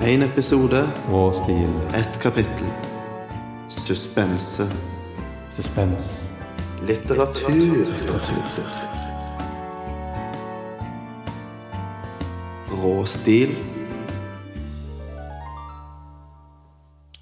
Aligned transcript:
Én 0.00 0.22
episode, 0.22 0.92
og 1.12 1.34
stil. 1.34 1.68
ett 1.94 2.20
kapittel. 2.22 2.70
Suspense. 3.68 4.64
Suspens. 5.50 6.30
Litteratur. 6.82 7.86
Rå 12.70 13.04
stil. 13.04 13.56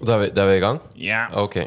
Da 0.07 0.13
er 0.15 0.19
vi, 0.19 0.29
da 0.35 0.41
er 0.41 0.47
vi 0.47 0.55
i 0.57 0.59
gang? 0.63 0.79
Ja. 0.95 1.25
Ok. 1.35 1.57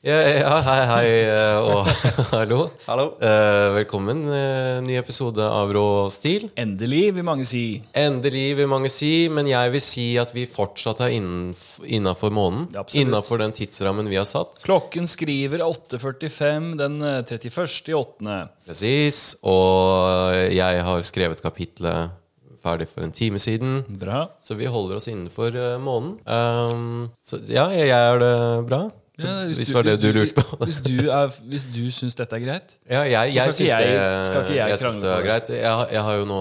Ja, 0.00 0.16
ja, 0.16 0.52
hei, 0.64 0.82
hei 0.88 1.08
eh, 1.28 1.58
og 1.60 1.88
hallo. 2.32 2.62
Hallo. 2.86 3.02
Uh, 3.20 3.74
velkommen. 3.74 4.22
Uh, 4.24 4.78
ny 4.80 4.94
episode 4.96 5.44
av 5.44 5.68
Rå 5.76 5.82
stil. 6.08 6.46
Endelig, 6.56 7.02
vil 7.18 7.26
mange 7.28 7.44
si. 7.44 7.82
Endelig, 7.92 8.54
vil 8.56 8.70
mange 8.72 8.88
si, 8.88 9.28
men 9.28 9.50
jeg 9.50 9.74
vil 9.74 9.82
si 9.84 10.06
at 10.16 10.32
vi 10.32 10.46
fortsatt 10.48 11.02
er 11.04 11.12
innafor 11.12 12.32
månen. 12.32 12.70
Innafor 12.96 13.42
den 13.42 13.52
tidsrammen 13.52 14.08
vi 14.08 14.16
har 14.16 14.24
satt. 14.24 14.62
Klokken 14.64 15.04
skriver 15.04 15.66
8.45 15.66 16.70
den 16.80 16.96
eh, 17.04 17.20
31. 17.20 17.92
i 17.92 17.98
8. 17.98 18.38
Presis. 18.70 19.20
Og 19.44 20.32
jeg 20.56 20.80
har 20.88 21.04
skrevet 21.10 21.44
kapitlet 21.44 22.16
ferdig 22.64 22.88
for 22.88 23.04
en 23.04 23.12
time 23.12 23.36
siden. 23.36 23.82
Bra. 24.00 24.30
Så 24.40 24.56
vi 24.56 24.64
holder 24.64 24.96
oss 24.96 25.12
innenfor 25.12 25.60
månen. 25.84 26.16
Um, 26.24 27.12
så 27.20 27.42
ja, 27.52 27.68
jeg 27.76 27.92
gjør 27.92 28.24
det 28.24 28.32
bra. 28.72 28.80
Ja, 29.24 29.34
hvis 29.50 29.60
det 29.62 29.74
var 29.76 29.82
det 29.88 29.96
du 30.02 30.08
lurte 30.16 30.34
på. 30.40 30.58
Hvis 30.64 30.78
du, 30.84 30.94
er, 31.10 31.34
hvis 31.50 31.64
du 31.74 31.82
syns 31.94 32.16
dette 32.18 32.36
er 32.38 32.42
greit 32.44 32.76
Ja, 32.88 33.02
jeg, 33.04 33.32
Så 33.32 33.34
jeg 33.34 33.42
skal 33.42 33.52
syns 33.52 33.68
ikke 33.68 33.82
det, 33.84 33.92
jeg- 33.94 34.26
skal 34.30 34.42
ikke 34.46 34.56
jeg 34.56 34.68
jeg 34.74 34.78
synes 34.78 34.82
krangle 34.82 35.00
det 35.00 35.10
på 35.10 35.14
er 35.14 35.22
det? 35.22 35.28
greit. 35.30 35.52
Jeg, 35.60 35.70
har- 35.80 35.92
jeg 35.98 36.02
har 36.08 36.18
jo 36.20 36.24
nå 36.30 36.40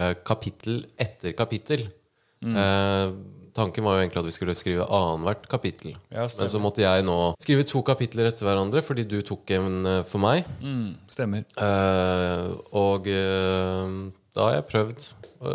uh, 0.00 0.12
kapittel 0.28 0.84
etter 1.00 1.32
kapittel. 1.38 1.86
Mm. 2.44 2.56
Uh, 2.56 3.12
tanken 3.56 3.84
var 3.86 3.94
jo 3.96 4.02
egentlig 4.04 4.20
at 4.20 4.26
vi 4.28 4.34
skulle 4.36 4.54
skrive 4.54 4.84
annethvert 4.92 5.46
kapittel. 5.48 5.94
Ja. 6.12 6.26
Men 6.38 6.48
så 6.52 6.58
måtte 6.60 6.82
jeg 6.84 7.04
nå 7.08 7.14
skrive 7.40 7.64
to 7.64 7.80
kapitler 7.82 8.28
etter 8.28 8.44
hverandre 8.44 8.82
fordi 8.84 9.06
du 9.08 9.22
tok 9.24 9.48
en 9.56 9.86
eh, 9.88 10.02
for 10.04 10.20
meg. 10.20 10.44
Mm. 10.60 10.90
Stemmer. 11.08 11.46
Eh, 11.56 12.50
og 12.76 13.08
eh, 13.08 13.94
da 14.36 14.44
har 14.50 14.58
jeg 14.58 14.66
prøvd 14.68 15.06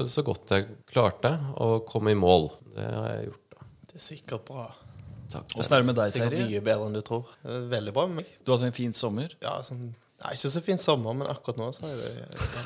så 0.09 0.23
godt 0.25 0.49
jeg 0.55 0.65
klarte 0.89 1.35
å 1.61 1.83
komme 1.85 2.15
i 2.15 2.17
mål. 2.17 2.49
Det 2.73 2.87
har 2.89 3.07
jeg 3.13 3.27
gjort. 3.29 3.45
da 3.53 3.69
Det 3.91 3.99
er 3.99 4.05
sikkert 4.07 4.45
bra. 4.49 4.65
Takk. 5.31 5.53
Åssen 5.57 5.75
er 5.77 5.81
det 5.83 5.87
med 5.89 5.95
deg, 5.99 6.11
Sikkert 6.13 6.33
Terje? 6.35 6.47
mye 6.51 6.61
bedre 6.65 6.87
enn 6.89 6.95
du 6.97 7.01
tror. 7.07 7.29
Er 7.47 7.67
Veldig 7.71 7.93
bra 7.95 8.05
med 8.09 8.21
meg. 8.21 8.31
Du 8.45 8.51
har 8.51 8.59
hatt 8.59 8.67
en 8.69 8.75
fin 8.77 8.93
sommer. 8.97 9.33
Ja, 9.43 9.53
sånn, 9.65 9.93
nei, 10.23 10.33
Ikke 10.35 10.51
så 10.53 10.61
fin 10.65 10.77
sommer, 10.81 11.15
men 11.17 11.29
akkurat 11.31 11.57
nå 11.61 11.69
så 11.75 11.87
er 11.89 11.95
det 12.01 12.11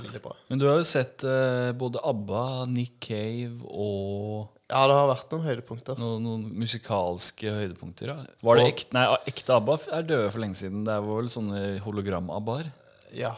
veldig 0.01 0.21
bra. 0.23 0.33
Men 0.49 0.59
du 0.61 0.65
har 0.69 0.79
jo 0.81 0.87
sett 0.89 1.23
eh, 1.27 1.69
både 1.77 2.01
ABBA, 2.03 2.43
Nick 2.73 2.97
Cave 3.05 3.61
og 3.69 4.49
Ja, 4.71 4.81
det 4.89 4.95
har 4.97 5.07
vært 5.11 5.31
noen 5.35 5.45
høydepunkter. 5.45 5.99
noen, 6.01 6.23
noen 6.25 6.45
musikalske 6.57 7.51
høydepunkter. 7.53 8.09
Ja. 8.11 8.17
Var 8.49 8.57
det 8.59 8.65
ekte, 8.73 8.93
nei, 8.97 9.05
ekte 9.29 9.55
ABBA 9.59 9.77
er 9.99 10.07
døde 10.09 10.31
for 10.33 10.41
lenge 10.41 10.57
siden. 10.57 10.83
Det 10.87 10.93
er 10.97 11.05
vel 11.05 11.29
sånne 11.29 11.63
hologram-ABBA-er. 11.85 12.71
Ja, 13.15 13.35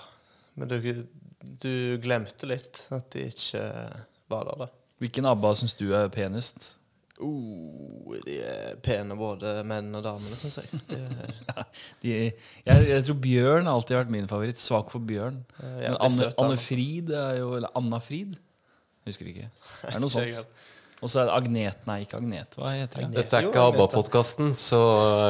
men 0.56 0.72
du, 0.72 0.80
du 1.62 1.72
glemte 2.02 2.48
litt 2.50 2.86
at 2.96 3.12
de 3.14 3.28
ikke 3.30 3.62
var 4.32 4.48
der, 4.50 4.64
da. 4.66 4.70
Hvilken 5.04 5.28
ABBA 5.30 5.52
syns 5.60 5.76
du 5.78 5.92
er 5.94 6.08
penest? 6.10 6.72
Oh, 7.24 8.14
de 8.26 8.36
er 8.46 8.76
pene, 8.86 9.16
både 9.18 9.56
menn 9.66 9.88
og 9.98 10.04
damene, 10.06 10.38
syns 10.38 10.60
jeg. 10.62 10.82
Er- 10.94 11.64
De, 12.04 12.12
jeg, 12.14 12.34
jeg 12.92 13.04
tror 13.08 13.18
Bjørn 13.24 13.66
har 13.66 13.74
alltid 13.80 13.98
vært 13.98 14.12
min 14.14 14.28
favoritt. 14.30 14.60
Svak 14.62 14.92
for 14.94 15.02
Bjørn. 15.08 15.40
Ja, 15.82 15.94
Men 15.96 15.98
Anne 16.08 16.28
Anne. 16.44 16.58
Frid 16.62 17.10
er 17.18 17.40
jo 17.42 17.56
Eller 17.58 17.74
Anna 17.80 17.98
Frid? 18.04 18.36
Husker 19.08 19.30
ikke. 19.32 19.50
Det 19.82 19.96
er 19.96 20.04
noe 20.04 20.14
sånt. 20.14 20.54
Og 20.98 21.12
så 21.12 21.22
er 21.22 21.28
det 21.28 21.34
Agnet 21.36 21.84
Nei, 21.86 21.98
ikke 22.08 22.18
Agnet. 22.18 22.56
Hva 22.58 22.72
heter 22.74 23.04
det? 23.04 23.08
Dette 23.20 23.38
er 23.38 23.48
ikke. 23.48 23.66
ABBA-podkasten, 23.70 24.50
så 24.58 24.80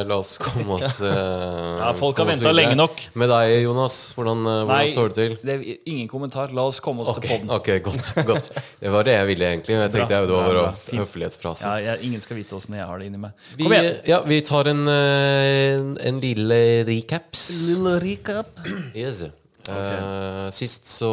la 0.08 0.20
oss 0.22 0.38
komme 0.40 0.78
oss 0.78 1.02
uh, 1.04 1.82
Ja, 1.82 1.90
folk 1.98 2.22
har 2.22 2.30
venta 2.30 2.54
lenge 2.56 2.78
nok. 2.80 3.02
Med 3.20 3.28
deg, 3.34 3.56
Jonas. 3.66 3.98
Hvordan, 4.16 4.46
eh, 4.48 4.62
hvordan 4.64 4.92
står 4.94 5.12
det 5.12 5.18
til? 5.18 5.36
det 5.44 5.56
er 5.58 5.66
ingen 5.92 6.08
kommentar. 6.12 6.54
La 6.56 6.64
oss 6.72 6.80
komme 6.84 7.04
oss 7.04 7.12
okay, 7.12 7.26
til 7.26 7.34
podden. 7.34 7.52
ok, 7.58 7.72
godt, 7.84 8.12
godt. 8.30 8.48
Det 8.80 8.94
var 8.94 9.10
det 9.10 9.18
jeg 9.18 9.30
ville, 9.34 9.50
egentlig. 9.58 9.76
Jeg 9.76 9.92
tenkte 9.98 10.08
Bra, 10.08 10.22
jeg, 10.22 10.30
det 10.30 10.38
var 10.38 10.46
bra, 10.46 10.54
vår 10.54 10.60
bra. 10.62 10.72
Fint. 10.86 11.02
høflighetsfrase. 11.04 11.68
Ja, 11.68 11.92
jeg, 11.92 12.06
ingen 12.08 12.24
skal 12.24 12.40
vite 12.40 12.56
åssen 12.56 12.78
jeg 12.80 12.88
har 12.88 13.04
det 13.04 13.10
inni 13.12 13.20
meg. 13.28 13.48
Vi, 13.58 13.66
Kom 13.66 13.76
igjen! 13.76 13.90
ja, 14.08 14.22
vi 14.24 14.40
tar 14.48 14.72
en, 14.72 14.86
en, 14.88 15.92
en 16.00 16.24
lille 16.24 16.62
recaps. 16.88 17.44
Lille 17.74 17.98
recap. 18.08 18.64
Yes. 18.96 19.26
Eh, 19.74 20.50
sist 20.56 20.86
så 20.90 21.10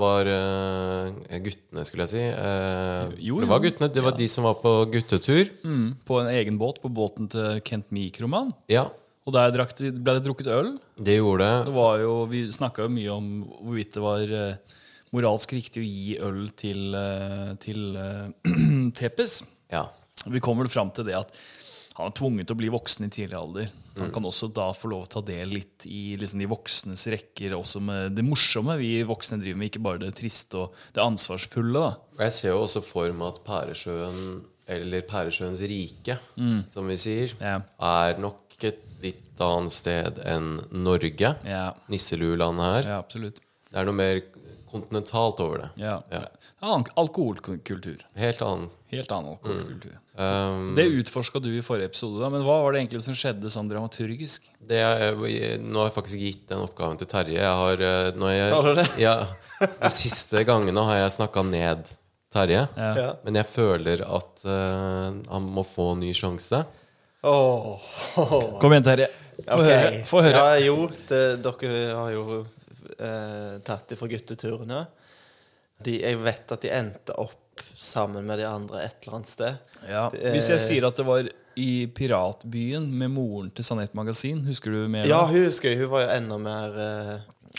var 0.00 0.26
eh, 0.26 1.38
guttene, 1.44 1.84
skulle 1.86 2.06
jeg 2.06 2.12
si 2.12 2.22
eh, 2.22 3.12
Jo, 3.22 3.36
for 3.38 3.44
Det 3.44 3.50
var 3.52 3.62
guttene, 3.66 3.88
det 3.94 4.04
var 4.04 4.16
de 4.18 4.28
som 4.30 4.44
var 4.48 4.56
på 4.62 4.72
guttetur. 4.92 5.50
Mm, 5.64 5.86
på 6.08 6.18
en 6.22 6.30
egen 6.32 6.58
båt, 6.60 6.80
på 6.82 6.90
båten 6.92 7.28
til 7.32 7.60
Kent 7.68 7.92
Mikroman. 7.94 8.52
Ja, 8.72 8.88
Og 9.26 9.34
der 9.36 9.52
drakk 9.54 9.76
ble 9.78 10.16
det 10.18 10.24
drukket 10.26 10.48
øl. 10.50 10.72
det 10.98 11.18
gjorde 11.20 11.48
Det 11.66 11.74
det. 11.74 12.02
jo, 12.02 12.14
vi 12.26 12.44
snakka 12.50 12.82
jo 12.88 12.94
mye 12.96 13.10
om 13.14 13.32
hvorvidt 13.62 13.92
det 13.94 14.02
var 14.02 14.58
moralsk 15.12 15.52
riktig 15.52 15.82
å 15.82 15.86
gi 15.86 16.18
øl 16.18 16.48
til, 16.56 16.96
til 17.60 17.82
Tepes. 18.98 19.42
Ja. 19.70 19.86
Vi 20.26 20.40
kommer 20.40 20.66
fram 20.68 20.90
til 20.90 21.06
det 21.06 21.14
at 21.18 21.30
han 21.98 22.08
er 22.08 22.14
tvunget 22.16 22.46
til 22.48 22.56
å 22.56 22.60
bli 22.62 22.70
voksen 22.72 23.06
i 23.06 23.12
tidlig 23.12 23.36
alder. 23.36 23.68
Han 23.98 24.10
kan 24.14 24.24
også 24.24 24.48
da 24.54 24.70
få 24.72 24.88
lov 24.88 25.02
å 25.04 25.08
ta 25.12 25.20
del 25.20 25.48
litt 25.52 25.84
i 25.86 26.16
liksom 26.16 26.38
de 26.40 26.46
voksnes 26.48 27.02
rekker, 27.12 27.52
også 27.58 27.80
med 27.84 28.14
det 28.16 28.24
morsomme 28.24 28.78
vi 28.80 29.02
voksne 29.04 29.40
driver 29.42 29.58
med, 29.60 29.68
ikke 29.70 29.82
bare 29.84 29.98
det 29.98 30.14
triste 30.16 30.54
og 30.62 30.72
det 30.94 31.02
ansvarsfulle. 31.04 31.72
da. 31.72 31.90
Og 32.16 32.22
jeg 32.24 32.32
ser 32.32 32.48
jo 32.54 32.62
også 32.64 32.82
for 32.82 33.12
meg 33.12 33.34
at 33.34 33.42
Pæresjøen, 33.44 34.44
eller 34.72 35.02
Pæresjøens 35.02 35.60
rike, 35.68 36.16
som 36.72 36.88
vi 36.88 36.96
sier, 36.96 37.34
Ja. 37.40 37.60
er 37.80 38.18
nok 38.18 38.40
et 38.64 38.78
litt 39.02 39.40
annet 39.40 39.72
sted 39.72 40.18
enn 40.24 40.60
Norge. 40.70 41.36
Ja, 41.44 41.74
Nisselulandet 41.90 42.62
her. 42.62 42.82
ja 42.94 42.98
absolutt. 43.02 43.40
Det 43.72 43.78
er 43.80 43.84
noe 43.84 43.94
mer 43.94 44.20
kontinentalt 44.70 45.40
over 45.40 45.58
det. 45.58 45.70
Ja. 45.82 46.00
Ja. 46.10 46.24
Alkoholkultur. 46.96 47.98
Helt 48.16 48.42
annen. 48.42 48.70
Helt 48.92 49.12
annen 49.14 49.32
alkoholkultur. 49.32 49.94
Um, 50.20 50.74
Det 50.76 50.84
utforska 51.00 51.40
du 51.40 51.48
i 51.56 51.62
forrige 51.64 51.88
episode, 51.88 52.20
da, 52.20 52.28
men 52.32 52.44
hva 52.44 52.58
var 52.64 52.74
det 52.74 52.82
egentlig 52.82 53.00
som 53.06 53.16
skjedde 53.16 53.52
sånn 53.52 53.70
dramaturgisk? 53.70 54.50
det 54.68 54.82
er, 54.84 55.16
nå 55.62 55.80
har 55.80 55.88
jeg 55.88 55.96
faktisk 55.96 56.20
gitt 56.20 56.44
den 56.52 56.60
oppgaven 56.66 57.00
til 57.00 57.08
Terje. 57.08 57.38
Jeg 57.40 57.56
har, 57.62 57.82
eh, 57.88 58.10
når 58.20 58.34
jeg, 58.36 58.52
Har 58.52 58.68
du 58.68 58.74
det? 58.78 58.86
Ja, 59.00 59.16
de 59.64 59.90
siste 59.96 60.44
gangene 60.48 60.84
har 60.90 61.00
jeg 61.00 61.16
snakka 61.16 61.44
ned 61.48 61.94
Terje. 62.32 62.66
Ja. 62.76 62.92
Ja. 62.96 63.08
Men 63.24 63.40
jeg 63.40 63.48
føler 63.48 64.04
at 64.04 64.44
uh, 64.44 65.12
han 65.32 65.50
må 65.56 65.64
få 65.66 65.92
en 65.96 66.04
ny 66.04 66.12
sjanse. 66.16 66.62
Åh, 67.22 67.90
Kom 68.60 68.72
igjen, 68.72 68.86
Terje. 68.86 69.08
Få 69.42 69.60
okay. 69.60 69.68
høre. 69.72 70.00
Få 70.08 70.22
høre. 70.24 70.36
Ja, 70.36 70.56
jo, 70.66 70.88
det, 71.08 71.22
dere 71.44 71.84
har 71.96 72.10
jo 72.12 72.24
eh, 72.98 73.54
tatt 73.64 73.92
det 73.92 73.98
fra 74.00 74.08
gutteturene. 74.10 74.82
De, 75.82 75.96
jeg 76.02 76.18
vet 76.22 76.54
at 76.54 76.64
de 76.64 76.72
endte 76.74 77.16
opp 77.18 77.41
sammen 77.76 78.26
med 78.26 78.38
de 78.38 78.46
andre 78.48 78.84
et 78.86 78.96
eller 79.02 79.18
annet 79.18 79.28
sted. 79.30 79.56
Ja. 79.88 80.08
Det 80.14 80.32
Hvis 80.36 80.48
jeg 80.52 80.60
sier 80.62 80.86
at 80.88 80.96
det 81.00 81.06
var 81.06 81.28
i 81.60 81.86
Piratbyen 81.92 82.86
med 82.96 83.10
moren 83.12 83.50
til 83.52 83.64
Sanett 83.66 83.94
Magasin, 83.98 84.40
husker 84.46 84.72
du 84.72 84.86
mer? 84.88 85.04
Ja, 85.10 85.24
hun 85.28 85.44
husker 85.44 85.72
jeg. 85.72 85.82
Hun 85.84 85.90
var 85.92 86.06
jo 86.06 86.12
enda 86.16 86.38
mer 86.40 86.78
eh, 86.86 87.14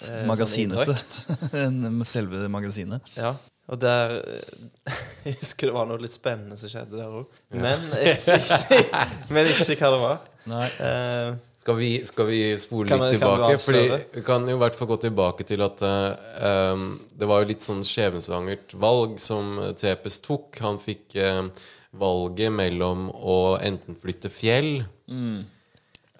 eh, 0.09 0.22
Magasinete 0.30 0.96
sånn 0.98 1.58
enn 1.64 2.03
selve 2.08 2.48
magasinet. 2.50 3.14
Ja. 3.20 3.36
Og 3.72 3.80
der 3.80 4.18
eh, 4.20 4.94
Jeg 5.30 5.38
husker 5.40 5.70
det 5.70 5.76
var 5.78 5.86
noe 5.88 6.02
litt 6.03 6.12
spennende 6.16 6.58
som 6.59 6.72
skjedde 6.74 6.98
der 7.00 7.14
òg. 7.22 7.38
Men, 7.56 7.86
ikke- 8.02 8.40
ikke- 8.42 9.08
men 9.38 9.48
ikke 9.53 9.78
hva 9.80 9.92
det 9.94 10.02
var. 10.02 10.18
Nei. 10.52 10.66
Eh, 10.84 11.30
Skal 11.63 11.78
vi, 11.79 11.90
skal 12.03 12.28
vi 12.28 12.41
spole 12.59 12.91
Kan 12.91 13.00
litt 13.00 13.16
jeg- 13.16 13.22
kan 13.24 13.38
du 13.40 13.46
tilbake? 13.47 13.62
Fordi? 13.63 13.84
Vi 14.18 14.24
kan 14.28 14.47
jo 14.51 14.57
i 14.57 14.59
hvert 14.59 14.75
fall 14.75 14.90
gå 14.90 14.97
tilbake 15.06 15.46
til 15.47 15.63
at 15.63 15.81
eh, 15.88 16.74
um, 16.74 17.00
det 17.16 17.29
var 17.29 17.40
jo 17.44 17.51
litt 17.53 17.63
sånn 17.63 17.79
skjebnesvangert 17.88 18.75
valg 18.75 19.16
som 19.24 19.56
Tepes 19.79 20.19
tok. 20.25 20.59
Han 20.59 20.81
fikk 20.81 21.16
uh, 21.23 21.47
valget 21.96 22.52
mellom 22.52 23.08
å 23.16 23.55
enten 23.64 23.96
flytte 23.96 24.28
fjell 24.34 24.84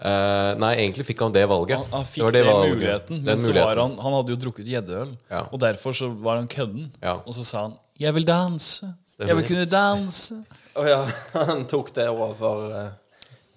Eh, 0.04 0.54
Nei, 0.60 0.74
egentlig 0.82 1.06
fikk 1.08 1.22
han 1.24 1.36
det 1.36 1.46
valget. 1.48 1.80
Han, 1.80 1.92
han 1.94 2.08
fikk 2.08 2.26
det, 2.28 2.42
det 2.42 2.50
valget. 2.50 2.76
muligheten, 2.76 3.22
men 3.24 3.40
så 3.40 3.54
var 3.56 3.80
han, 3.80 3.96
han 4.04 4.18
hadde 4.18 4.34
jo 4.34 4.40
drukket 4.42 4.68
gjeddeøl. 4.68 5.14
Ja. 5.32 5.46
Og 5.48 5.62
derfor 5.64 5.96
så 5.96 6.10
var 6.26 6.42
han 6.42 6.50
kødden. 6.52 6.90
Ja. 7.04 7.22
Og 7.24 7.38
så 7.38 7.46
sa 7.48 7.68
han 7.68 7.78
'Jeg 8.00 8.14
vil 8.14 8.26
danse'. 8.26 8.90
Stemmer. 9.06 9.30
Jeg 9.30 9.38
vil 9.38 9.48
kunne 9.48 9.66
danse. 9.70 10.36
Å 10.76 10.86
ja, 10.90 11.02
han 11.48 11.64
tok 11.70 11.94
det 11.96 12.08
over 12.10 12.64
uh, 12.74 12.90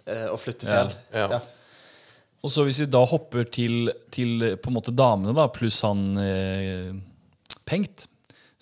eh, 0.07 0.27
å 0.31 0.37
flytte 0.39 0.69
fjell. 0.69 0.93
Ja. 1.11 1.41
Ja. 2.37 2.43
Og 2.47 2.53
så 2.53 2.67
hvis 2.67 2.83
vi 2.85 2.91
da 2.93 3.03
hopper 3.09 3.49
til, 3.49 3.91
til 4.15 4.43
eh, 4.45 4.59
på 4.61 4.71
en 4.71 4.77
måte 4.77 4.95
damene, 4.95 5.35
da, 5.37 5.49
pluss 5.53 5.83
han 5.87 6.13
eh, 6.21 6.93
Pengt, 7.67 8.07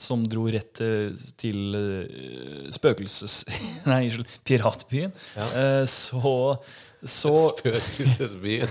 som 0.00 0.24
dro 0.26 0.46
rett 0.50 0.72
til, 0.78 1.12
til 1.38 1.76
eh, 1.78 2.70
spøkelses... 2.74 3.42
Nei, 3.90 4.06
unnskyld, 4.06 4.38
piratbyen, 4.48 5.12
eh, 5.36 5.82
så 5.90 6.34
så 7.04 7.30
Spøkelsesbyen. 7.50 8.70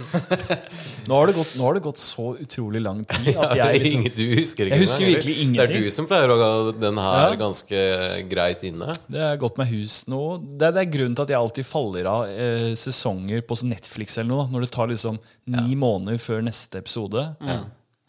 nå 1.08 1.18
har, 1.20 1.30
det 1.30 1.36
gått, 1.38 1.52
nå 1.60 1.66
har 1.68 1.78
det 1.78 1.84
gått 1.86 2.00
så 2.02 2.26
utrolig 2.42 2.82
lang 2.84 3.04
tid 3.10 3.30
at 3.38 3.54
jeg 3.60 3.82
liksom 3.84 4.02
Ingen- 4.04 4.16
du 4.18 4.24
husker 4.40 4.70
ikke 4.70 4.78
Jeg 4.80 4.84
husker 4.86 5.04
den, 5.06 5.12
virkelig 5.14 5.36
ingenting. 5.44 5.74
Det 5.74 5.78
er 5.84 5.86
du 5.88 5.94
som 5.96 6.08
pleier 6.10 6.34
å 6.34 6.38
ha 6.42 6.52
den 6.86 7.02
her 7.04 7.20
Ja. 7.30 7.36
ganske 7.44 7.84
greit 8.32 8.66
inne. 8.70 8.90
Det 9.12 9.22
er 9.28 9.38
godt 9.42 9.60
med 9.62 9.70
hus 9.74 10.00
nå. 10.12 10.22
Det 10.58 10.70
er, 10.70 10.76
det 10.80 10.84
er 10.86 10.92
grunnen 10.98 11.16
til 11.20 11.28
at 11.28 11.36
jeg 11.36 11.42
alltid 11.44 11.70
faller 11.70 12.10
av 12.14 12.26
eh, 12.32 12.72
sesonger 12.80 13.46
på 13.48 13.60
sånn 13.60 13.74
Netflix 13.76 14.18
eller 14.18 14.32
noe. 14.34 14.48
Når 14.54 14.66
det 14.68 14.72
tar 14.76 14.90
liksom 14.92 15.22
ni 15.54 15.78
måneder 15.80 16.20
før 16.24 16.42
neste 16.46 16.82
episode, 16.84 17.28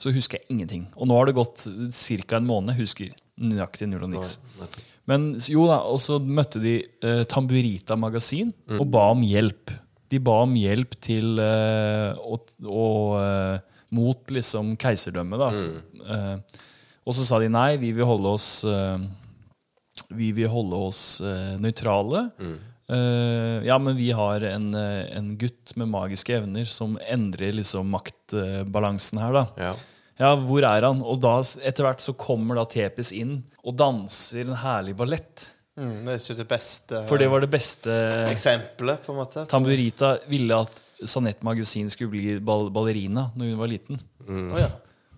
så 0.01 0.11
husker 0.15 0.41
jeg 0.41 0.51
ingenting. 0.57 0.89
Og 0.99 1.07
nå 1.09 1.15
har 1.21 1.29
det 1.31 1.37
gått 1.37 1.67
ca. 1.69 2.37
en 2.41 2.49
måned. 2.49 2.75
Husker 2.81 3.13
nøyaktig 3.41 3.87
null 3.91 4.05
og 4.07 4.11
niks. 4.17 4.39
Men 5.11 5.35
jo 5.53 5.67
da, 5.69 5.83
og 5.85 5.99
så 6.01 6.17
møtte 6.23 6.61
de 6.63 6.79
eh, 7.05 7.23
Tamburita 7.29 7.97
Magasin 8.01 8.53
og 8.79 8.87
ba 8.95 9.11
om 9.13 9.21
hjelp. 9.27 9.73
De 10.15 10.21
ba 10.23 10.41
om 10.45 10.55
hjelp 10.59 10.95
til 11.03 11.41
eh, 11.43 12.15
og, 12.23 12.55
eh, 13.21 13.81
mot 13.95 14.35
liksom 14.35 14.75
keiserdømmet, 14.81 15.41
Mm. 15.75 16.05
Eh, 16.05 16.61
og 17.05 17.17
så 17.17 17.27
sa 17.27 17.41
de 17.43 17.51
nei, 17.53 17.75
vi 17.81 17.91
vil 17.93 18.07
holde 18.09 18.31
oss 18.33 18.65
Vi 20.15 20.31
vil 20.35 20.49
holde 20.51 20.79
oss 20.89 21.21
uh, 21.23 21.55
nøytrale. 21.61 22.29
Eh, 22.91 23.65
ja, 23.65 23.79
men 23.81 23.97
vi 23.97 24.11
har 24.13 24.45
en, 24.45 24.67
uh, 24.75 25.17
en 25.17 25.31
gutt 25.41 25.73
med 25.81 25.89
magiske 25.93 26.35
evner 26.37 26.69
som 26.69 26.99
endrer 27.01 27.55
liksom 27.57 27.89
maktbalansen 27.95 29.21
her, 29.23 29.37
da. 29.39 29.45
Ja. 29.69 29.75
Ja, 30.21 30.35
hvor 30.39 30.63
er 30.63 30.87
han? 30.87 31.01
Og 31.03 31.19
da, 31.23 31.39
etter 31.67 31.89
hvert 31.89 32.03
så 32.05 32.15
kommer 32.15 32.61
da 32.61 32.67
Tepes 32.71 33.11
inn 33.17 33.41
og 33.65 33.75
danser 33.81 34.45
en 34.45 34.61
herlig 34.61 34.95
ballett. 34.99 35.49
Mm, 35.75 36.05
det 36.07 36.13
er 36.15 36.21
ikke 36.23 36.39
det 36.39 36.47
beste 36.53 37.03
For 37.09 37.19
det 37.19 37.27
var 37.33 37.43
det 37.43 37.51
beste 37.51 37.95
eksempelet, 38.31 39.03
på 39.03 39.11
en 39.15 39.19
måte. 39.19 39.43
Tamburita 39.51 40.15
ville 40.31 40.61
at 40.67 40.83
Sanett 41.11 41.43
Magasin 41.43 41.91
skulle 41.91 42.13
bli 42.15 42.39
ball 42.39 42.71
ballerina 42.75 43.29
når 43.35 43.53
hun 43.53 43.61
var 43.61 43.73
liten. 43.73 43.99
Å 44.29 44.61
ja. 44.63 44.71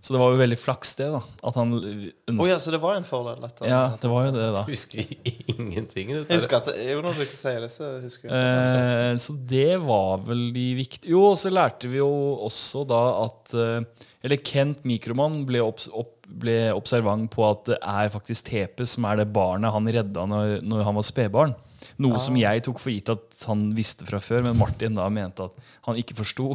Så 0.07 0.15
det 0.15 0.21
var 0.21 0.31
jo 0.31 0.39
veldig 0.39 0.57
flaks, 0.61 0.93
det. 1.01 1.07
da 1.11 1.19
At 1.49 1.57
han 1.59 1.73
ønsket 1.75 2.39
Å 2.39 2.47
ja, 2.47 2.59
så 2.63 2.71
det 2.71 2.79
var 2.79 2.95
en 2.95 3.07
fordel? 3.07 3.43
Han, 3.43 3.67
Ja, 3.67 3.81
det 3.99 4.11
var 4.13 4.29
jo 4.29 4.35
det, 4.37 4.45
da. 4.55 4.63
Husker 4.69 5.03
ingenting. 5.51 6.13
Jeg 6.15 6.29
husker 6.31 6.61
at 6.61 6.69
det, 6.71 6.85
jo, 6.93 7.01
når 7.03 7.17
du 7.19 7.25
ikke 7.25 7.39
sier 7.41 7.59
det, 7.65 7.71
så 7.75 7.89
husker 8.05 8.31
jeg 8.31 8.37
altså. 8.37 8.77
Eh, 8.85 9.15
så 9.25 9.37
det 9.51 9.81
var 9.83 10.23
vel 10.29 10.45
de 10.55 10.67
viktige 10.79 11.11
Jo, 11.11 11.25
og 11.33 11.41
så 11.41 11.51
lærte 11.51 11.91
vi 11.91 11.99
jo 11.99 12.11
også 12.47 12.85
da 12.87 13.03
at 13.25 13.57
eh, 13.59 14.07
Eller 14.27 14.43
Kent 14.47 14.87
Mikroman 14.87 15.41
ble, 15.49 15.65
opp, 15.67 15.83
opp, 15.91 16.16
ble 16.27 16.57
observant 16.75 17.29
på 17.33 17.45
at 17.47 17.69
det 17.71 17.79
er 17.81 18.11
faktisk 18.13 18.51
Tepe 18.51 18.87
som 18.89 19.07
er 19.09 19.21
det 19.21 19.29
barnet 19.35 19.73
han 19.73 19.89
redda 19.95 20.27
når, 20.29 20.59
når 20.67 20.85
han 20.89 20.99
var 20.99 21.07
spedbarn. 21.07 21.55
Noe 22.03 22.19
som 22.21 22.37
jeg 22.39 22.65
tok 22.67 22.81
for 22.83 22.93
gitt 22.93 23.13
at 23.13 23.39
han 23.47 23.69
visste 23.77 24.07
fra 24.09 24.19
før, 24.21 24.43
men 24.49 24.59
Martin 24.59 24.97
da 24.99 25.07
mente 25.13 25.47
at 25.47 25.73
han 25.87 25.99
ikke 26.01 26.19
forsto. 26.19 26.51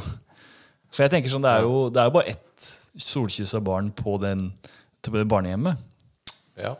For 0.92 1.06
jeg 1.06 1.14
tenker 1.14 1.32
sånn, 1.32 1.46
det 1.46 1.54
er 1.56 1.66
jo, 1.66 1.86
det 1.94 2.02
er 2.02 2.10
jo 2.10 2.16
bare 2.18 2.34
ett 2.36 2.70
solkyssa 3.00 3.62
barn 3.64 3.94
på, 3.96 4.18
den, 4.22 4.50
på 5.02 5.16
det 5.16 5.28
barnehjemmet. 5.32 5.80
Ja, 6.60 6.76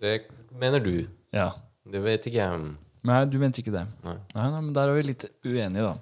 det 0.00 0.20
mener 0.54 0.82
du. 0.84 1.08
Ja. 1.34 1.50
Det 1.88 2.00
vet 2.04 2.28
ikke 2.28 2.38
jeg. 2.44 2.70
Nei, 3.08 3.18
du 3.30 3.38
mente 3.40 3.62
ikke 3.62 3.72
det. 3.72 3.82
Nei. 4.04 4.14
Nei, 4.36 4.46
nei, 4.52 4.60
men 4.60 4.72
Der 4.76 4.90
er 4.90 4.98
vi 4.98 5.02
litt 5.08 5.24
uenige, 5.46 5.86
da. 5.86 5.94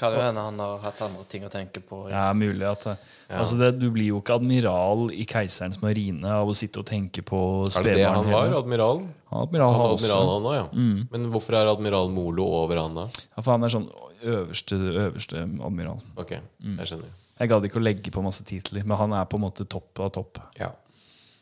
Kan 0.00 0.16
jo 0.16 0.20
hende 0.24 0.42
han 0.48 0.58
har 0.62 0.80
hatt 0.82 1.00
andre 1.06 1.24
ting 1.30 1.46
å 1.46 1.50
tenke 1.52 1.82
på. 1.86 2.02
Ja, 2.10 2.24
mulig 2.34 2.66
at 2.66 2.86
altså 3.30 3.56
det, 3.60 3.68
Du 3.78 3.86
blir 3.94 4.08
jo 4.10 4.18
ikke 4.20 4.34
admiral 4.40 5.06
i 5.14 5.24
Keiserens 5.30 5.78
marine 5.82 6.26
av 6.40 6.50
å 6.50 6.56
sitte 6.58 6.82
og 6.82 6.88
tenke 6.90 7.22
på 7.22 7.40
spedbarn. 7.70 7.86
Er 7.86 7.94
det 7.94 8.02
det 8.02 8.10
han 8.10 8.30
var? 8.34 8.58
Admiral? 8.60 9.02
Admiral 9.30 9.76
Han 9.78 9.86
også. 9.94 10.10
admiral, 10.10 10.26
han 10.34 10.50
også, 10.50 10.58
ja. 10.58 11.06
Men 11.14 11.30
hvorfor 11.30 11.58
er 11.60 11.70
admiral 11.70 12.10
Molo 12.10 12.48
over 12.64 12.82
han, 12.82 12.98
da? 12.98 13.06
Ja, 13.36 13.40
for 13.44 13.54
han 13.54 13.64
er 13.68 13.72
sånn 13.76 13.88
øverste, 14.20 14.76
øverste 15.06 15.46
admiral. 15.46 16.02
Ok, 16.20 16.34
jeg 16.36 16.90
skjønner. 16.90 17.16
Jeg 17.40 17.48
gadd 17.48 17.64
ikke 17.70 17.78
å 17.80 17.84
legge 17.86 18.10
på 18.12 18.20
masse 18.24 18.44
titler, 18.44 18.84
men 18.84 18.98
han 19.00 19.14
er 19.16 19.24
på 19.30 19.38
en 19.38 19.46
måte 19.46 19.64
topp 19.64 20.02
av 20.04 20.10
topp. 20.18 20.42
Ja. 20.58 20.74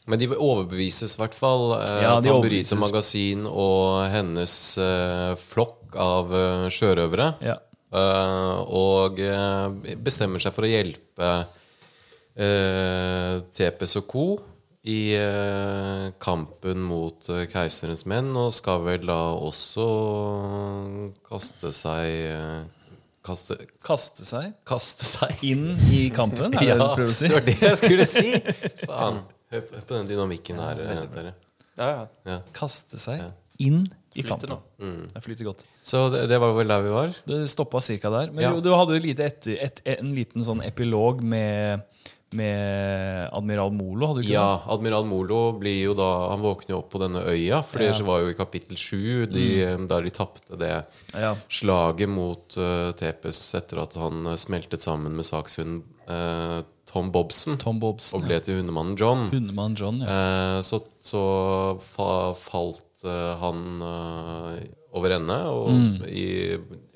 Men 0.08 0.20
de 0.22 0.28
overbevises 0.32 1.14
i 1.16 1.20
hvert 1.20 1.37
fall. 1.37 1.75
Eh, 1.82 2.02
Ja, 2.02 2.14
de 2.19 2.31
Tamburito 2.31 2.38
overbevises. 2.40 2.81
Magasin 2.81 3.46
og 3.50 4.06
hennes 4.12 4.55
uh, 4.81 5.34
flokk 5.38 5.96
av 6.00 6.32
uh, 6.32 6.66
sjørøvere. 6.72 7.31
Ja. 7.44 7.58
Uh, 7.88 8.60
og 8.76 9.20
bestemmer 10.05 10.43
seg 10.44 10.52
for 10.56 10.66
å 10.66 10.69
hjelpe 10.69 11.28
uh, 12.37 13.34
Tepes 13.56 13.94
og 14.00 14.08
co. 14.10 14.25
i 14.88 15.00
kampen 16.22 16.81
mot 16.88 17.26
keiserens 17.52 18.04
menn, 18.08 18.31
og 18.40 18.52
skal 18.56 18.81
vel 18.87 19.04
da 19.08 19.19
også 19.37 19.87
kaste 21.28 21.72
seg 21.76 22.69
Kaste, 23.28 23.58
Kaste 23.84 24.25
seg 24.25 24.54
kaste 24.64 25.04
seg 25.04 25.43
inn 25.44 25.75
i 25.93 26.06
kampen, 26.14 26.54
er 26.56 26.62
det 26.62 26.69
det 26.78 26.78
du 26.81 26.87
prøver 26.94 27.12
å 27.12 27.16
si? 27.19 27.26
det 27.28 27.34
var 27.34 27.44
det 27.49 27.56
jeg 27.66 27.81
skulle 27.82 28.06
si! 28.08 28.31
Faen. 28.87 29.19
Hør 29.52 29.60
på- 29.70 29.80
på 29.86 29.94
den 29.96 30.08
dynamikken 30.10 30.58
her. 30.60 30.82
Ja, 31.78 31.88
ja. 31.88 32.06
Ja. 32.26 32.40
Kaste 32.52 32.98
seg 32.98 33.22
inn 33.58 33.86
i 34.18 34.22
kampen. 34.26 34.56
Mm. 34.82 35.06
Det 35.14 35.22
flyter 35.22 35.44
godt. 35.46 35.64
Så 35.82 36.10
det, 36.12 36.24
det 36.28 36.38
var 36.42 36.52
vel 36.56 36.68
der 36.68 36.82
vi 36.82 36.90
var? 36.90 37.12
Det 37.26 37.44
stoppa 37.48 37.80
cirka 37.80 38.10
der. 38.10 38.32
Men 38.32 38.42
Ja. 38.44 38.50
jo, 38.54 38.60
du 38.60 38.70
hadde 38.74 38.96
jo 38.98 39.02
lite 39.04 39.24
etter, 39.24 39.56
et, 39.62 39.80
en 39.98 40.12
liten 40.14 40.42
sånn 40.44 40.60
epilog 40.66 41.22
med, 41.22 41.82
med 42.34 43.30
admiral 43.32 43.70
Molo, 43.72 44.06
hadde 44.10 44.22
du 44.22 44.26
ikke 44.26 44.34
Ja, 44.36 44.60
admiral 44.74 45.06
Molo 45.08 45.38
blir 45.58 45.78
jo 45.86 45.94
da 45.96 46.08
Han 46.30 46.42
våkner 46.44 46.74
jo 46.74 46.80
opp 46.82 46.90
på 46.92 47.00
denne 47.00 47.22
øya, 47.24 47.62
for 47.64 47.78
det 47.80 47.92
Ja. 47.94 48.04
var 48.04 48.20
jo 48.20 48.28
i 48.32 48.34
kapittel 48.38 48.76
sju, 48.76 49.26
de, 49.26 49.46
der 49.88 50.02
de 50.02 50.10
tapte 50.10 50.50
det 50.50 50.58
det? 50.58 50.84
Ja. 51.14 51.34
slaget 51.48 52.08
mot 52.08 52.56
uh, 52.58 52.90
Tepes 52.92 53.54
etter 53.54 53.80
at 53.82 53.94
han 53.96 54.26
eh, 54.26 54.36
smeltet 54.36 54.80
sammen 54.84 55.14
med 55.16 55.24
sakshunden 55.24 55.84
eh, 56.08 56.62
Tom 56.88 57.10
Bobson 57.12 57.58
Tom 57.60 57.78
Bobson. 57.82 58.22
og 58.22 58.26
ble 58.28 58.40
til 58.40 58.60
hundemannen 58.62 58.96
John. 58.99 59.26
Hundemann 59.32 59.75
John, 59.78 60.00
ja. 60.02 60.08
Eh, 60.08 60.60
så 60.64 60.81
så 61.05 61.20
fa, 61.84 62.32
falt 62.34 63.05
eh, 63.05 63.34
han 63.43 63.60
eh, 63.82 64.64
over 64.99 65.14
ende 65.19 65.37
og 65.52 65.69
Mm. 65.69 66.00
i, 66.08 66.25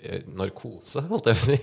i 0.03 0.23
narkose, 0.35 1.05
holdt 1.11 1.29
jeg 1.29 1.37
på 1.37 1.43
å 1.43 1.47
si. 1.53 1.59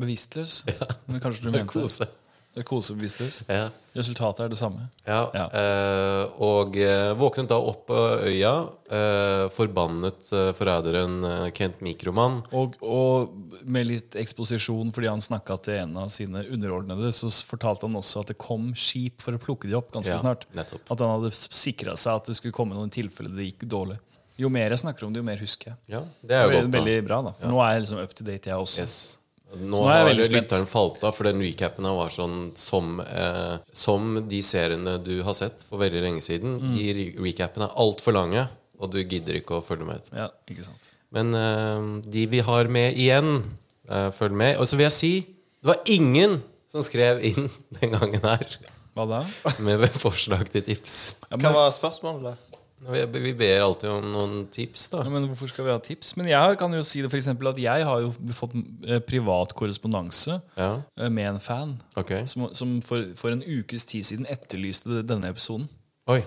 Bevisstløs. 0.00 0.56
Men 1.08 1.22
kanskje 1.22 1.46
du 1.46 1.50
mente 1.54 2.08
Narkose. 2.54 2.94
Narkosebevisstløs. 2.94 3.36
Ja. 3.48 3.68
Resultatet 3.94 4.44
er 4.44 4.48
det 4.52 4.58
samme. 4.58 4.88
Ja, 5.06 5.30
Ja. 5.34 5.44
Eh, 5.50 6.32
og 6.42 6.76
eh, 6.76 7.12
våknet 7.18 7.48
da 7.50 7.56
opp 7.58 7.86
på 7.88 7.98
øya, 8.26 8.52
eh, 8.90 9.48
forbannet 9.54 10.30
eh, 10.32 10.52
forræderen 10.54 11.16
eh, 11.24 11.50
Kent 11.54 11.80
Mikroman. 11.82 12.40
Og, 12.52 12.74
og 12.82 13.34
med 13.66 13.86
litt 13.86 14.14
eksposisjon 14.18 14.92
fordi 14.94 15.10
han 15.10 15.22
snakka 15.22 15.58
til 15.66 15.74
en 15.82 15.96
av 16.04 16.08
sine 16.14 16.44
underordnede, 16.46 17.10
så 17.14 17.30
fortalte 17.46 17.86
han 17.88 17.96
også 17.98 18.22
at 18.24 18.32
det 18.34 18.38
kom 18.38 18.72
skip 18.78 19.22
for 19.22 19.34
å 19.34 19.42
plukke 19.42 19.68
de 19.70 19.74
opp 19.78 19.90
ganske 19.94 20.14
Ja, 20.14 20.18
snart. 20.22 20.46
nettopp. 20.54 20.86
At 20.90 21.00
han 21.04 21.14
hadde 21.16 21.34
sikra 21.34 21.96
seg 21.98 22.20
at 22.22 22.30
det 22.30 22.36
skulle 22.38 22.54
komme 22.56 22.74
noen 22.78 22.90
tilfeller 22.94 23.34
det 23.34 23.50
gikk 23.52 23.66
dårlig. 23.70 23.98
Jo 24.38 24.48
mer 24.50 24.72
jeg 24.74 24.78
snakker 24.82 25.06
om 25.06 25.12
det, 25.14 25.20
jo 25.22 25.26
mer 25.26 25.38
husker 25.38 25.70
jeg. 25.70 25.76
Ja, 25.94 26.00
det 26.26 26.34
er 26.34 26.42
jo 26.42 26.50
Det 26.50 26.56
godt, 26.64 26.74
er 26.74 26.80
veldig 26.80 27.04
bra, 27.06 27.20
da. 27.22 27.32
For 27.38 27.52
nå 27.54 27.60
er 27.62 27.76
jeg 27.76 27.84
liksom 27.84 28.00
up 28.02 28.14
to 28.18 28.24
date, 28.26 28.50
jeg 28.50 28.58
også. 28.58 28.80
Yes. 28.82 29.18
Nå, 29.60 29.80
nå 29.80 29.84
har 29.88 30.10
lytteren 30.14 30.66
falt 30.68 31.02
av, 31.04 31.14
for 31.16 31.28
den 31.28 31.42
recapen 31.44 31.86
her 31.88 31.96
var 31.98 32.12
sånn 32.14 32.50
som, 32.58 32.98
eh, 33.04 33.56
som 33.74 34.16
de 34.28 34.40
seriene 34.44 34.96
du 35.02 35.16
har 35.26 35.36
sett 35.38 35.64
for 35.68 35.82
veldig 35.82 36.02
lenge 36.04 36.24
siden. 36.24 36.58
Mm. 36.60 36.72
De 36.76 37.08
recapene 37.26 37.68
er 37.68 37.78
altfor 37.84 38.16
lange, 38.16 38.46
og 38.80 38.90
du 38.92 39.00
gidder 39.02 39.38
ikke 39.40 39.58
å 39.58 39.64
følge 39.64 39.88
med. 39.88 40.10
Ja, 40.14 40.30
ikke 40.50 40.66
sant. 40.66 40.90
Men 41.14 41.34
eh, 41.38 41.90
de 42.10 42.26
vi 42.32 42.42
har 42.44 42.70
med 42.72 42.98
igjen, 42.98 43.44
eh, 43.88 44.10
følg 44.16 44.36
med. 44.38 44.58
Og 44.58 44.70
så 44.70 44.78
vil 44.80 44.88
jeg 44.88 44.98
si 44.98 45.14
det 45.24 45.70
var 45.70 45.80
ingen 45.88 46.40
som 46.68 46.82
skrev 46.84 47.22
inn 47.24 47.46
den 47.80 47.94
gangen 47.94 48.24
her 48.26 48.56
Hva 48.94 49.06
da? 49.08 49.22
med 49.64 49.86
forslag 49.96 50.50
til 50.52 50.66
tips. 50.66 51.14
Ja, 51.30 51.38
Hva 51.40 51.54
var 51.54 51.72
spørsmålet? 51.74 52.50
Vi, 52.84 53.32
ber 53.38 53.62
alltid 53.64 53.90
om 53.90 54.06
noen 54.12 54.36
tips, 54.52 54.88
da. 54.92 55.02
ja, 55.06 55.12
men 55.12 55.24
hvorfor 55.30 55.48
skal 55.48 55.66
vi 55.68 55.72
ha 55.72 55.80
tips? 55.80 56.14
Men 56.20 56.28
jeg 56.28 56.58
kan 56.60 56.74
jo 56.76 56.82
si 56.84 57.00
det 57.04 57.10
for 57.12 57.48
at 57.50 57.60
jeg 57.62 57.88
har 57.88 58.04
jo 58.04 58.12
fått 58.36 58.56
eh, 58.84 59.00
privat 59.04 59.54
korrespondanse 59.56 60.38
Ja, 60.58 60.82
eh, 61.00 61.08
med 61.08 61.34
en 61.34 61.40
fan 61.40 61.76
okay. 61.96 62.26
som, 62.28 62.50
som 62.52 62.76
for, 62.84 63.12
for 63.16 63.32
en 63.32 63.44
ukes 63.44 63.88
tid 63.88 64.04
siden 64.04 64.28
etterlyste 64.28 65.02
denne 65.06 65.32
episoden. 65.32 65.68
Oi. 66.12 66.20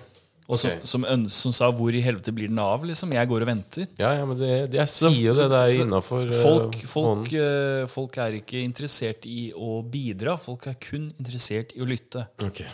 Og 0.47 0.55
som, 0.55 0.79
som, 0.87 1.03
som 1.27 1.51
sa 1.51 1.67
'hvor 1.75 1.91
i 1.91 1.99
helvete 1.99 2.31
blir 2.31 2.47
den 2.47 2.59
av?' 2.59 2.85
liksom. 2.87 3.11
Jeg 3.11 3.27
går 3.27 3.43
og 3.43 3.49
venter. 3.49 3.87
Ja, 3.99 4.13
ja, 4.15 4.25
men 4.25 4.37
det, 4.39 4.71
det 4.71 4.79
jeg 4.79 4.89
sier 4.93 5.25
jo 5.27 5.33
det. 5.35 5.49
Det 5.51 5.59
er 5.59 5.81
innafor 5.83 6.31
Folk, 6.41 6.77
folk, 6.87 7.33
eh, 7.33 7.83
folk 7.91 8.17
er 8.23 8.39
ikke 8.39 8.63
interessert 8.63 9.27
i 9.27 9.51
å 9.51 9.81
bidra. 9.83 10.37
Folk 10.39 10.69
er 10.71 10.79
kun 10.79 11.11
interessert 11.19 11.75
i 11.75 11.83
å 11.83 11.87
lytte. 11.87 12.23
Okay. 12.39 12.67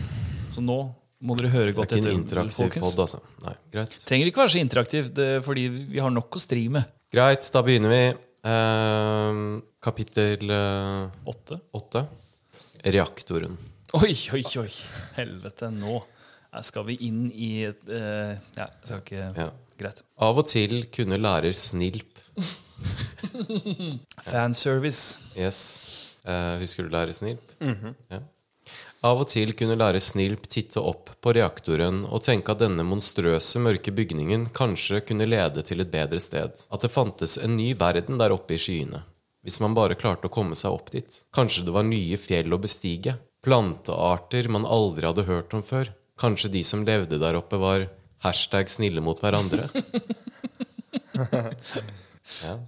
Så 0.53 0.61
nå 0.61 0.93
må 1.23 1.37
dere 1.39 1.49
høre 1.53 1.71
Det 1.71 1.79
er 1.87 2.01
ikke 2.01 2.11
en 2.11 2.19
interaktiv 2.19 2.73
pod, 2.75 2.99
altså. 3.05 3.19
Nei, 3.45 3.55
greit. 3.71 3.95
Trenger 4.07 4.29
ikke 4.29 4.43
være 4.43 4.53
så 4.55 4.61
interaktivt, 4.61 5.19
fordi 5.45 5.67
vi 5.95 6.01
har 6.03 6.11
nok 6.13 6.35
å 6.35 6.41
stri 6.43 6.65
med. 6.73 6.83
Greit, 7.13 7.47
da 7.53 7.61
begynner 7.65 7.91
vi. 7.93 8.03
Ehm, 8.43 9.43
kapittel 9.83 10.49
eh, 10.51 11.29
Åtte. 11.31 11.59
åtte. 11.79 12.01
Reaktoren. 12.83 13.55
Oi, 13.95 14.11
oi, 14.35 14.41
oi. 14.59 14.69
Helvete, 15.15 15.69
nå 15.71 15.93
eh, 16.01 16.63
skal 16.65 16.87
vi 16.89 16.97
inn 17.07 17.27
i 17.31 17.51
et 17.69 17.87
eh, 17.87 18.33
Ja, 18.57 18.67
jeg 18.67 18.89
skal 18.89 19.03
ikke 19.05 19.27
Ja. 19.39 19.49
Greit. 19.79 20.03
Av 20.21 20.37
og 20.37 20.45
til 20.51 20.83
kunne 20.93 21.17
lærer 21.17 21.55
Snilp 21.57 22.19
Fanservice. 24.27 25.19
Yes. 25.39 25.61
Eh, 26.25 26.59
husker 26.61 26.85
du 26.87 26.93
lærer 26.93 27.15
Snilp? 27.15 27.55
ja. 28.11 28.19
Av 29.03 29.19
og 29.19 29.27
til 29.27 29.51
kunne 29.59 29.75
lærer 29.75 29.99
Snilp 29.99 30.45
titte 30.47 30.79
opp 30.79 31.09
på 31.19 31.33
reaktoren 31.35 32.05
og 32.07 32.21
tenke 32.23 32.53
at 32.53 32.61
denne 32.61 32.85
monstrøse, 32.87 33.59
mørke 33.59 33.91
bygningen 33.91 34.45
kanskje 34.55 35.01
kunne 35.03 35.27
lede 35.27 35.63
til 35.67 35.83
et 35.83 35.91
bedre 35.91 36.21
sted. 36.23 36.61
At 36.71 36.85
det 36.85 36.91
fantes 36.93 37.35
en 37.43 37.57
ny 37.59 37.73
verden 37.75 38.21
der 38.21 38.31
oppe 38.35 38.55
i 38.55 38.61
skyene. 38.63 39.01
Hvis 39.43 39.59
man 39.59 39.75
bare 39.75 39.97
klarte 39.99 40.29
å 40.29 40.31
komme 40.31 40.55
seg 40.55 40.71
opp 40.71 40.93
dit. 40.95 41.17
Kanskje 41.35 41.65
det 41.67 41.75
var 41.75 41.83
nye 41.83 42.15
fjell 42.15 42.55
å 42.55 42.61
bestige. 42.63 43.17
Plantearter 43.43 44.47
man 44.55 44.63
aldri 44.63 45.09
hadde 45.09 45.27
hørt 45.27 45.51
om 45.57 45.65
før. 45.67 45.91
Kanskje 46.23 46.53
de 46.53 46.63
som 46.63 46.85
levde 46.87 47.19
der 47.19 47.35
oppe, 47.35 47.59
var 47.59 47.89
hashtag 48.23 48.71
snille 48.71 49.03
mot 49.03 49.19
hverandre. 49.19 49.67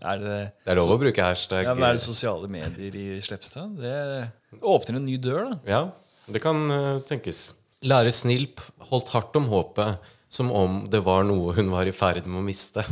Er 0.03 0.19
det, 0.19 0.37
Det 0.65 0.73
er 0.73 0.77
lov 0.77 0.89
å 0.91 0.97
bruke 0.99 1.23
hashtag. 1.23 1.63
ja, 1.63 1.73
men 1.77 1.85
er 1.87 1.95
det 1.95 2.01
sosiale 2.03 2.49
medier 2.51 2.95
i 2.99 3.05
Slepstad? 3.23 3.77
Det 3.79 4.59
åpner 4.59 4.99
en 4.99 5.05
ny 5.07 5.15
dør, 5.15 5.45
da. 5.47 5.55
Ja, 5.63 5.79
det 6.27 6.41
kan 6.43 6.71
eh, 6.71 6.99
tenkes. 7.05 7.53
Lærer 7.85 8.13
Snilp 8.15 8.61
holdt 8.89 9.11
hardt 9.13 9.35
om 9.37 9.49
håpet, 9.51 10.01
som 10.29 10.51
om 10.51 10.83
det 10.89 11.03
var 11.05 11.25
noe 11.27 11.53
hun 11.57 11.69
var 11.73 11.87
i 11.87 11.93
ferd 11.95 12.25
med 12.25 12.41
å 12.41 12.45
miste. 12.45 12.85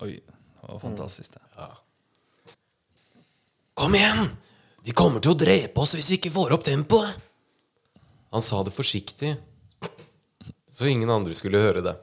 Oi, 0.00 0.16
det 0.16 0.64
var 0.64 0.80
fantastisk, 0.82 1.36
det. 1.36 1.68
Kom 3.78 3.94
igjen! 3.94 4.30
De 4.82 4.94
kommer 4.96 5.20
til 5.22 5.34
å 5.34 5.38
drepe 5.38 5.82
oss 5.82 5.92
hvis 5.94 6.08
vi 6.10 6.16
ikke 6.18 6.34
får 6.34 6.54
opp 6.56 6.64
tempoet! 6.66 7.24
Han 8.32 8.44
sa 8.44 8.60
det 8.64 8.74
forsiktig, 8.76 9.36
så 10.72 10.88
ingen 10.88 11.10
andre 11.10 11.36
skulle 11.36 11.60
høre 11.62 11.82
det. 11.84 11.94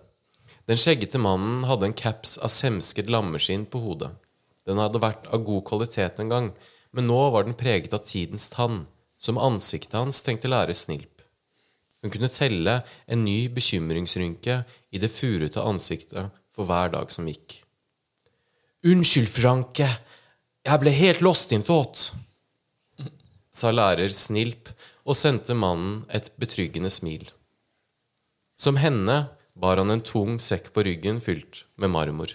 Den 0.66 0.80
skjeggete 0.82 1.22
mannen 1.22 1.66
hadde 1.70 1.90
en 1.90 1.98
caps 1.98 2.38
av 2.42 2.50
semsket 2.54 3.12
lammeskinn 3.14 3.68
på 3.70 3.82
hodet. 3.84 4.10
Den 4.66 4.82
hadde 4.82 5.02
vært 5.04 5.28
av 5.30 5.44
god 5.46 5.66
kvalitet 5.68 6.22
en 6.22 6.32
gang, 6.32 6.48
men 6.96 7.06
nå 7.10 7.20
var 7.34 7.46
den 7.46 7.58
preget 7.58 7.94
av 7.94 8.02
tidens 8.08 8.48
tann, 8.54 8.86
som 9.18 9.40
ansiktet 9.42 9.98
hans 9.98 10.22
tenkte 10.26 10.52
lære 10.52 10.76
snilp. 10.78 11.24
Hun 12.04 12.14
kunne 12.14 12.30
telle 12.30 12.80
en 13.10 13.24
ny 13.26 13.48
bekymringsrynke 13.54 14.60
i 14.94 15.02
det 15.02 15.10
furete 15.10 15.64
ansiktet 15.64 16.30
for 16.54 16.70
hver 16.70 16.92
dag 16.94 17.10
som 17.12 17.26
gikk. 17.30 17.62
Unnskyld, 18.86 19.32
Franke. 19.34 19.88
Jeg 20.66 20.82
ble 20.82 20.94
helt 20.94 21.24
lost 21.26 21.54
in 21.56 21.66
thought, 21.66 22.12
sa 23.56 23.72
lærer 23.72 24.14
Snilp 24.14 24.70
og 25.06 25.18
sendte 25.18 25.56
mannen 25.58 26.04
et 26.14 26.32
betryggende 26.42 26.92
smil. 26.94 27.26
Som 28.58 28.78
henne 28.82 29.18
bar 29.56 29.80
han 29.82 29.94
en 29.94 30.04
tung 30.04 30.40
sekk 30.42 30.72
på 30.76 30.84
ryggen 30.88 31.22
fylt 31.24 31.64
med 31.80 31.94
marmor. 31.94 32.34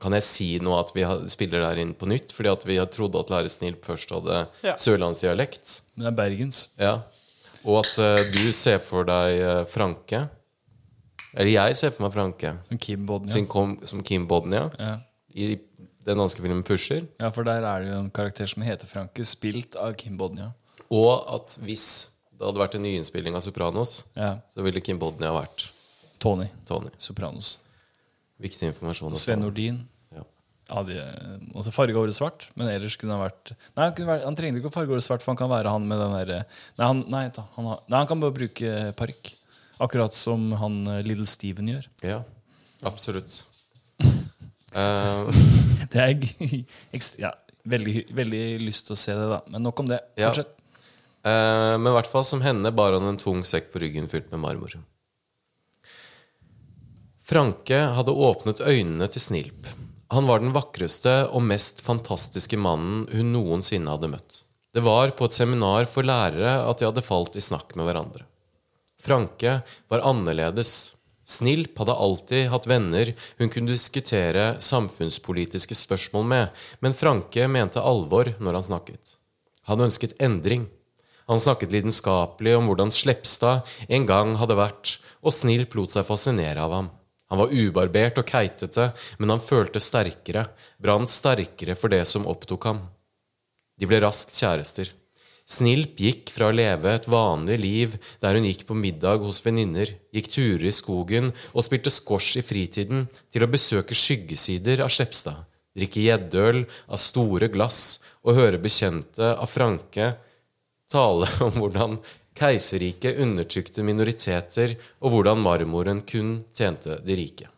Kan 0.00 0.14
jeg 0.14 0.22
si 0.22 0.46
nå 0.62 0.74
at 0.78 0.92
vi 0.94 1.02
spiller 1.28 1.64
der 1.64 1.80
inn 1.82 1.92
på 1.98 2.06
nytt, 2.06 2.30
fordi 2.32 2.48
at 2.52 2.62
vi 2.68 2.76
har 2.78 2.86
trodde 2.86 3.18
at 3.18 3.30
Lære 3.34 3.50
Snilp 3.50 3.82
først 3.84 4.10
hadde 4.14 4.46
Ja. 4.62 4.76
sørlandsdialekt? 4.78 5.80
Men 5.96 6.04
det 6.06 6.12
er 6.12 6.16
Bergens. 6.22 6.68
Ja. 6.78 6.92
Og 7.64 7.80
at 7.84 7.98
uh, 7.98 8.16
du 8.32 8.52
ser 8.54 8.78
for 8.78 9.02
deg 9.08 9.40
uh, 9.42 9.64
Franke. 9.66 10.28
Eller 11.34 11.50
jeg 11.52 11.76
ser 11.76 11.90
for 11.90 12.06
meg 12.06 12.14
Franke. 12.14 12.52
Som 12.68 12.78
Kim 12.78 13.06
Bodnia. 13.08 13.32
Sin 13.34 13.46
kom, 13.50 13.74
som 13.86 14.02
Kim 14.06 14.26
Bodnia 14.30 14.68
Ja. 14.78 14.94
i 15.34 15.56
den 16.06 16.16
danske 16.22 16.40
filmen 16.40 16.62
Pusher. 16.64 17.02
ja, 17.20 17.28
for 17.34 17.44
der 17.44 17.66
er 17.66 17.82
det 17.84 17.90
jo 17.90 17.98
en 17.98 18.10
karakter 18.10 18.46
som 18.48 18.62
heter 18.62 18.86
Franke, 18.88 19.26
spilt 19.28 19.74
av 19.76 19.92
Kim 19.98 20.16
Bodnia. 20.16 20.52
Og 20.90 21.26
at 21.34 21.58
hvis 21.60 22.08
det 22.38 22.46
hadde 22.46 22.62
vært 22.62 22.76
en 22.78 22.82
nyinnspilling 22.86 23.34
av 23.34 23.42
Sopranos, 23.44 24.04
Ja. 24.16 24.38
så 24.54 24.62
ville 24.62 24.80
Kim 24.80 24.98
Bodnia 24.98 25.32
vært 25.34 25.70
Tony. 26.22 26.46
Tony. 26.64 26.88
Sopranos. 26.98 27.58
Viktig 28.40 28.68
informasjon. 28.70 29.16
Sven 29.18 29.40
Nordin. 29.42 29.80
Ja. 30.14 30.22
Ja, 30.70 30.82
de, 30.86 30.98
også 31.58 31.72
farge 31.74 31.96
håret 31.96 32.14
svart, 32.14 32.46
men 32.54 32.68
ellers 32.70 32.94
kunne 33.00 33.16
han 33.16 33.24
vært 33.24 33.54
Nei, 33.74 33.86
han, 33.88 33.94
vært, 34.06 34.24
han 34.28 34.36
trenger 34.38 34.60
ikke 34.60 34.70
å 34.70 34.74
farge 34.74 34.92
håret 34.92 35.06
svart, 35.06 35.22
for 35.24 35.32
han 35.32 35.40
kan 35.40 35.50
være 35.50 35.72
han 35.72 35.86
med 35.88 35.98
den 35.98 36.12
derre 36.14 36.40
nei, 36.44 36.84
han- 36.86 37.04
nei, 37.08 37.22
da, 37.34 37.44
han 37.56 37.64
har- 37.72 37.80
nei, 37.88 37.98
han 38.02 38.10
kan 38.10 38.20
bare 38.20 38.36
bruke 38.36 38.74
parykk. 38.98 39.32
Akkurat 39.80 40.14
som 40.14 40.50
han 40.58 40.80
eh, 40.90 41.02
Little 41.06 41.26
Steven 41.30 41.68
gjør. 41.70 41.84
Ja, 42.02 42.20
absolutt. 42.82 43.44
uh, 44.02 45.30
Det 45.92 46.02
er 46.02 46.14
ja, 47.22 47.30
veldig, 47.68 47.94
veldig 48.18 48.42
lyst 48.60 48.88
til 48.88 48.96
å 48.96 49.00
se 49.00 49.14
det, 49.16 49.28
da. 49.30 49.40
Men 49.54 49.64
nok 49.64 49.80
om 49.84 49.88
det. 49.90 50.00
Ja. 50.18 50.28
Fortsett. 50.28 50.50
eh, 51.24 51.76
men 51.78 51.88
i 51.92 51.94
hvert 51.96 52.10
fall 52.10 52.26
som 52.28 52.42
henne 52.44 52.72
bar 52.74 52.92
han 52.96 53.06
en 53.08 53.20
tung 53.20 53.40
sekk 53.46 53.70
på 53.72 53.80
ryggen 53.82 54.08
fylt 54.10 54.30
med 54.34 54.42
marmor. 54.44 54.76
Franke 57.28 57.76
hadde 57.92 58.14
åpnet 58.16 58.62
øynene 58.64 59.04
til 59.12 59.20
Snilp. 59.20 59.66
Han 60.14 60.24
var 60.24 60.40
den 60.40 60.54
vakreste 60.54 61.26
og 61.28 61.42
mest 61.44 61.82
fantastiske 61.84 62.56
mannen 62.56 63.02
hun 63.12 63.34
noensinne 63.34 63.92
hadde 63.92 64.08
møtt. 64.14 64.38
Det 64.72 64.80
var 64.86 65.12
på 65.18 65.28
et 65.28 65.36
seminar 65.36 65.84
for 65.92 66.08
lærere 66.08 66.54
at 66.64 66.80
de 66.80 66.86
hadde 66.88 67.04
falt 67.04 67.36
i 67.36 67.44
snakk 67.44 67.74
med 67.76 67.84
hverandre. 67.84 68.24
Franke 68.96 69.58
var 69.92 70.06
annerledes. 70.08 70.94
Snilp 71.28 71.76
hadde 71.76 71.98
alltid 72.00 72.48
hatt 72.48 72.70
venner 72.70 73.12
hun 73.36 73.52
kunne 73.52 73.76
diskutere 73.76 74.54
samfunnspolitiske 74.64 75.76
spørsmål 75.76 76.24
med, 76.32 76.58
men 76.80 76.96
Franke 76.96 77.44
mente 77.44 77.84
alvor 77.84 78.32
når 78.40 78.56
han 78.56 78.68
snakket. 78.70 79.18
Han 79.68 79.84
ønsket 79.84 80.16
endring. 80.24 80.64
Han 81.28 81.44
snakket 81.44 81.76
lidenskapelig 81.76 82.56
om 82.56 82.70
hvordan 82.70 82.88
Slepstad 82.88 83.68
en 83.84 84.08
gang 84.08 84.38
hadde 84.40 84.56
vært, 84.56 84.96
og 85.20 85.36
Snilp 85.36 85.76
lot 85.76 85.92
seg 85.92 86.08
fascinere 86.08 86.64
av 86.64 86.72
ham. 86.72 86.88
Han 87.28 87.42
var 87.42 87.52
ubarbert 87.52 88.20
og 88.20 88.28
keitete, 88.28 88.90
men 89.20 89.34
han 89.34 89.42
følte 89.42 89.82
sterkere, 89.82 90.46
brant 90.80 91.12
sterkere 91.12 91.76
for 91.76 91.92
det 91.92 92.04
som 92.08 92.28
opptok 92.28 92.68
ham. 92.70 92.86
De 93.78 93.88
ble 93.88 94.00
raskt 94.02 94.32
kjærester. 94.34 94.94
Snilp 95.48 96.00
gikk 96.00 96.28
fra 96.32 96.50
å 96.50 96.54
leve 96.54 96.92
et 96.92 97.06
vanlig 97.08 97.56
liv 97.60 97.94
der 98.20 98.36
hun 98.36 98.44
gikk 98.44 98.66
på 98.68 98.76
middag 98.76 99.22
hos 99.24 99.40
venninner, 99.44 99.94
gikk 100.12 100.28
turer 100.34 100.66
i 100.68 100.74
skogen 100.74 101.30
og 101.54 101.64
spilte 101.64 101.92
squash 101.92 102.36
i 102.40 102.44
fritiden, 102.44 103.06
til 103.32 103.44
å 103.44 103.48
besøke 103.48 103.96
skyggesider 103.96 104.82
av 104.84 104.92
Skjepstad, 104.92 105.46
drikke 105.76 106.04
gjeddøl 106.04 106.64
av 106.66 107.00
store 107.00 107.48
glass 107.52 108.00
og 108.26 108.36
høre 108.36 108.60
bekjente 108.60 109.32
av 109.32 109.48
Franke 109.48 110.12
tale 110.92 111.28
om 111.44 111.56
hvordan 111.60 111.98
keiserriket 112.38 113.18
undertrykte 113.22 113.84
minoriteter, 113.86 114.76
og 115.02 115.14
hvordan 115.14 115.42
marmoren 115.42 116.04
kun 116.06 116.38
tjente 116.54 117.00
de 117.04 117.18
rike. 117.18 117.50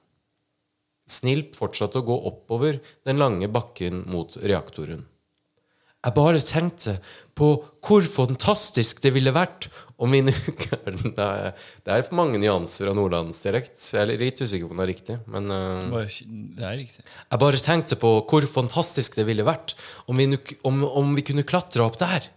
Snilp 1.10 1.56
fortsatte 1.58 2.00
å 2.00 2.06
gå 2.06 2.16
oppover 2.30 2.78
den 3.06 3.20
lange 3.20 3.50
bakken 3.50 4.04
mot 4.10 4.36
reaktoren. 4.40 5.04
Jeg 6.00 6.16
bare 6.16 6.40
tenkte 6.40 6.94
på 7.36 7.50
hvor 7.84 8.06
fantastisk 8.08 9.02
det 9.04 9.10
ville 9.12 9.34
vært 9.36 9.66
om 10.00 10.14
vi 10.14 10.22
Det 10.24 11.92
er 11.92 12.04
for 12.06 12.16
mange 12.16 12.40
nyanser 12.40 12.88
av 12.88 12.96
nordlandsdialekt. 12.96 13.76
Jeg 13.92 14.00
er 14.00 14.20
litt 14.22 14.40
usikker 14.40 14.64
på 14.64 14.72
om 14.72 14.80
det 14.80 14.86
er 14.86 14.92
riktig, 14.94 15.16
men 15.28 15.52
eh, 15.52 16.06
det 16.56 16.64
er 16.64 16.78
riktig. 16.80 17.04
jeg 17.04 17.42
bare 17.44 17.64
tenkte 17.66 18.00
på 18.00 18.14
hvor 18.30 18.48
fantastisk 18.48 19.20
det 19.20 19.28
ville 19.28 19.44
vært 19.44 19.76
om 20.08 20.16
vi, 20.16 20.30
om, 20.64 20.80
om 20.88 21.12
vi 21.18 21.26
kunne 21.26 21.44
klatre 21.44 21.84
opp 21.84 22.00
der, 22.00 22.30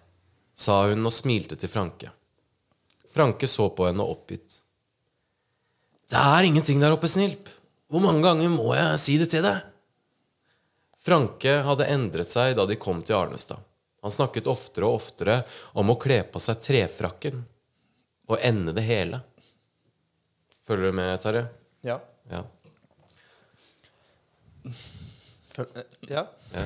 sa 0.60 0.84
hun 0.92 1.08
og 1.08 1.16
smilte 1.16 1.56
til 1.60 1.72
Franke. 1.72 2.12
Franke 3.13 3.48
så 3.48 3.70
på 3.70 3.86
henne 3.86 4.03
oppgitt. 4.03 4.60
Det 6.10 6.17
er 6.17 6.48
ingenting 6.48 6.79
der 6.82 6.96
oppe, 6.96 7.08
Snilp. 7.08 7.50
Hvor 7.89 8.01
mange 8.01 8.24
ganger 8.25 8.50
må 8.50 8.72
jeg 8.74 8.98
si 9.01 9.20
det 9.22 9.29
til 9.29 9.46
deg? 9.46 9.62
Franke 11.03 11.60
hadde 11.67 11.89
endret 11.93 12.32
seg 12.32 12.55
da 12.58 12.65
de 12.65 12.77
kom 12.79 13.03
til 13.05 13.20
Arnestad. 13.20 13.62
Han 14.03 14.12
snakket 14.12 14.50
oftere 14.50 14.88
og 14.88 14.98
oftere 14.98 15.36
om 15.79 15.93
å 15.93 15.98
kle 16.00 16.24
på 16.25 16.41
seg 16.41 16.62
trefrakken 16.63 17.43
og 18.32 18.39
ende 18.41 18.74
det 18.75 18.86
hele. 18.88 19.22
Følger 20.65 20.89
du 20.89 20.98
med, 20.98 21.13
Terje? 21.22 21.46
Ja. 21.86 22.00
Ja. 22.32 22.43
Ja. 26.10 26.25
ja. 26.55 26.65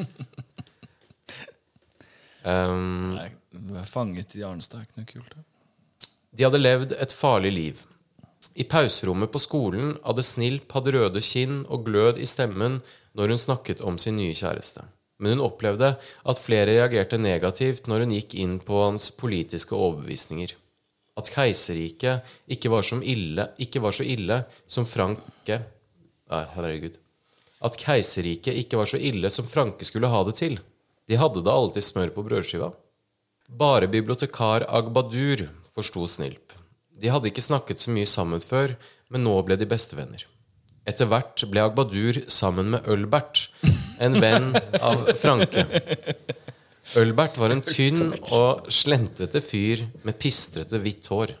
Um, 2.42 3.20
fanget 3.88 4.36
i 4.36 4.44
Arnestad 4.46 4.80
er 4.80 4.86
ikke 4.86 5.00
noe 5.00 5.10
kult. 5.10 5.34
De 6.32 6.46
hadde 6.46 6.60
levd 6.60 6.94
et 6.96 7.12
farlig 7.12 7.52
liv. 7.52 7.82
I 8.58 8.64
pauserommet 8.68 9.30
på 9.32 9.40
skolen 9.40 9.94
hadde 10.02 10.24
Snilp 10.26 10.72
hatt 10.74 10.88
røde 10.92 11.20
kinn 11.24 11.62
og 11.68 11.84
glød 11.86 12.18
i 12.20 12.26
stemmen 12.28 12.80
når 13.16 13.32
hun 13.32 13.40
snakket 13.40 13.82
om 13.84 13.98
sin 14.02 14.18
nye 14.18 14.34
kjæreste. 14.34 14.84
Men 15.22 15.36
hun 15.36 15.44
opplevde 15.46 15.92
at 15.98 16.42
flere 16.42 16.72
reagerte 16.72 17.20
negativt 17.20 17.86
når 17.86 18.04
hun 18.04 18.16
gikk 18.16 18.34
inn 18.42 18.58
på 18.64 18.80
hans 18.82 19.10
politiske 19.14 19.76
overbevisninger. 19.76 20.56
At 21.20 21.28
keiserriket 21.30 22.26
ikke 22.48 22.72
ikke 23.62 23.82
var 23.84 23.92
så 23.92 24.04
ille 24.04 24.42
som 24.66 24.88
Franke 24.88 25.60
Nei, 26.32 26.44
herregud. 26.54 26.94
At 27.60 27.76
keiserriket 27.76 28.56
ikke 28.56 28.78
var 28.80 28.88
så 28.88 28.96
ille 28.96 29.28
som 29.30 29.44
Franke 29.46 29.84
skulle 29.84 30.08
ha 30.08 30.22
det 30.24 30.38
til. 30.38 30.56
De 31.06 31.18
hadde 31.20 31.42
da 31.44 31.52
alltid 31.52 31.84
smør 31.84 32.14
på 32.14 32.24
brødskiva. 32.24 32.70
Bare 33.52 33.88
bibliotekar 33.88 34.64
Agbadur 34.68 35.48
forsto 35.74 36.06
Snilp. 36.08 36.54
De 36.96 37.10
hadde 37.12 37.28
ikke 37.28 37.44
snakket 37.44 37.82
så 37.82 37.92
mye 37.92 38.08
sammen 38.08 38.40
før, 38.40 38.76
men 39.12 39.24
nå 39.26 39.34
ble 39.44 39.58
de 39.60 39.68
bestevenner. 39.68 40.24
Etter 40.88 41.06
hvert 41.10 41.44
ble 41.50 41.60
Agbadur 41.60 42.22
sammen 42.32 42.72
med 42.72 42.88
Ølbert, 42.88 43.50
en 44.00 44.16
venn 44.22 44.50
av 44.80 45.04
Franke. 45.20 45.66
Ølbert 46.98 47.36
var 47.38 47.52
en 47.52 47.62
tynn 47.62 48.14
og 48.32 48.72
slentete 48.72 49.44
fyr 49.44 49.84
med 50.02 50.16
pistrete, 50.22 50.80
hvitt 50.82 51.12
hår. 51.12 51.36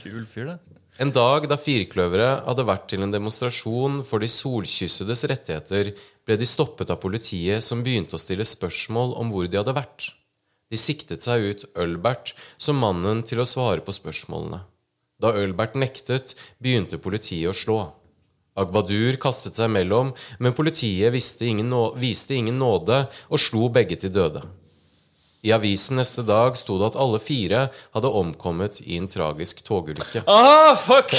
Kul 0.00 0.24
fyr, 0.24 0.54
det. 0.54 0.58
En 0.96 1.12
dag 1.12 1.44
da 1.44 1.58
Firkløveret 1.60 2.46
hadde 2.48 2.64
vært 2.64 2.86
til 2.88 3.04
en 3.04 3.12
demonstrasjon 3.12 4.00
for 4.08 4.24
de 4.24 4.30
solkyssedes 4.32 5.26
rettigheter, 5.28 5.92
ble 6.24 6.38
de 6.40 6.48
stoppet 6.48 6.88
av 6.88 7.02
politiet, 7.02 7.60
som 7.60 7.84
begynte 7.84 8.16
å 8.16 8.22
stille 8.22 8.48
spørsmål 8.48 9.12
om 9.20 9.28
hvor 9.34 9.44
de 9.44 9.60
hadde 9.60 9.76
vært. 9.76 10.14
De 10.70 10.78
siktet 10.80 11.22
seg 11.22 11.44
ut 11.46 11.64
Ølbert 11.78 12.32
som 12.58 12.80
mannen 12.82 13.22
til 13.26 13.42
å 13.42 13.46
svare 13.46 13.84
på 13.86 13.94
spørsmålene. 13.94 14.64
Da 15.22 15.32
Ølbert 15.38 15.76
nektet, 15.78 16.34
begynte 16.60 16.98
politiet 17.00 17.52
å 17.52 17.56
slå. 17.56 17.78
Agbadur 18.56 19.18
kastet 19.20 19.56
seg 19.56 19.70
mellom, 19.72 20.14
men 20.40 20.56
politiet 20.56 21.12
ingen, 21.44 21.72
viste 22.00 22.36
ingen 22.36 22.58
nåde 22.58 23.04
og 23.28 23.40
slo 23.40 23.68
begge 23.72 23.98
til 24.00 24.12
døde. 24.12 24.42
I 25.44 25.52
avisen 25.54 25.98
neste 26.00 26.24
dag 26.26 26.56
sto 26.58 26.78
det 26.80 26.88
at 26.88 26.96
alle 26.98 27.18
fire 27.22 27.66
hadde 27.94 28.10
omkommet 28.20 28.80
i 28.82 28.96
en 28.98 29.08
tragisk 29.10 29.60
togulykke. 29.66 30.24
Ah, 30.26 30.74
fuck! 30.78 31.12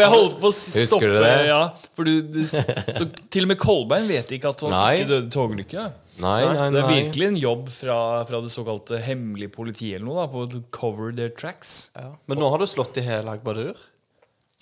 jeg 0.00 0.10
holdt 0.10 0.38
på 0.40 0.48
å 0.48 0.54
stoppe 0.54 0.82
Husker 0.82 1.12
du 1.12 1.18
det? 1.22 1.34
Ja, 1.50 1.60
for 1.96 2.08
du, 2.08 2.14
du, 2.32 2.40
så 2.48 3.06
til 3.32 3.46
og 3.46 3.52
med 3.52 3.60
Kolbein 3.60 4.08
vet 4.10 4.32
ikke 4.34 4.50
at 4.54 4.64
han 4.66 4.74
Nei. 4.74 4.88
ikke 4.96 5.10
døde 5.12 5.28
i 5.28 5.34
togulykke. 5.36 5.86
Nei, 6.22 6.40
nei, 6.44 6.66
Så 6.66 6.74
det 6.74 6.82
er 6.82 6.90
virkelig 6.90 7.28
en 7.30 7.38
jobb 7.40 7.70
fra, 7.72 7.98
fra 8.28 8.42
det 8.44 8.52
såkalte 8.52 8.98
hemmelige 9.02 9.52
politiet 9.54 9.96
eller 9.96 10.08
noe, 10.10 10.18
da, 10.20 10.26
på 10.32 10.44
å 10.44 10.64
cover 10.74 11.14
their 11.16 11.32
tracks. 11.32 11.90
Ja. 11.96 12.10
Men 12.28 12.42
nå 12.42 12.50
har 12.52 12.60
du 12.60 12.68
slått 12.68 12.98
i 13.00 13.06
hjel 13.06 13.30
Agbadur. 13.32 13.78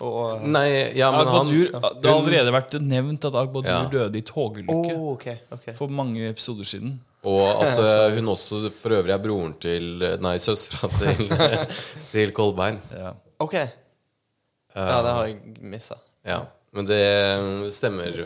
Og 0.00 0.44
Nei, 0.48 0.66
ja, 0.96 1.10
men 1.12 1.28
han 1.28 1.46
Agbadur, 1.46 2.00
Det 2.00 2.08
har 2.08 2.18
allerede 2.22 2.52
vært 2.54 2.76
nevnt 2.80 3.24
at 3.28 3.36
Agbadur 3.36 3.70
Ja. 3.70 3.80
døde 3.92 4.20
i 4.20 4.24
togulykke 4.24 4.94
oh, 4.96 5.12
okay, 5.12 5.40
okay. 5.52 5.74
for 5.76 5.92
mange 5.92 6.28
episoder 6.30 6.68
siden. 6.68 6.98
Og 7.28 7.64
at 7.64 7.78
uh, 7.82 8.14
hun 8.16 8.32
også 8.32 8.62
for 8.72 8.96
øvrig 8.96 9.12
er 9.12 9.20
broren 9.20 9.56
til 9.60 10.04
Nei, 10.24 10.36
søstera 10.40 10.88
til, 10.96 11.26
til 12.12 12.32
Kolbein. 12.36 12.80
Ja. 12.96 13.12
Ok. 13.40 13.58
Ja, 13.60 15.02
det 15.02 15.12
har 15.16 15.26
jeg 15.26 15.60
missa. 15.60 15.98
Ja. 16.26 16.44
Men 16.72 16.86
det 16.86 17.02
stemmer 17.74 18.22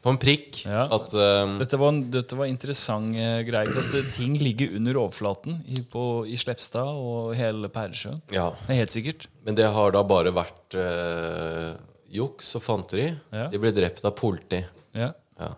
på 0.00 0.12
en 0.14 0.18
prikk 0.20 0.62
Ja. 0.64 0.86
at 0.96 1.12
eh, 1.12 1.54
Dette 1.60 1.78
var, 1.80 1.92
dette 2.12 2.36
var 2.38 2.48
interessant 2.48 3.12
uh, 3.16 3.40
greie. 3.44 3.68
At 3.68 3.76
sant? 3.92 4.12
Ting 4.16 4.38
ligger 4.40 4.76
under 4.78 4.96
overflaten 5.02 5.60
i, 5.68 5.82
på, 5.84 6.04
i 6.24 6.38
Sleppstad 6.40 6.88
og 6.96 7.34
hele 7.36 7.68
Pæresjøen. 7.72 8.22
Ja. 8.32 8.50
Det 8.64 8.74
er 8.74 8.80
helt 8.82 8.94
sikkert. 8.96 9.28
Men 9.44 9.58
det 9.58 9.68
har 9.74 9.92
da 9.92 10.04
bare 10.08 10.32
vært 10.32 10.76
uh, 10.78 11.74
juks 12.10 12.54
og 12.56 12.64
fanteri. 12.64 13.10
Ja. 13.34 13.48
De 13.52 13.60
ble 13.60 13.74
drept 13.76 14.04
av 14.08 14.16
politi. 14.16 14.62
Ja. 14.96 15.12
Ja. 15.40 15.52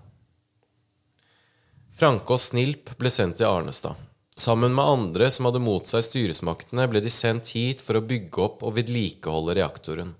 Franke 2.02 2.34
og 2.34 2.40
Snilp 2.42 2.90
ble 2.98 3.12
sendt 3.12 3.38
til 3.38 3.46
Arnestad. 3.46 4.00
Sammen 4.42 4.72
med 4.74 4.88
andre 4.88 5.28
som 5.30 5.46
hadde 5.46 5.60
mot 5.62 5.86
seg 5.86 6.02
styresmaktene, 6.06 6.86
ble 6.88 7.02
de 7.04 7.10
sendt 7.12 7.50
hit 7.52 7.82
for 7.84 7.98
å 8.00 8.04
bygge 8.04 8.40
opp 8.42 8.62
og 8.64 8.74
vedlikeholde 8.78 9.54
reaktoren. 9.60 10.14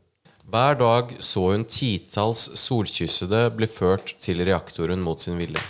Hver 0.50 0.74
dag 0.80 1.14
så 1.22 1.52
hun 1.52 1.62
titalls 1.64 2.48
solkyssede 2.58 3.44
bli 3.56 3.68
ført 3.70 4.14
til 4.20 4.42
reaktoren 4.44 5.00
mot 5.00 5.20
sin 5.22 5.38
vilje. 5.38 5.62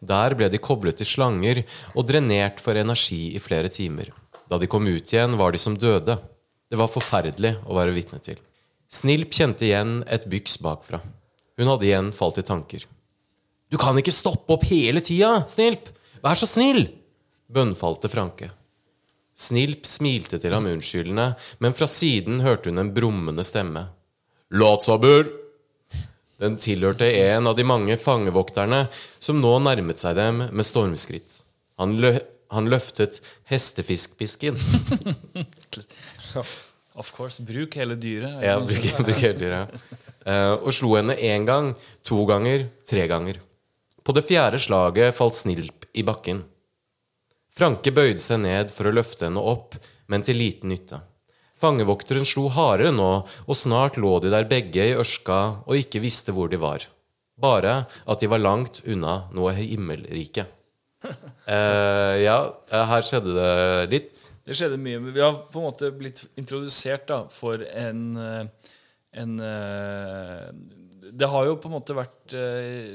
Der 0.00 0.34
ble 0.34 0.48
de 0.50 0.58
koblet 0.58 0.98
til 0.98 1.08
slanger 1.08 1.62
og 1.94 2.08
drenert 2.08 2.60
for 2.60 2.76
energi 2.76 3.30
i 3.36 3.42
flere 3.42 3.70
timer. 3.72 4.10
Da 4.50 4.58
de 4.58 4.66
kom 4.66 4.88
ut 4.88 5.12
igjen, 5.12 5.36
var 5.38 5.52
de 5.52 5.60
som 5.62 5.76
døde. 5.78 6.18
Det 6.70 6.78
var 6.80 6.90
forferdelig 6.90 7.54
å 7.66 7.76
være 7.76 7.94
vitne 7.94 8.18
til. 8.24 8.40
Snilp 8.90 9.30
kjente 9.30 9.68
igjen 9.68 10.00
et 10.10 10.26
byks 10.26 10.58
bakfra. 10.64 10.98
Hun 11.60 11.70
hadde 11.70 11.86
igjen 11.86 12.10
falt 12.16 12.40
i 12.40 12.46
tanker. 12.46 12.86
Du 13.70 13.78
kan 13.78 13.94
ikke 14.00 14.14
stoppe 14.14 14.56
opp 14.56 14.66
hele 14.66 15.02
tida, 15.04 15.44
Snilp! 15.46 15.92
Vær 16.24 16.36
så 16.36 16.48
snill! 16.48 16.88
bønnfalte 17.50 18.10
Franke. 18.10 18.50
Snilp 19.40 19.86
smilte 19.88 20.38
til 20.42 20.52
ham 20.54 20.66
unnskyldende, 20.68 21.32
men 21.62 21.74
fra 21.76 21.88
siden 21.88 22.42
hørte 22.44 22.70
hun 22.70 22.82
en 22.82 22.92
brummende 22.94 23.46
stemme. 23.46 23.86
Latsabur! 24.50 25.28
Den 26.40 26.56
tilhørte 26.58 27.06
en 27.06 27.46
av 27.46 27.54
de 27.54 27.64
mange 27.68 27.94
fangevokterne 28.00 28.86
som 29.22 29.38
nå 29.38 29.52
nærmet 29.62 30.00
seg 30.00 30.16
dem 30.18 30.40
med 30.48 30.66
stormskritt. 30.66 31.42
Han, 31.78 31.94
lø 32.02 32.16
han 32.50 32.70
løftet 32.72 33.20
hestefiskpisken. 33.50 34.58
Of 36.98 37.12
course. 37.14 37.44
Bruk 37.46 37.76
hele 37.78 37.94
dyret. 38.00 38.40
Ja, 38.42 38.56
bruk, 38.58 38.88
bruk 39.06 39.22
hele 39.22 39.38
dyret. 39.38 39.84
Uh, 40.26 40.56
og 40.58 40.72
slo 40.74 40.96
henne 40.98 41.14
én 41.14 41.46
gang, 41.48 41.70
to 42.04 42.24
ganger, 42.28 42.66
tre 42.88 43.06
ganger. 43.08 43.38
På 44.02 44.16
det 44.16 44.26
fjerde 44.26 44.58
slaget 44.60 45.14
falt 45.16 45.38
Snilp 45.38 45.86
i 45.94 46.02
bakken. 46.04 46.42
Franke 47.56 47.92
bøyde 47.94 48.22
seg 48.24 48.42
ned 48.42 48.74
for 48.74 48.90
å 48.90 48.94
løfte 48.96 49.28
henne 49.28 49.40
opp, 49.40 49.78
men 50.10 50.26
til 50.26 50.40
liten 50.40 50.72
nytte. 50.72 51.00
Fangevokteren 51.60 52.24
slo 52.24 52.46
hardere 52.52 52.92
nå, 52.94 53.10
og 53.44 53.58
snart 53.58 53.98
lå 54.00 54.14
de 54.24 54.32
der 54.32 54.48
begge 54.48 54.86
i 54.92 54.96
ørska 54.96 55.40
og 55.66 55.76
ikke 55.76 56.00
visste 56.00 56.32
hvor 56.32 56.48
de 56.48 56.60
var. 56.60 56.86
Bare 57.40 57.82
at 58.08 58.22
de 58.22 58.28
var 58.32 58.40
langt 58.40 58.82
unna 58.88 59.24
noe 59.36 59.54
himmelrike. 59.58 60.48
Eh, 61.50 62.16
ja, 62.22 62.36
eh, 62.70 62.82
her 62.86 63.02
skjedde 63.02 63.32
det 63.34 63.52
litt. 63.90 64.18
Det 64.46 64.54
skjedde 64.54 64.76
mye. 64.78 65.00
men 65.02 65.14
Vi 65.16 65.22
har 65.24 65.32
på 65.50 65.58
en 65.58 65.64
måte 65.66 65.88
blitt 65.96 66.20
introdusert 66.38 67.08
da, 67.08 67.24
for 67.32 67.64
en, 67.64 68.02
eh, 68.20 68.70
en 69.22 69.32
eh, 69.42 70.44
Det 71.10 71.26
har 71.32 71.48
jo 71.48 71.56
på 71.58 71.66
en 71.66 71.74
måte 71.74 71.96
vært 71.96 72.36
eh, 72.38 72.92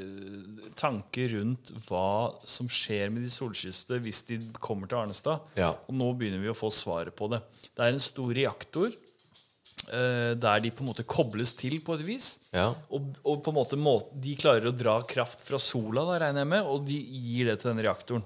tanker 0.79 1.33
rundt 1.33 1.73
hva 1.89 2.37
som 2.47 2.69
skjer 2.71 3.11
med 3.11 3.25
de 3.25 3.33
solkyste 3.33 3.99
hvis 4.05 4.21
de 4.29 4.39
kommer 4.59 4.87
til 4.87 5.01
Arnestad. 5.01 5.51
Ja. 5.59 5.73
Og 5.89 5.97
nå 5.97 6.13
begynner 6.15 6.39
vi 6.45 6.53
å 6.53 6.55
få 6.55 6.71
svaret 6.71 7.17
på 7.17 7.27
det. 7.33 7.41
Det 7.75 7.83
er 7.83 7.95
en 7.95 8.03
stor 8.03 8.31
reaktor 8.35 8.87
eh, 8.89 10.31
der 10.39 10.63
de 10.63 10.71
på 10.71 10.83
en 10.83 10.89
måte 10.91 11.05
kobles 11.07 11.53
til 11.59 11.77
på 11.83 11.97
et 11.97 12.05
vis. 12.07 12.29
Ja. 12.55 12.69
Og, 12.89 13.11
og 13.23 13.43
på 13.43 13.51
en 13.51 13.59
måte 13.59 13.79
må, 13.79 13.97
de 14.11 14.37
klarer 14.39 14.69
å 14.71 14.75
dra 14.75 15.01
kraft 15.07 15.43
fra 15.47 15.59
sola, 15.61 16.05
da, 16.07 16.19
regner 16.25 16.45
jeg 16.45 16.51
med, 16.55 16.71
og 16.71 16.87
de 16.87 16.97
gir 16.97 17.51
det 17.51 17.59
til 17.61 17.73
den 17.73 17.83
reaktoren. 17.85 18.25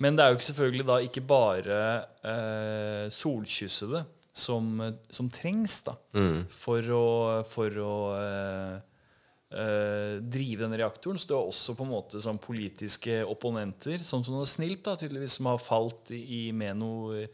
Men 0.00 0.16
det 0.16 0.24
er 0.24 0.32
jo 0.32 0.38
ikke 0.38 0.48
selvfølgelig 0.48 0.86
da 0.88 1.00
ikke 1.04 1.26
bare 1.28 1.80
eh, 2.24 3.06
solkyssede 3.12 4.04
som, 4.32 4.78
som 5.12 5.28
trengs 5.32 5.82
da, 5.84 5.96
for 6.54 6.94
å, 6.96 7.08
for 7.50 7.82
å 7.84 7.96
eh, 8.20 8.78
Uh, 9.50 10.20
drive 10.22 10.62
denne 10.62 10.78
reaktoren. 10.78 11.18
Så 11.18 11.26
det 11.26 11.34
er 11.34 11.42
også 11.42 11.72
på 11.74 11.82
en 11.82 11.90
måte 11.90 12.20
sånn 12.22 12.36
politiske 12.38 13.16
opponenter, 13.26 13.98
som 13.98 14.22
som 14.22 14.36
noe 14.36 14.46
snilt, 14.46 14.84
da, 14.86 14.94
tydeligvis, 14.94 15.40
som 15.40 15.48
har 15.50 15.58
falt 15.58 16.12
i 16.14 16.52
med 16.54 16.78
noe 16.78 17.24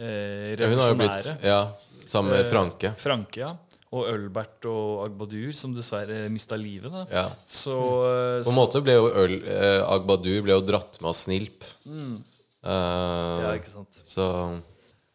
eh, 0.00 0.54
Ja, 0.56 0.68
Hun 0.70 0.80
har 0.80 0.92
jo 0.92 0.98
blitt 1.00 1.28
ja, 1.44 1.60
sammen 2.06 2.32
med 2.34 2.46
Eh, 2.46 2.50
Franke. 2.50 2.94
Franke, 2.98 3.42
ja. 3.44 3.52
Og 3.90 4.06
Ølbert 4.06 4.66
og 4.70 5.04
Agbadur, 5.08 5.50
som 5.58 5.74
dessverre 5.74 6.28
mista 6.30 6.54
livet. 6.56 6.94
Ja. 7.10 7.26
Så, 7.44 7.76
eh, 8.06 8.42
På 8.46 8.52
en 8.52 8.58
måte 8.58 8.82
ble 8.86 8.94
jo 8.94 9.08
øl, 9.10 9.40
eh, 9.42 9.82
Agbadur 9.82 10.42
ble 10.46 10.54
jo 10.54 10.62
dratt 10.62 11.00
med 11.02 11.10
av 11.10 11.16
Snilp. 11.18 11.66
Mm. 11.84 12.18
Uh, 12.60 13.40
Ja, 13.40 13.54
ikke 13.56 13.72
sant. 13.72 14.02
så 14.04 14.26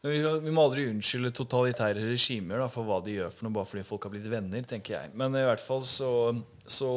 vi, 0.05 0.19
vi 0.21 0.53
må 0.53 0.65
aldri 0.65 0.87
unnskylde 0.89 1.31
totalitære 1.33 2.03
regimer 2.11 2.61
da, 2.61 2.67
for 2.69 2.85
hva 2.85 2.99
de 3.05 3.15
gjør 3.15 3.31
for 3.33 3.45
noe, 3.47 3.55
bare 3.55 3.69
fordi 3.69 3.85
folk 3.87 4.05
har 4.05 4.13
blitt 4.13 4.29
venner, 4.29 4.65
tenker 4.67 4.99
jeg. 4.99 5.13
Men 5.17 5.33
i 5.37 5.45
hvert 5.45 5.61
fall 5.63 5.81
så, 5.87 6.11
så 6.61 6.91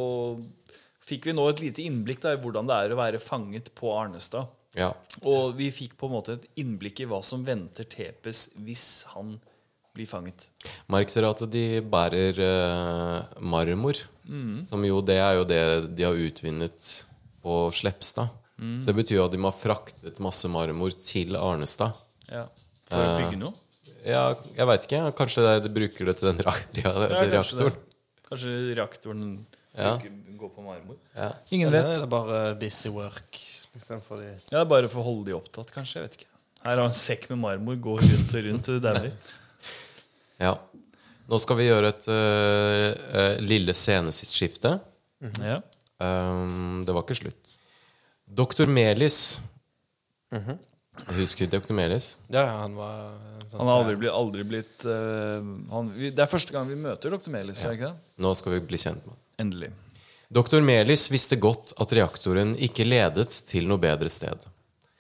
fikk 1.09 1.31
vi 1.31 1.37
nå 1.37 1.47
et 1.49 1.63
lite 1.63 1.85
innblikk 1.87 2.21
da, 2.25 2.35
i 2.35 2.41
hvordan 2.43 2.69
det 2.69 2.77
er 2.77 2.93
å 2.93 3.01
være 3.01 3.21
fanget 3.23 3.71
på 3.79 3.93
Arnestad. 3.97 4.51
Ja. 4.79 4.93
Og 5.27 5.57
vi 5.59 5.69
fikk 5.75 5.97
på 5.99 6.07
en 6.09 6.15
måte 6.15 6.37
et 6.39 6.47
innblikk 6.63 7.03
i 7.03 7.09
hva 7.11 7.19
som 7.27 7.43
venter 7.47 7.87
Tepes 7.91 8.49
hvis 8.63 8.85
han 9.15 9.37
blir 9.97 10.07
fanget. 10.07 10.49
Merk 10.93 11.11
dere 11.11 11.33
at 11.35 11.43
de 11.51 11.65
bærer 11.83 12.39
eh, 12.39 13.39
marmor. 13.43 13.99
Mm. 14.29 14.61
Som 14.69 14.85
jo, 14.87 15.01
det 15.03 15.17
er 15.19 15.39
jo 15.41 15.47
det 15.49 15.63
de 15.99 16.05
har 16.07 16.15
utvinnet 16.29 16.91
på 17.43 17.57
Slepstad. 17.75 18.31
Mm. 18.59 18.77
Så 18.83 18.91
det 18.91 18.97
betyr 19.01 19.19
jo 19.21 19.25
at 19.27 19.35
de 19.35 19.41
må 19.43 19.51
ha 19.51 19.57
fraktet 19.57 20.21
masse 20.23 20.47
marmor 20.51 20.95
til 20.99 21.35
Arnestad. 21.39 21.99
Ja. 22.31 22.45
For 22.89 23.03
å 23.03 23.19
bygge 23.23 23.41
noe. 23.41 23.55
Ja, 24.07 24.23
jeg 24.57 24.67
veit 24.71 24.87
ikke. 24.87 25.03
Kanskje 25.19 25.45
de 25.65 25.71
bruker 25.75 26.09
det 26.09 26.17
til 26.21 26.31
den 26.31 26.43
ra 26.47 26.55
Ja, 26.79 26.93
ra 26.95 27.09
kanskje, 27.27 27.31
reaktoren. 27.35 27.75
det. 27.75 28.27
kanskje 28.31 28.53
reaktoren 28.79 29.25
Ja. 29.79 29.93
går 30.39 30.51
på 30.55 30.63
marmor. 30.65 30.97
Ja. 31.17 31.33
Ingen 31.55 31.73
vet. 31.75 31.91
Det 31.97 32.03
er 32.07 32.11
bare 32.13 32.43
busy 32.61 32.91
work? 32.95 33.41
Liksom, 33.77 34.01
for 34.07 34.23
de 34.23 34.33
Ja, 34.53 34.65
Bare 34.69 34.89
for 34.91 35.03
å 35.03 35.07
holde 35.11 35.31
de 35.31 35.37
opptatt, 35.37 35.71
kanskje. 35.75 36.01
jeg 36.01 36.09
vet 36.09 36.19
ikke 36.21 36.33
Her 36.65 36.81
har 36.81 36.87
en 36.89 36.97
sekk 36.97 37.29
med 37.33 37.43
marmor, 37.43 37.77
går 37.89 38.03
rundt 38.03 38.35
og 38.35 38.47
rundt 38.49 38.71
og 38.75 38.81
dauer. 38.83 39.13
ja. 40.47 40.55
Nå 41.29 41.39
skal 41.45 41.59
vi 41.61 41.69
gjøre 41.69 41.93
et 41.93 42.07
uh, 42.09 43.37
lille 43.45 43.75
sceneskifte. 43.77 44.79
Ja. 45.45 45.61
Um, 46.01 46.81
det 46.87 46.95
var 46.95 47.05
ikke 47.05 47.19
slutt. 47.19 47.55
Doktor 48.29 48.69
Melis 48.71 49.41
Husker 51.07 51.47
du 51.47 51.57
Doktor 51.57 51.75
Melis? 51.75 52.19
Ja, 52.29 52.43
ja, 52.43 52.55
han 52.61 52.75
var 52.77 53.15
sånn 53.49 53.63
Han 53.63 53.71
har 53.71 53.83
aldri 53.83 53.97
blitt, 54.03 54.13
aldri 54.13 54.45
blitt 54.45 54.85
uh, 54.85 55.41
han, 55.73 55.93
vi, 55.97 56.11
Det 56.13 56.25
er 56.25 56.31
første 56.31 56.53
gang 56.55 56.69
vi 56.69 56.77
møter 56.79 57.15
dr. 57.15 57.31
Melis. 57.33 57.65
er 57.65 57.79
ikke 57.79 57.93
det? 57.93 58.07
Nå 58.21 58.35
skal 58.39 58.57
vi 58.59 58.65
bli 58.69 58.81
kjent 58.81 59.01
med 59.07 59.15
han. 59.15 59.23
Endelig. 59.47 59.71
Dr. 60.29 60.61
Melis 60.61 61.07
visste 61.09 61.39
godt 61.41 61.73
at 61.81 61.93
reaktoren 61.97 62.53
ikke 62.61 62.85
ledet 62.85 63.31
til 63.49 63.69
noe 63.69 63.81
bedre 63.81 64.11
sted. 64.13 64.43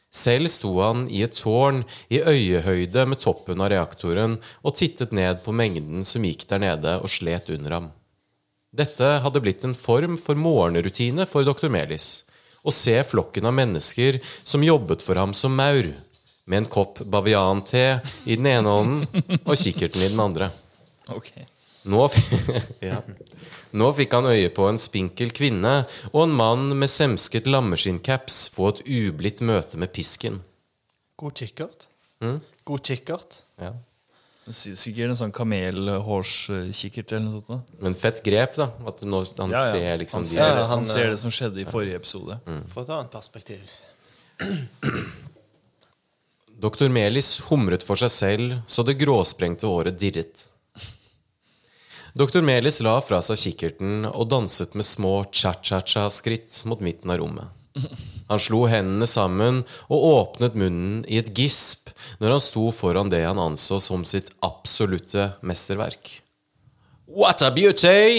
Selv 0.08 0.48
sto 0.48 0.70
han 0.80 1.04
i 1.12 1.20
et 1.26 1.36
tårn 1.36 1.82
i 2.08 2.22
øyehøyde 2.22 3.04
med 3.10 3.20
toppen 3.20 3.60
av 3.60 3.68
reaktoren 3.74 4.38
og 4.64 4.76
tittet 4.80 5.12
ned 5.12 5.42
på 5.44 5.52
mengden 5.52 6.06
som 6.08 6.24
gikk 6.24 6.46
der 6.48 6.62
nede 6.64 6.94
og 7.02 7.12
slet 7.12 7.52
under 7.52 7.76
ham. 7.76 7.90
Dette 8.72 9.10
hadde 9.24 9.42
blitt 9.44 9.66
en 9.68 9.76
form 9.76 10.16
for 10.20 10.36
morgenrutine 10.36 11.28
for 11.28 11.44
dr. 11.44 11.68
Melis. 11.72 12.24
Å 12.64 12.72
se 12.72 12.96
flokken 13.04 13.48
av 13.48 13.56
mennesker 13.56 14.20
som 14.48 14.64
jobbet 14.64 15.04
for 15.04 15.20
ham 15.20 15.36
som 15.36 15.52
maur, 15.56 15.92
med 16.48 16.62
en 16.62 16.70
kopp 16.72 17.04
bavian-te 17.04 18.00
i 18.24 18.40
den 18.40 18.48
ene 18.48 18.72
hånden 18.72 19.38
og 19.44 19.54
kikkerten 19.60 20.04
i 20.04 20.08
den 20.08 20.24
andre. 20.24 20.48
Ok. 21.12 21.34
Nå, 21.88 22.04
f- 22.04 22.52
ja. 22.90 22.98
Nå 23.78 23.88
fikk 23.96 24.14
han 24.16 24.28
øye 24.28 24.48
på 24.54 24.64
en 24.68 24.78
spinkel 24.80 25.30
kvinne 25.36 25.74
og 26.12 26.22
en 26.26 26.32
mann 26.36 26.70
med 26.80 26.88
semsket 26.92 27.48
lammeskinncaps 27.48 28.46
få 28.54 28.70
et 28.74 28.80
ublidt 28.88 29.42
møte 29.44 29.80
med 29.80 29.92
pisken. 29.96 30.40
God 31.20 31.34
kikkert. 31.40 31.86
Mm. 32.24 32.38
God 32.68 32.84
kikkert. 32.88 33.42
Ja. 33.60 33.72
Sikkert 34.48 35.10
en 35.10 35.18
sånn 35.18 35.32
kamelhårskikkert 35.36 37.12
eller 37.12 37.26
noe 37.26 37.40
sånt. 37.42 37.50
da. 37.52 37.80
Men 37.84 37.96
fett 37.98 38.22
grep, 38.24 38.54
da. 38.56 38.70
At 38.88 39.02
nå, 39.04 39.20
han 39.42 39.52
Ja, 39.52 39.60
ja. 39.60 39.72
ser 39.74 39.98
liksom 40.00 40.22
han 40.22 40.28
ser, 40.30 40.40
det, 40.54 40.62
han, 40.62 40.70
han 40.78 40.86
ser 40.88 41.04
eh, 41.04 41.10
det 41.12 41.18
som 41.20 41.34
skjedde 41.34 41.60
i 41.60 41.66
forrige 41.68 41.98
episode. 42.00 42.38
For 42.72 42.86
et 42.86 42.92
annet 42.96 43.12
perspektiv. 43.12 43.74
Doktor 46.58 46.88
Melis 46.90 47.34
humret 47.50 47.84
for 47.86 48.00
seg 48.00 48.10
selv 48.14 48.56
så 48.70 48.82
det 48.88 48.96
gråsprengte 49.02 49.68
håret 49.70 49.98
dirret. 50.00 50.46
Dr. 52.18 52.42
Melis 52.42 52.80
la 52.82 52.96
fra 53.04 53.20
seg 53.22 53.38
kikkerten 53.38 54.06
og 54.08 54.24
danset 54.32 54.74
med 54.78 54.86
små 54.86 55.20
cha-cha-cha-skritt 55.30 56.64
mot 56.66 56.80
midten 56.82 57.12
av 57.14 57.20
rommet. 57.20 57.54
Han 58.28 58.40
slo 58.42 58.64
hendene 58.66 59.06
sammen 59.06 59.60
og 59.86 60.06
åpnet 60.08 60.56
munnen 60.58 61.04
i 61.06 61.20
et 61.20 61.30
gisp 61.36 61.92
når 62.18 62.34
han 62.34 62.42
sto 62.42 62.64
foran 62.74 63.12
det 63.12 63.20
han 63.22 63.38
anså 63.38 63.78
som 63.84 64.02
sitt 64.08 64.32
absolutte 64.44 65.28
mesterverk. 65.46 66.16
What 67.08 67.40
a 67.46 67.52
beauty! 67.54 68.18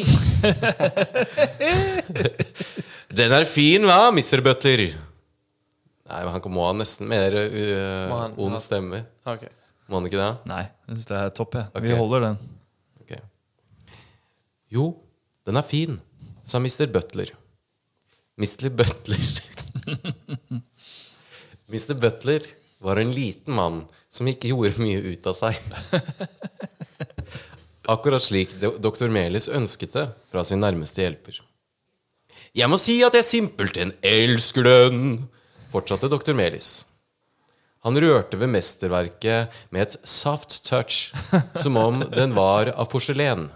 Den 3.20 3.34
er 3.36 3.46
fin, 3.50 3.84
hva, 3.86 4.10
Mr. 4.16 4.40
Butler? 4.46 4.86
Nei, 6.10 6.22
men 6.24 6.32
Han 6.34 6.54
må 6.56 6.64
ha 6.66 6.72
nesten 6.78 7.10
mer 7.12 7.36
uh, 7.36 8.14
han 8.16 8.38
ond 8.40 8.56
ha- 8.56 8.62
stemme. 8.64 9.04
Okay. 9.28 9.52
Må 9.90 10.00
han 10.00 10.08
ikke 10.10 10.22
det? 10.22 10.32
Nei, 10.50 10.64
jeg 10.88 10.96
synes 10.96 11.10
det 11.12 11.20
er 11.20 11.36
topp. 11.38 11.60
Ja. 11.60 11.68
Okay. 11.74 11.90
Vi 11.92 12.00
holder 12.00 12.26
den. 12.30 12.40
Jo, 14.70 14.92
den 15.46 15.58
er 15.58 15.66
fin, 15.66 15.98
sa 16.46 16.60
Mr. 16.62 16.86
Butler. 16.94 17.34
Mr. 18.40 18.70
Butler 18.70 19.42
Mr. 21.70 21.94
Butler 21.94 22.46
var 22.78 23.02
en 23.02 23.12
liten 23.14 23.54
mann 23.54 23.82
som 24.10 24.30
ikke 24.30 24.52
gjorde 24.54 24.82
mye 24.82 25.02
ut 25.12 25.28
av 25.30 25.36
seg. 25.38 25.58
Akkurat 27.94 28.22
slik 28.22 28.54
doktor 28.62 29.08
dr. 29.08 29.14
Melis 29.14 29.50
ønsket 29.50 29.98
det 29.98 30.06
fra 30.32 30.46
sin 30.46 30.62
nærmeste 30.62 31.02
hjelper. 31.04 31.42
Jeg 32.58 32.70
må 32.70 32.78
si 32.82 33.00
at 33.06 33.18
jeg 33.18 33.28
simpelthen 33.28 33.94
elsker 34.06 34.66
den, 34.66 35.02
fortsatte 35.74 36.10
dr. 36.10 36.34
Melis. 36.38 36.86
Han 37.86 37.98
rørte 38.02 38.38
ved 38.42 38.52
mesterverket 38.52 39.54
med 39.74 39.86
et 39.86 39.98
soft 40.08 40.62
touch, 40.68 41.14
som 41.56 41.78
om 41.80 42.02
den 42.12 42.34
var 42.38 42.74
av 42.76 42.90
porselen. 42.92 43.48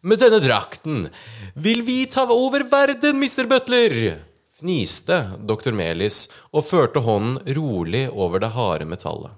Med 0.00 0.20
denne 0.20 0.38
drakten 0.44 1.08
vil 1.54 1.82
vi 1.86 2.04
ta 2.06 2.26
over 2.28 2.64
verden, 2.70 3.16
Mr. 3.16 3.46
Butler! 3.48 4.22
fniste 4.56 5.16
dr. 5.44 5.72
Melis 5.76 6.26
og 6.52 6.64
førte 6.68 7.02
hånden 7.04 7.40
rolig 7.56 8.06
over 8.10 8.40
det 8.40 8.52
harde 8.56 8.86
metallet. 8.88 9.32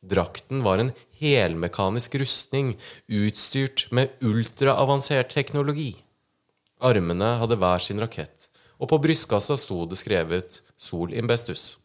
Drakten 0.00 0.62
var 0.64 0.80
en 0.80 0.92
helmekanisk 1.20 2.16
rustning 2.20 2.74
utstyrt 3.08 3.88
med 3.92 4.16
ultraavansert 4.24 5.32
teknologi. 5.32 5.92
Armene 6.80 7.34
hadde 7.40 7.60
hver 7.60 7.84
sin 7.84 8.00
rakett, 8.00 8.48
og 8.80 8.88
på 8.92 9.00
brystkassa 9.04 9.58
sto 9.60 9.84
det 9.84 10.00
skrevet 10.00 10.62
'Sol 10.76 11.12
Imbestus'. 11.12 11.76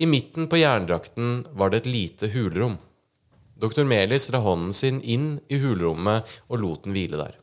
I 0.00 0.06
midten 0.06 0.48
på 0.48 0.56
jerndrakten 0.56 1.44
var 1.52 1.70
det 1.70 1.82
et 1.82 1.92
lite 1.92 2.28
hulrom. 2.32 2.78
Dr. 3.58 3.84
Melis 3.88 4.28
la 4.30 4.40
hånden 4.44 4.72
sin 4.76 5.00
inn 5.02 5.38
i 5.50 5.58
hulrommet 5.58 6.38
og 6.46 6.62
lot 6.62 6.86
den 6.86 6.94
hvile 6.94 7.18
der. 7.18 7.34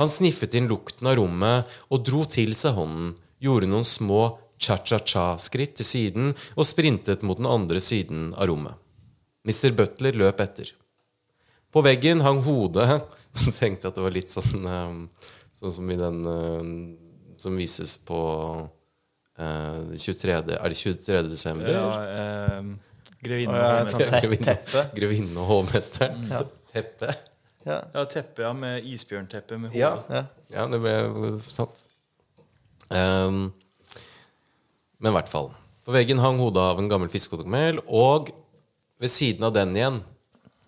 Han 0.00 0.08
sniffet 0.08 0.54
inn 0.56 0.70
lukten 0.70 1.10
av 1.10 1.18
rommet 1.18 1.72
og 1.92 2.04
dro 2.06 2.22
til 2.24 2.54
seg 2.58 2.76
hånden, 2.78 3.16
gjorde 3.42 3.68
noen 3.68 3.86
små 3.86 4.22
cha-cha-cha-skritt 4.62 5.74
til 5.80 5.88
siden 5.88 6.30
og 6.54 6.68
sprintet 6.68 7.24
mot 7.26 7.40
den 7.40 7.50
andre 7.50 7.82
siden 7.82 8.30
av 8.36 8.48
rommet. 8.50 8.78
Mr. 9.42 9.74
Butler 9.74 10.14
løp 10.14 10.40
etter. 10.44 10.70
På 11.72 11.82
veggen 11.82 12.22
hang 12.22 12.42
hodet 12.44 12.86
Jeg 13.42 13.54
tenkte 13.56 13.88
at 13.88 13.96
det 13.96 14.04
var 14.04 14.12
litt 14.14 14.30
sånn 14.30 14.66
eh, 14.68 14.90
Sånn 15.56 15.72
som 15.72 15.90
i 15.90 15.96
den 15.98 16.18
eh, 16.28 16.70
som 17.42 17.56
vises 17.58 17.96
på 18.06 18.20
eh, 19.38 19.96
23. 19.96 20.36
Er 20.36 20.68
det 20.68 20.78
23. 20.78 21.22
desember? 21.30 21.72
Ja, 21.72 21.88
eh, 22.06 22.91
Grevinne 23.22 23.54
Og 23.54 23.62
hovmester. 23.62 24.88
Grevinne. 24.96 25.36
Og 25.38 25.46
hovmester. 25.50 26.14
Ja. 26.30 26.42
Teppe. 26.72 27.14
Ja. 27.62 27.78
Ja, 27.94 28.04
teppe 28.10 28.42
ja, 28.42 28.52
med 28.56 28.86
isbjørnteppe 28.90 29.58
med 29.60 29.70
hår. 29.70 29.78
Ja. 29.78 29.90
Ja. 30.10 30.22
Ja, 30.52 30.66
det 30.72 30.80
ble 30.82 30.94
sant. 31.46 31.84
Um, 32.90 33.52
men 34.98 35.12
i 35.12 35.14
hvert 35.14 35.30
fall. 35.30 35.52
På 35.86 35.94
veggen 35.94 36.20
hang 36.22 36.40
hodet 36.42 36.62
av 36.62 36.80
en 36.82 36.90
gammel 36.90 37.10
fiskehodekamel, 37.12 37.80
og 37.86 38.32
ved 39.02 39.10
siden 39.10 39.46
av 39.46 39.54
den 39.54 39.72
igjen 39.78 40.02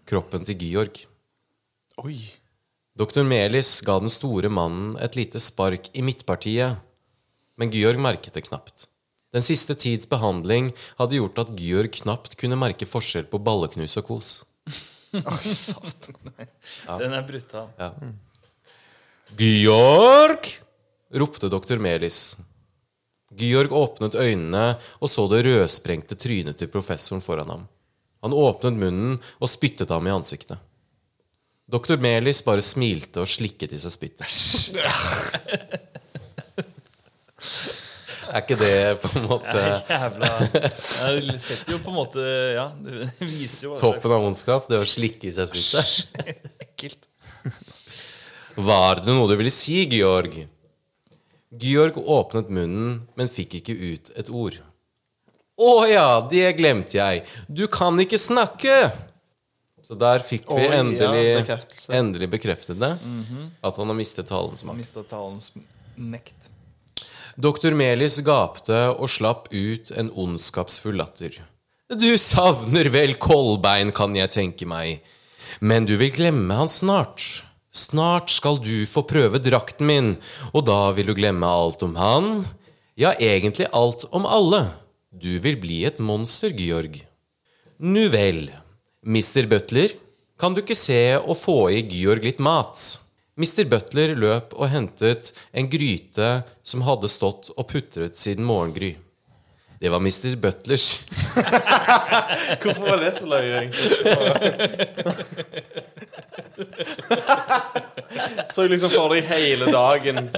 kroppen 0.08 0.46
til 0.46 0.58
Georg. 0.62 1.04
Oi. 2.02 2.18
Doktor 2.98 3.26
Melis 3.26 3.76
ga 3.86 3.98
den 4.02 4.12
store 4.12 4.50
mannen 4.52 4.94
et 5.02 5.18
lite 5.18 5.42
spark 5.42 5.90
i 5.94 6.02
midtpartiet, 6.06 6.78
men 7.58 7.70
Georg 7.74 8.02
merket 8.02 8.34
det 8.38 8.46
knapt. 8.46 8.86
Den 9.35 9.42
siste 9.42 9.75
tids 9.75 10.07
behandling 10.07 10.70
hadde 10.99 11.18
gjort 11.18 11.40
at 11.42 11.53
Georg 11.59 11.90
knapt 11.99 12.37
kunne 12.38 12.59
merke 12.59 12.87
forskjell 12.87 13.27
på 13.31 13.40
balleknus 13.42 13.99
og 13.99 14.07
kos. 14.07 14.35
Den 17.03 17.14
er 17.14 17.25
brutal. 17.27 17.68
Georg! 19.38 20.51
ropte 21.14 21.51
doktor 21.51 21.79
Melis. 21.83 22.37
Georg 23.35 23.75
åpnet 23.75 24.14
øynene 24.14 24.77
og 25.01 25.11
så 25.11 25.27
det 25.31 25.42
rødsprengte 25.47 26.18
trynet 26.18 26.59
til 26.59 26.70
professoren 26.70 27.23
foran 27.23 27.51
ham. 27.51 27.64
Han 28.23 28.35
åpnet 28.35 28.79
munnen 28.79 29.18
og 29.38 29.51
spyttet 29.51 29.90
ham 29.90 30.07
i 30.07 30.14
ansiktet. 30.14 30.62
Doktor 31.66 31.99
Melis 31.99 32.42
bare 32.47 32.62
smilte 32.62 33.25
og 33.25 33.31
slikket 33.31 33.75
i 33.75 33.83
seg 33.83 33.94
spyttet. 33.94 34.31
Er 38.35 38.42
ikke 38.42 38.57
det 38.59 38.99
på 38.99 39.11
en 39.14 39.27
måte 39.31 39.61
Jævla 39.87 40.31
Jeg 41.14 41.38
setter 41.38 41.77
jo 41.77 41.79
på 41.85 41.92
en 41.92 41.99
måte 42.01 42.25
Ja, 42.57 42.66
det 42.83 43.12
viser 43.20 43.68
jo 43.68 43.75
hva 43.75 43.79
toppen 43.83 44.14
av 44.16 44.27
ondskap? 44.27 44.66
Det 44.70 44.81
å 44.83 44.88
slikke 44.88 45.31
i 45.31 45.35
seg 45.37 45.53
spyttet? 45.53 46.35
ekkelt. 46.66 47.07
Var 48.59 49.03
det 49.05 49.14
noe 49.14 49.31
du 49.31 49.37
ville 49.38 49.55
si, 49.55 49.81
Georg? 49.90 50.37
Georg 51.62 51.99
åpnet 51.99 52.51
munnen, 52.51 53.03
men 53.14 53.31
fikk 53.31 53.61
ikke 53.61 53.75
ut 53.79 54.11
et 54.18 54.31
ord. 54.31 54.59
Å 55.55 55.73
ja, 55.87 56.07
det 56.31 56.49
glemte 56.59 56.99
jeg. 56.99 57.23
Du 57.47 57.66
kan 57.70 57.99
ikke 58.03 58.18
snakke! 58.18 58.79
Så 59.85 59.94
der 60.01 60.23
fikk 60.25 60.49
vi 60.49 60.64
ja, 60.64 60.79
endelig, 60.81 61.59
endelig 61.92 62.31
bekreftet 62.33 62.81
det. 62.81 62.94
At 63.62 63.79
han 63.79 63.92
har 63.92 63.99
mistet 63.99 64.31
talens 64.31 64.64
makt. 64.64 64.81
Mista 64.81 65.05
talens 65.07 65.53
mekt. 65.94 66.43
Doktor 67.35 67.75
Melis 67.75 68.20
gapte 68.23 68.92
og 68.94 69.11
slapp 69.11 69.49
ut 69.51 69.90
en 69.99 70.11
ondskapsfull 70.11 70.94
latter. 71.01 71.40
Du 71.90 72.14
savner 72.18 72.88
vel 72.94 73.16
Kolbein, 73.18 73.90
kan 73.94 74.14
jeg 74.14 74.31
tenke 74.31 74.68
meg. 74.70 75.03
Men 75.61 75.87
du 75.88 75.97
vil 75.99 76.14
glemme 76.14 76.55
han 76.55 76.70
snart. 76.70 77.42
Snart 77.75 78.31
skal 78.31 78.61
du 78.62 78.87
få 78.87 79.03
prøve 79.11 79.42
drakten 79.42 79.88
min, 79.90 80.12
og 80.55 80.66
da 80.70 80.92
vil 80.94 81.11
du 81.11 81.14
glemme 81.18 81.51
alt 81.51 81.83
om 81.83 81.99
han. 81.99 82.44
Ja, 82.94 83.16
egentlig 83.18 83.66
alt 83.75 84.07
om 84.14 84.31
alle. 84.31 84.68
Du 85.11 85.40
vil 85.42 85.59
bli 85.59 85.83
et 85.88 85.99
monster, 85.99 86.55
Georg. 86.55 87.03
Nu 87.83 88.07
vel. 88.14 88.47
Mister 89.03 89.51
Butler, 89.51 89.90
kan 90.38 90.55
du 90.55 90.62
ikke 90.62 90.79
se 90.79 91.18
og 91.18 91.35
få 91.38 91.59
i 91.75 91.83
Georg 91.83 92.23
litt 92.23 92.38
mat? 92.42 92.79
Mr. 93.35 93.64
Butler 93.66 94.14
løp 94.14 94.53
og 94.55 94.68
hentet 94.70 95.33
en 95.51 95.66
gryte 95.70 96.42
som 96.62 96.85
hadde 96.87 97.09
stått 97.11 97.51
og 97.57 97.66
putret 97.70 98.14
siden 98.18 98.47
morgengry. 98.47 98.94
Det 99.83 99.90
var 99.90 100.01
Mr. 100.01 100.37
Butlers 100.40 101.03
Hvorfor 102.62 102.87
var 102.87 102.97
det 103.03 103.16
så 103.18 103.27
løye, 103.27 103.59
egentlig? 103.59 103.90
Så 108.55 108.68
liksom 108.70 108.90
for 108.94 109.11
deg 109.12 109.27
hele 109.27 109.66
dagen 109.75 110.31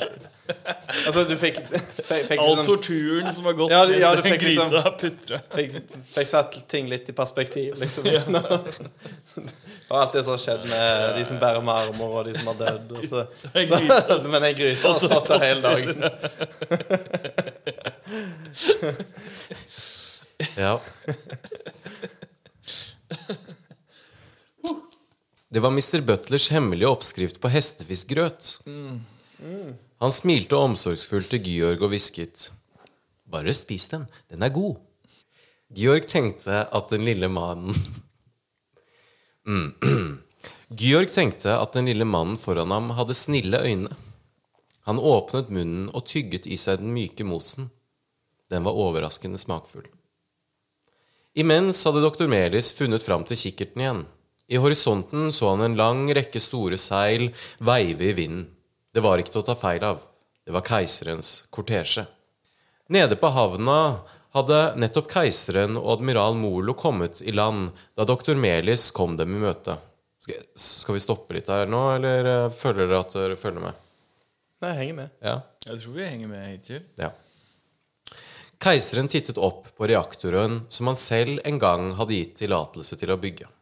Altså, 1.07 1.25
du 1.29 1.35
fikk, 1.39 1.59
fikk, 2.09 2.27
fikk 2.29 2.41
All 2.41 2.53
liksom, 2.53 2.67
torturen 2.67 3.33
som 3.35 3.45
har 3.49 3.57
gått 3.59 3.71
Ja, 3.75 3.81
ja, 3.91 4.11
du 4.17 4.23
fikk 4.25 4.43
liksom- 4.47 4.73
fikk, 5.55 5.79
fikk 6.15 6.31
satt 6.31 6.59
ting 6.71 6.91
litt 6.91 7.09
i 7.11 7.15
perspektiv, 7.17 7.77
liksom. 7.81 8.07
Og 9.91 9.95
alt 10.01 10.13
det 10.17 10.25
som 10.27 10.35
har 10.35 10.43
skjedd 10.43 10.65
med 10.71 11.15
de 11.19 11.25
som 11.29 11.39
bærer 11.43 11.63
marmor, 11.63 12.21
og 12.21 12.25
de 12.27 12.35
som 12.35 12.47
har 12.51 12.59
dødd. 12.59 12.89
Og 12.99 13.03
så, 13.07 13.23
så, 13.39 13.51
gryte. 13.55 14.17
men 14.33 14.49
ei 14.49 14.55
gryte 14.59 14.83
har 14.91 14.99
stått 15.03 15.29
der 15.31 15.41
hele 15.47 15.63
dagen. 15.63 15.99
Ja. 20.57 20.81
Det 25.49 25.61
var 25.63 25.71
Mr. 25.71 26.01
Butlers 26.01 26.51
hemmelige 26.51 26.89
oppskrift 26.91 27.41
på 27.41 27.49
hestefiskgrøt. 27.49 28.59
Han 30.03 30.13
smilte 30.13 30.59
omsorgsfullt 30.61 31.31
til 31.33 31.45
Georg 31.47 31.85
og 31.87 31.95
hvisket. 31.95 32.51
Bare 33.33 33.55
spis 33.57 33.89
den, 33.89 34.05
den 34.31 34.45
er 34.45 34.53
god. 34.53 34.77
Georg 35.75 36.07
tenkte 36.07 36.67
at 36.69 36.93
den 36.93 37.05
lille 37.07 37.29
mannen. 37.33 37.75
Georg 40.81 41.11
tenkte 41.15 41.55
at 41.57 41.73
den 41.79 41.89
lille 41.89 42.07
mannen 42.07 42.37
foran 42.39 42.75
ham 42.75 42.93
hadde 42.99 43.17
snille 43.17 43.63
øyne. 43.63 43.97
Han 44.87 45.01
åpnet 45.03 45.49
munnen 45.51 45.89
og 45.91 46.05
tygget 46.07 46.47
i 46.47 46.59
seg 46.61 46.83
den 46.83 46.93
myke 46.95 47.25
mosen. 47.27 47.71
Den 48.53 48.63
var 48.67 48.79
overraskende 48.79 49.41
smakfull. 49.43 49.87
Imens 51.35 51.83
hadde 51.85 52.05
doktor 52.05 52.31
Melis 52.31 52.71
funnet 52.77 53.03
fram 53.03 53.25
til 53.27 53.41
kikkerten 53.41 53.83
igjen. 53.83 54.05
I 54.47 54.61
horisonten 54.63 55.33
så 55.35 55.51
han 55.55 55.65
en 55.65 55.79
lang 55.79 56.05
rekke 56.15 56.41
store 56.41 56.79
seil 56.79 57.33
veive 57.59 58.13
i 58.13 58.15
vinden. 58.15 58.47
Det 58.97 59.03
var 59.05 59.21
ikke 59.21 59.35
til 59.35 59.43
å 59.43 59.45
ta 59.45 59.53
feil 59.61 59.83
av. 59.85 59.99
Det 60.41 60.55
var 60.57 60.63
keiserens 60.65 61.43
kortesje. 61.53 62.07
Nede 62.89 63.19
på 63.21 63.29
havna 63.29 63.99
hadde 64.33 64.61
nettopp 64.81 65.11
keiseren 65.13 65.77
og 65.77 65.99
admiral 65.99 66.39
Molo 66.41 66.73
kommet 66.81 67.21
i 67.21 67.35
land 67.35 67.75
da 67.93 68.07
doktor 68.09 68.39
Melis 68.41 68.87
kom 68.97 69.19
dem 69.19 69.35
i 69.37 69.43
møte. 69.43 69.75
Skal, 70.25 70.97
vi 70.97 71.03
stoppe 71.05 71.37
litt 71.37 71.51
her 71.53 71.69
nå, 71.69 71.83
eller 71.99 72.31
eh, 72.31 72.47
føler 72.57 72.87
dere 72.87 73.03
at 73.03 73.13
dere 73.19 73.37
følger 73.37 73.67
med? 73.67 73.85
Nei, 74.65 74.71
jeg 74.71 74.81
henger 74.81 74.99
med. 75.03 75.13
Ja. 75.29 75.37
Jeg 75.67 75.83
tror 75.83 75.99
vi 75.99 76.09
henger 76.09 76.33
med 76.33 76.49
hittil. 76.55 76.81
Ja. 76.97 77.13
Keiseren 78.65 79.13
tittet 79.13 79.37
opp 79.37 79.69
på 79.77 79.91
reaktoren 79.93 80.63
som 80.73 80.89
han 80.89 80.97
selv 80.97 81.45
en 81.45 81.61
gang 81.61 81.91
hadde 82.01 82.17
gitt 82.17 82.39
tillatelse 82.41 82.97
til 82.97 83.13
å 83.13 83.21
bygge. 83.21 83.53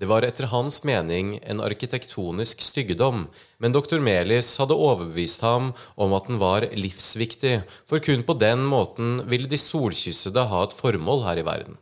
Det 0.00 0.08
var 0.08 0.24
etter 0.24 0.48
hans 0.48 0.78
mening 0.88 1.34
en 1.44 1.58
arkitektonisk 1.60 2.62
styggedom, 2.64 3.26
men 3.60 3.74
doktor 3.74 4.00
Melis 4.00 4.54
hadde 4.56 4.72
overbevist 4.72 5.42
ham 5.44 5.74
om 6.00 6.14
at 6.16 6.30
den 6.30 6.38
var 6.40 6.64
livsviktig, 6.72 7.58
for 7.84 8.00
kun 8.00 8.24
på 8.24 8.38
den 8.40 8.62
måten 8.64 9.18
ville 9.28 9.50
de 9.50 9.58
solkyssede 9.60 10.46
ha 10.48 10.62
et 10.64 10.76
formål 10.78 11.26
her 11.26 11.42
i 11.42 11.44
verden. 11.44 11.76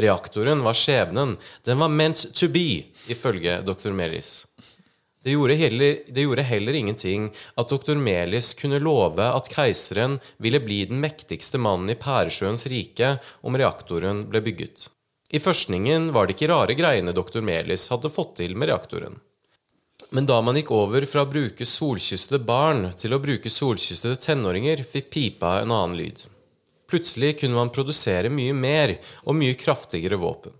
Reaktoren 0.00 0.64
var 0.64 0.78
skjebnen, 0.80 1.34
den 1.68 1.82
var 1.84 1.92
meant 1.92 2.24
to 2.32 2.48
be, 2.48 2.86
ifølge 3.12 3.58
doktor 3.68 3.92
Melis. 3.92 4.46
Det 5.22 5.36
gjorde, 5.36 5.58
heller, 5.60 6.00
det 6.08 6.24
gjorde 6.24 6.48
heller 6.48 6.80
ingenting 6.80 7.28
at 7.60 7.68
doktor 7.68 8.00
Melis 8.00 8.54
kunne 8.56 8.80
love 8.80 9.28
at 9.28 9.52
keiseren 9.52 10.16
ville 10.40 10.64
bli 10.64 10.80
den 10.88 11.04
mektigste 11.04 11.60
mannen 11.60 11.92
i 11.92 12.00
Pæresjøens 12.00 12.64
rike 12.72 13.18
om 13.44 13.60
reaktoren 13.60 14.24
ble 14.32 14.40
bygget. 14.40 14.88
I 15.32 15.40
førstningen 15.40 16.10
var 16.12 16.28
det 16.28 16.36
ikke 16.36 16.50
rare 16.52 16.76
greiene 16.76 17.14
doktor 17.16 17.44
Melis 17.44 17.86
hadde 17.92 18.12
fått 18.12 18.36
til 18.42 18.56
med 18.56 18.68
reaktoren. 18.68 19.16
Men 20.12 20.26
da 20.28 20.42
man 20.44 20.58
gikk 20.58 20.70
over 20.76 21.06
fra 21.08 21.24
å 21.24 21.30
bruke 21.30 21.64
solkystede 21.64 22.42
barn 22.44 22.90
til 23.00 23.16
å 23.16 23.20
bruke 23.22 23.48
solkystede 23.48 24.18
tenåringer, 24.20 24.82
fikk 24.84 25.08
pipa 25.14 25.54
en 25.62 25.72
annen 25.72 25.96
lyd. 25.96 26.26
Plutselig 26.92 27.38
kunne 27.40 27.56
man 27.56 27.72
produsere 27.72 28.28
mye 28.28 28.52
mer 28.52 28.98
og 29.24 29.38
mye 29.38 29.56
kraftigere 29.56 30.20
våpen. 30.20 30.52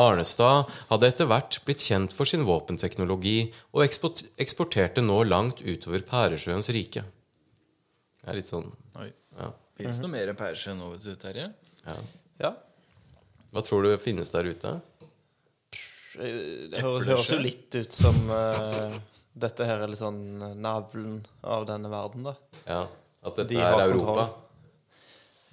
Arnestad 0.00 0.72
hadde 0.88 1.10
etter 1.12 1.28
hvert 1.30 1.60
blitt 1.66 1.84
kjent 1.84 2.14
for 2.16 2.26
sin 2.26 2.46
våpenteknologi 2.48 3.52
og 3.76 3.84
eksporterte 3.84 5.04
nå 5.04 5.20
langt 5.28 5.60
utover 5.62 6.02
Pæresjøens 6.08 6.72
rike. 6.74 7.04
Det 8.24 8.32
er 8.32 8.40
litt 8.40 8.48
sånn 8.48 8.72
Oi. 8.98 9.10
ja. 9.36 9.52
Fins 9.76 10.00
det 10.00 10.06
noe 10.06 10.14
mer 10.16 10.32
pæsje 10.38 10.72
nå, 10.78 10.94
vet 10.94 11.04
du, 11.04 11.14
Terje? 11.20 11.50
Ja. 11.84 11.98
Ja. 12.40 12.50
Hva 13.54 13.62
tror 13.62 13.86
du 13.86 13.92
finnes 14.02 14.30
der 14.34 14.48
ute? 14.50 14.70
Det 16.14 16.80
høres 16.82 17.28
jo 17.30 17.38
litt 17.38 17.74
ut 17.74 17.94
som 17.94 18.16
uh, 18.30 18.94
dette 19.34 19.66
her 19.66 19.82
er 19.82 19.90
litt 19.90 19.98
sånn 19.98 20.42
eh, 20.42 20.52
navlen 20.54 21.16
av 21.42 21.64
denne 21.66 21.90
verden, 21.90 22.26
da. 22.28 22.34
Ja, 22.68 22.82
At 23.24 23.38
dette 23.40 23.48
De 23.50 23.58
er 23.58 23.78
Europa? 23.82 23.94
kontroll. 23.98 24.34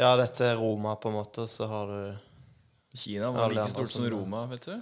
Ja, 0.02 0.12
dette 0.18 0.52
er 0.52 0.58
Roma, 0.58 0.96
på 1.02 1.10
en 1.10 1.18
måte, 1.18 1.48
så 1.50 1.66
har 1.70 1.90
du 1.90 2.98
Kina 2.98 3.32
var 3.34 3.54
like 3.54 3.70
stort 3.72 3.90
som 3.90 4.06
Roma, 4.10 4.44
vet 4.52 4.66
du. 4.70 4.76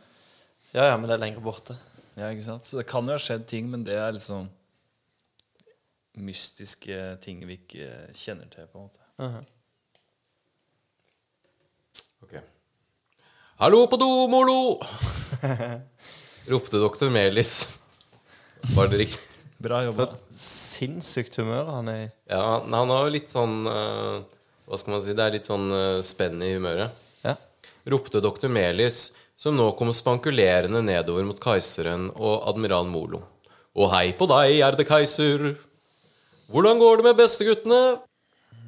Ja, 0.74 0.90
ja, 0.90 0.98
men 0.98 1.08
det 1.10 1.16
er 1.16 1.24
lenger 1.24 1.44
borte. 1.44 1.76
Ja, 2.16 2.32
ikke 2.32 2.48
sant? 2.48 2.68
Så 2.68 2.80
det 2.80 2.88
kan 2.90 3.08
jo 3.08 3.16
ha 3.16 3.22
skjedd 3.22 3.48
ting, 3.48 3.70
men 3.72 3.84
det 3.88 3.96
er 4.00 4.16
liksom 4.16 4.50
mystiske 6.20 6.98
ting 7.24 7.44
vi 7.48 7.60
ikke 7.62 7.88
kjenner 8.18 8.50
til, 8.52 8.68
på 8.72 8.80
en 8.80 8.90
måte. 8.90 9.08
Mhm. 9.20 9.40
Ok. 9.44 9.56
Hallo 13.60 13.88
på 13.91 13.98
do, 14.00 14.28
Molo! 14.32 14.80
ropte 16.48 16.80
doktor 16.80 17.10
Melis. 17.12 17.78
Var 18.76 18.88
det 18.88 19.02
riktig? 19.02 19.41
Bra 19.60 19.82
jobba. 19.84 20.06
Sinnssykt 20.32 21.36
humør 21.41 21.67
han 21.74 21.91
er 21.91 22.00
i. 22.06 22.08
Ja, 22.32 22.39
han 22.62 22.72
han 22.72 22.93
har 22.95 23.04
jo 23.04 23.12
litt 23.17 23.28
sånn 23.36 23.67
eh, 23.67 24.24
Hva 24.63 24.80
skal 24.80 24.95
man 24.95 25.04
si? 25.04 25.12
Det 25.12 25.26
er 25.28 25.36
litt 25.36 25.52
sånn 25.52 25.67
uh, 25.76 26.00
spenn 26.08 26.39
i 26.39 26.54
humøret. 26.54 26.95
Ja. 27.28 27.36
Ropte 27.91 28.24
doktor 28.24 28.48
Melis, 28.48 29.10
som 29.36 29.60
nå 29.60 29.74
kom 29.76 29.91
spankulerende 29.91 30.80
nedover 30.80 31.28
mot 31.28 31.43
keiseren 31.43 32.08
og 32.15 32.48
admiral 32.54 32.88
Molo. 32.88 33.26
Og 33.76 33.91
hei 33.91 34.13
på 34.15 34.32
deg, 34.32 34.62
ærede 34.63 34.88
keiser! 34.88 35.50
Hvordan 36.48 36.80
går 36.80 37.02
det 37.02 37.12
med 37.12 37.26
besteguttene? 37.26 37.84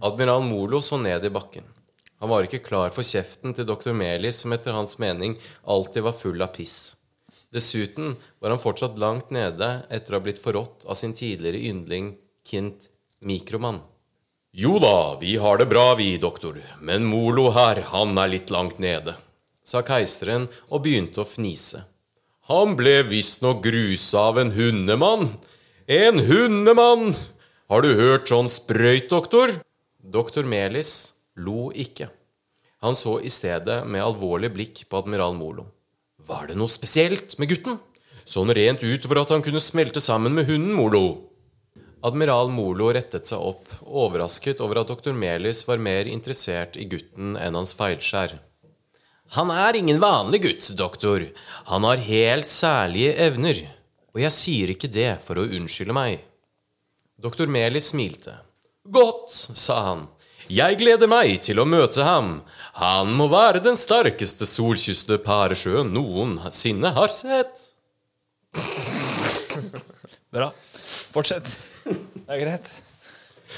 Admiral 0.04 0.43
Molo 0.51 0.84
så 0.84 0.99
ned 0.99 1.23
i 1.23 1.32
bakken. 1.32 1.77
Han 2.21 2.29
var 2.29 2.45
ikke 2.45 2.62
klar 2.62 2.91
for 2.93 3.01
kjeften 3.01 3.55
til 3.57 3.65
doktor 3.65 3.95
Melis, 3.97 4.43
som 4.43 4.53
etter 4.53 4.75
hans 4.77 4.99
mening 5.01 5.39
alltid 5.65 6.05
var 6.05 6.13
full 6.13 6.41
av 6.45 6.51
piss. 6.53 6.95
Dessuten 7.51 8.13
var 8.39 8.53
han 8.53 8.62
fortsatt 8.62 8.99
langt 9.01 9.31
nede 9.34 9.71
etter 9.89 10.13
å 10.13 10.19
ha 10.19 10.23
blitt 10.23 10.41
forrådt 10.41 10.86
av 10.86 10.99
sin 10.99 11.15
tidligere 11.17 11.63
yndling 11.71 12.13
Kint 12.47 12.91
Mikromann. 13.25 13.81
Jo 14.53 14.77
da, 14.84 15.17
vi 15.19 15.34
har 15.41 15.57
det 15.57 15.65
bra 15.71 15.95
vi, 15.97 16.13
doktor, 16.21 16.60
men 16.79 17.07
Molo 17.10 17.49
her, 17.55 17.81
han 17.89 18.13
er 18.19 18.34
litt 18.34 18.51
langt 18.53 18.77
nede, 18.84 19.15
sa 19.63 19.81
keiseren 19.88 20.45
og 20.69 20.84
begynte 20.86 21.23
å 21.23 21.27
fnise. 21.27 21.86
Han 22.51 22.75
ble 22.77 22.99
visstnok 23.07 23.63
grusa 23.65 24.27
av 24.29 24.41
en 24.41 24.51
hundemann. 24.53 25.31
En 25.88 26.21
hundemann! 26.27 27.15
Har 27.71 27.81
du 27.81 27.95
hørt 27.95 28.29
sånn 28.29 28.51
sprøyt, 28.51 29.10
doktor? 29.10 29.55
Doktor 30.03 30.45
Melis 30.45 31.13
lo 31.45 31.69
ikke. 31.73 32.10
Han 32.82 32.97
så 32.97 33.19
i 33.21 33.30
stedet 33.30 33.82
med 33.86 34.04
alvorlig 34.04 34.49
blikk 34.56 34.84
på 34.89 35.01
admiral 35.04 35.36
Molo. 35.38 35.67
Var 36.27 36.49
det 36.49 36.58
noe 36.58 36.71
spesielt 36.71 37.38
med 37.41 37.51
gutten? 37.51 37.80
Sånn 38.25 38.54
rent 38.54 38.84
ut 38.86 39.06
for 39.06 39.21
at 39.21 39.34
han 39.34 39.43
kunne 39.45 39.62
smelte 39.62 40.01
sammen 40.01 40.34
med 40.38 40.47
hunden, 40.49 40.73
Molo? 40.77 41.04
Admiral 42.06 42.49
Molo 42.49 42.88
rettet 42.93 43.30
seg 43.30 43.41
opp, 43.41 43.67
overrasket 43.86 44.62
over 44.65 44.82
at 44.82 44.89
doktor 44.89 45.13
Melis 45.13 45.62
var 45.67 45.82
mer 45.82 46.10
interessert 46.10 46.77
i 46.77 46.88
gutten 46.89 47.36
enn 47.38 47.58
hans 47.58 47.75
feilskjær. 47.77 48.39
Han 49.38 49.51
er 49.54 49.77
ingen 49.77 50.01
vanlig 50.01 50.41
gutt, 50.43 50.71
doktor. 50.75 51.23
Han 51.69 51.86
har 51.88 52.01
helt 52.04 52.49
særlige 52.49 53.13
evner. 53.27 53.62
Og 54.12 54.19
jeg 54.25 54.36
sier 54.36 54.73
ikke 54.73 54.89
det 54.91 55.13
for 55.23 55.39
å 55.39 55.45
unnskylde 55.47 55.95
meg. 55.95 56.25
Doktor 57.21 57.47
Melis 57.47 57.93
smilte. 57.93 58.34
Godt, 58.84 59.30
sa 59.32 59.77
han. 59.86 60.08
Jeg 60.49 60.77
gleder 60.80 61.10
meg 61.12 61.38
til 61.45 61.62
å 61.62 61.67
møte 61.67 62.06
ham. 62.06 62.41
Han 62.80 63.12
må 63.17 63.27
være 63.32 63.62
den 63.63 63.77
sterkeste 63.80 64.47
solkysste 64.49 65.19
pæresjøen 65.21 65.91
noensinne 65.93 66.93
har 66.95 67.13
sett. 67.15 67.67
Bra. 70.36 70.51
Fortsett. 71.12 71.47
Det 71.84 72.27
er 72.32 72.43
greit. 72.45 72.71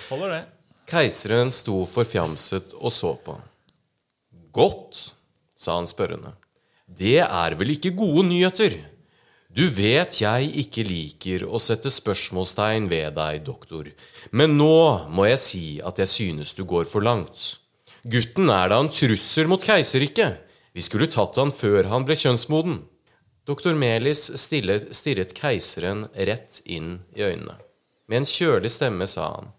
Holder 0.09 0.33
det. 0.33 0.43
Keiseren 0.89 1.51
sto 1.53 1.83
forfjamset 1.89 2.75
og 2.79 2.91
så 2.93 3.13
på. 3.25 3.37
Godt, 4.53 4.99
sa 5.57 5.77
han 5.79 5.89
spørrende. 5.89 6.33
Det 6.85 7.21
er 7.23 7.55
vel 7.57 7.73
ikke 7.73 7.93
gode 7.97 8.27
nyheter? 8.27 8.75
Du 9.53 9.67
vet 9.69 10.15
jeg 10.17 10.47
ikke 10.63 10.81
liker 10.87 11.43
å 11.45 11.59
sette 11.61 11.91
spørsmålstegn 11.93 12.87
ved 12.89 13.13
deg, 13.19 13.43
doktor, 13.45 13.85
men 14.33 14.55
nå 14.57 15.09
må 15.13 15.27
jeg 15.27 15.41
si 15.41 15.65
at 15.85 15.99
jeg 16.01 16.09
synes 16.09 16.55
du 16.57 16.63
går 16.65 16.87
for 16.89 17.05
langt. 17.05 17.59
Gutten 18.01 18.49
er 18.49 18.71
da 18.71 18.79
en 18.81 18.89
trussel 18.89 19.45
mot 19.51 19.61
keiserriket. 19.61 20.39
Vi 20.73 20.81
skulle 20.81 21.05
tatt 21.05 21.37
han 21.37 21.53
før 21.53 21.85
han 21.91 22.05
ble 22.07 22.17
kjønnsmoden. 22.17 22.79
Doktor 23.45 23.77
Melis 23.77 24.23
stillet, 24.41 24.87
stirret 24.95 25.35
keiseren 25.37 26.07
rett 26.15 26.63
inn 26.65 27.03
i 27.13 27.21
øynene. 27.21 27.59
Med 28.09 28.23
en 28.23 28.27
kjølig 28.27 28.71
stemme 28.73 29.05
sa 29.11 29.27
han. 29.35 29.51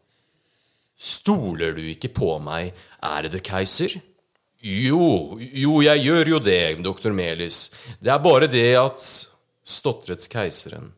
Stoler 0.98 1.70
du 1.76 1.84
ikke 1.86 2.10
på 2.16 2.32
meg, 2.42 2.72
ærede 2.98 3.38
keiser? 3.46 3.94
Jo, 4.64 5.38
jo, 5.38 5.78
jeg 5.84 6.02
gjør 6.02 6.32
jo 6.34 6.42
det, 6.42 6.82
doktor 6.82 7.14
Melis. 7.14 7.68
Det 8.02 8.10
er 8.10 8.20
bare 8.24 8.50
det 8.50 8.72
at 8.80 9.06
Stotret 9.64 10.28
keiseren. 10.28 10.92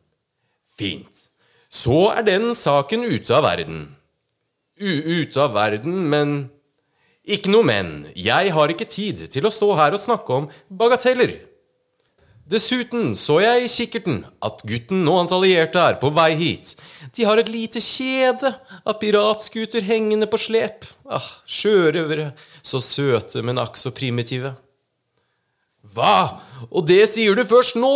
Fint. 0.77 1.27
Så 1.71 2.11
er 2.13 2.25
den 2.27 2.51
saken 2.55 3.05
ute 3.07 3.35
av 3.35 3.45
verden. 3.47 3.87
U 4.77 4.91
ute 5.21 5.41
av 5.41 5.55
verden, 5.57 6.05
men 6.11 6.37
Ikke 7.27 7.51
noe 7.51 7.65
men. 7.67 8.05
Jeg 8.15 8.53
har 8.55 8.71
ikke 8.71 8.85
tid 8.87 9.25
til 9.27 9.43
å 9.43 9.51
stå 9.51 9.73
her 9.75 9.91
og 9.91 9.99
snakke 9.99 10.31
om 10.31 10.45
bagateller. 10.71 11.33
Dessuten 12.47 13.09
så 13.19 13.41
jeg 13.43 13.65
i 13.65 13.71
kikkerten 13.71 14.21
at 14.47 14.61
gutten 14.63 15.01
og 15.09 15.17
hans 15.19 15.33
allierte 15.35 15.81
er 15.83 15.97
på 15.99 16.07
vei 16.15 16.29
hit. 16.39 16.77
De 17.11 17.25
har 17.27 17.41
et 17.41 17.51
lite 17.51 17.81
kjede 17.83 18.53
av 18.87 18.95
piratskuter 19.01 19.83
hengende 19.83 20.29
på 20.31 20.39
slep. 20.39 20.87
Ah, 21.03 21.27
sjørøvere, 21.43 22.29
så 22.63 22.79
søte, 22.79 23.43
men 23.43 23.59
akk 23.59 23.75
så 23.75 23.91
primitive. 23.91 24.53
Hva? 25.91 26.39
Og 26.71 26.87
det 26.87 27.03
sier 27.11 27.35
du 27.35 27.43
først 27.43 27.75
nå? 27.75 27.91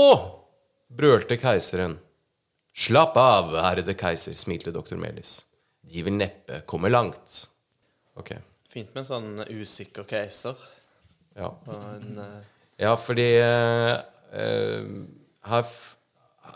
Brølte 0.97 1.37
keiseren. 1.39 1.97
Slapp 2.71 3.17
av, 3.19 3.51
herrede 3.65 3.95
keiser, 3.99 4.35
smilte 4.39 4.71
doktor 4.71 4.99
Melis. 5.01 5.41
De 5.81 6.03
vil 6.05 6.15
neppe 6.15 6.61
komme 6.69 6.91
langt. 6.91 7.47
Ok, 8.19 8.35
Fint 8.71 8.93
med 8.93 9.01
en 9.01 9.07
sånn 9.07 9.41
usikker 9.51 10.05
keiser. 10.07 10.55
ja. 11.35 11.49
En, 11.67 12.19
uh... 12.19 12.37
Ja, 12.79 12.93
fordi 12.97 13.25
eh, 13.37 14.85
her 15.51 15.65
f 15.65 15.73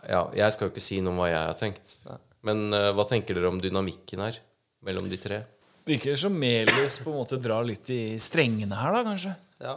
Ja, 0.07 0.21
jeg 0.33 0.53
skal 0.55 0.67
jo 0.67 0.71
ikke 0.71 0.83
si 0.83 1.01
noe 1.03 1.11
om 1.11 1.19
hva 1.19 1.27
jeg 1.29 1.41
har 1.41 1.57
tenkt. 1.59 1.91
Men 2.45 2.69
uh, 2.73 2.91
hva 2.95 3.03
tenker 3.09 3.35
dere 3.37 3.49
om 3.51 3.59
dynamikken 3.61 4.21
her 4.23 4.39
mellom 4.85 5.09
de 5.09 5.19
tre? 5.19 5.41
Virker 5.85 6.15
som 6.17 6.33
Melis 6.39 6.99
på 7.03 7.11
en 7.11 7.19
måte 7.19 7.37
drar 7.41 7.65
litt 7.67 7.89
i 7.93 8.15
strengene 8.21 8.77
her, 8.79 8.95
da, 8.95 9.03
kanskje. 9.05 9.35
ja. 9.61 9.75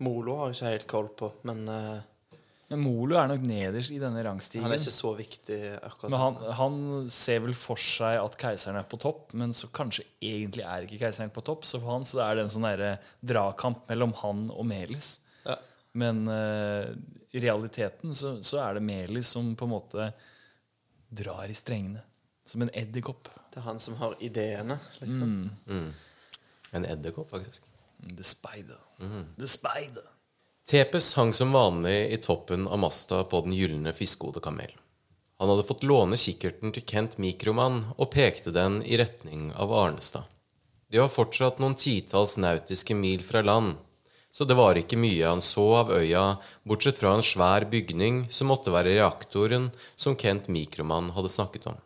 Molo 0.00 0.38
har 0.38 0.48
jeg 0.48 0.56
ikke 0.56 0.70
helt 0.72 0.88
koll 0.88 1.08
på, 1.18 1.28
men 1.44 1.58
eh, 1.68 1.98
Men 2.70 2.84
Molo 2.84 3.16
er 3.18 3.26
nok 3.26 3.42
nederst 3.42 3.90
i 3.90 3.98
denne 3.98 4.20
han 4.22 4.38
er 4.38 4.76
ikke 4.76 4.92
så 4.94 5.10
viktig 5.18 5.56
akkurat 5.82 6.12
Men 6.12 6.20
han, 6.22 6.36
han 6.54 6.76
ser 7.10 7.40
vel 7.42 7.54
for 7.58 7.80
seg 7.82 8.20
at 8.20 8.36
keiseren 8.38 8.78
er 8.78 8.86
på 8.86 9.00
topp, 9.02 9.32
men 9.34 9.50
så 9.56 9.66
kanskje 9.74 10.04
egentlig 10.22 10.62
er 10.62 10.86
ikke 10.86 11.00
keiseren 11.00 11.32
på 11.34 11.42
topp. 11.46 11.66
Så 11.66 11.80
for 11.80 11.96
han 11.96 12.06
så 12.06 12.22
er 12.28 12.38
det 12.38 12.44
en 12.46 12.52
sånn 12.54 12.68
dragkamp 13.26 13.90
mellom 13.90 14.14
han 14.20 14.44
og 14.54 14.68
Melis. 14.70 15.16
Ja. 15.42 15.56
Men 15.98 16.22
uh, 16.30 16.92
i 17.34 17.42
realiteten 17.42 18.14
så, 18.14 18.36
så 18.46 18.62
er 18.62 18.78
det 18.78 18.84
Melis 18.86 19.34
som 19.34 19.50
på 19.58 19.66
en 19.66 19.74
måte 19.74 20.06
drar 21.10 21.50
i 21.50 21.58
strengene. 21.58 22.04
Som 22.46 22.62
en 22.62 22.70
edderkopp. 22.74 23.32
Det 23.50 23.58
er 23.58 23.66
han 23.66 23.82
som 23.82 23.98
har 23.98 24.14
ideene, 24.22 24.78
liksom. 25.02 25.34
En 26.70 26.86
edderkopp, 26.86 27.34
faktisk. 27.34 27.66
The 28.06 28.26
spider. 28.26 28.78
The 29.38 29.50
spider. 29.50 30.06
Tepes 30.70 31.14
hang 31.14 31.32
som 31.32 31.52
vanlig 31.52 32.12
i 32.12 32.16
toppen 32.16 32.68
av 32.68 32.78
masta 32.78 33.24
på 33.24 33.40
Den 33.40 33.52
gylne 33.58 33.90
fiskehodekamel. 33.92 34.70
Han 35.42 35.48
hadde 35.50 35.64
fått 35.66 35.82
låne 35.82 36.14
kikkerten 36.14 36.70
til 36.70 36.84
Kent 36.86 37.16
Mikroman 37.18 37.80
og 37.96 38.12
pekte 38.12 38.52
den 38.54 38.76
i 38.86 39.00
retning 39.00 39.48
av 39.50 39.74
Arnestad. 39.74 40.28
De 40.86 41.02
var 41.02 41.10
fortsatt 41.10 41.58
noen 41.58 41.74
titalls 41.74 42.36
nautiske 42.38 42.94
mil 42.94 43.26
fra 43.26 43.42
land, 43.42 43.74
så 44.30 44.46
det 44.46 44.60
var 44.62 44.78
ikke 44.78 45.00
mye 45.08 45.26
han 45.26 45.42
så 45.42 45.66
av 45.80 45.90
øya, 45.90 46.24
bortsett 46.62 47.02
fra 47.02 47.16
en 47.18 47.26
svær 47.32 47.66
bygning 47.74 48.22
som 48.30 48.52
måtte 48.54 48.70
være 48.70 48.94
reaktoren 48.94 49.72
som 49.98 50.14
Kent 50.14 50.46
Mikroman 50.46 51.10
hadde 51.18 51.34
snakket 51.34 51.66
om. 51.74 51.82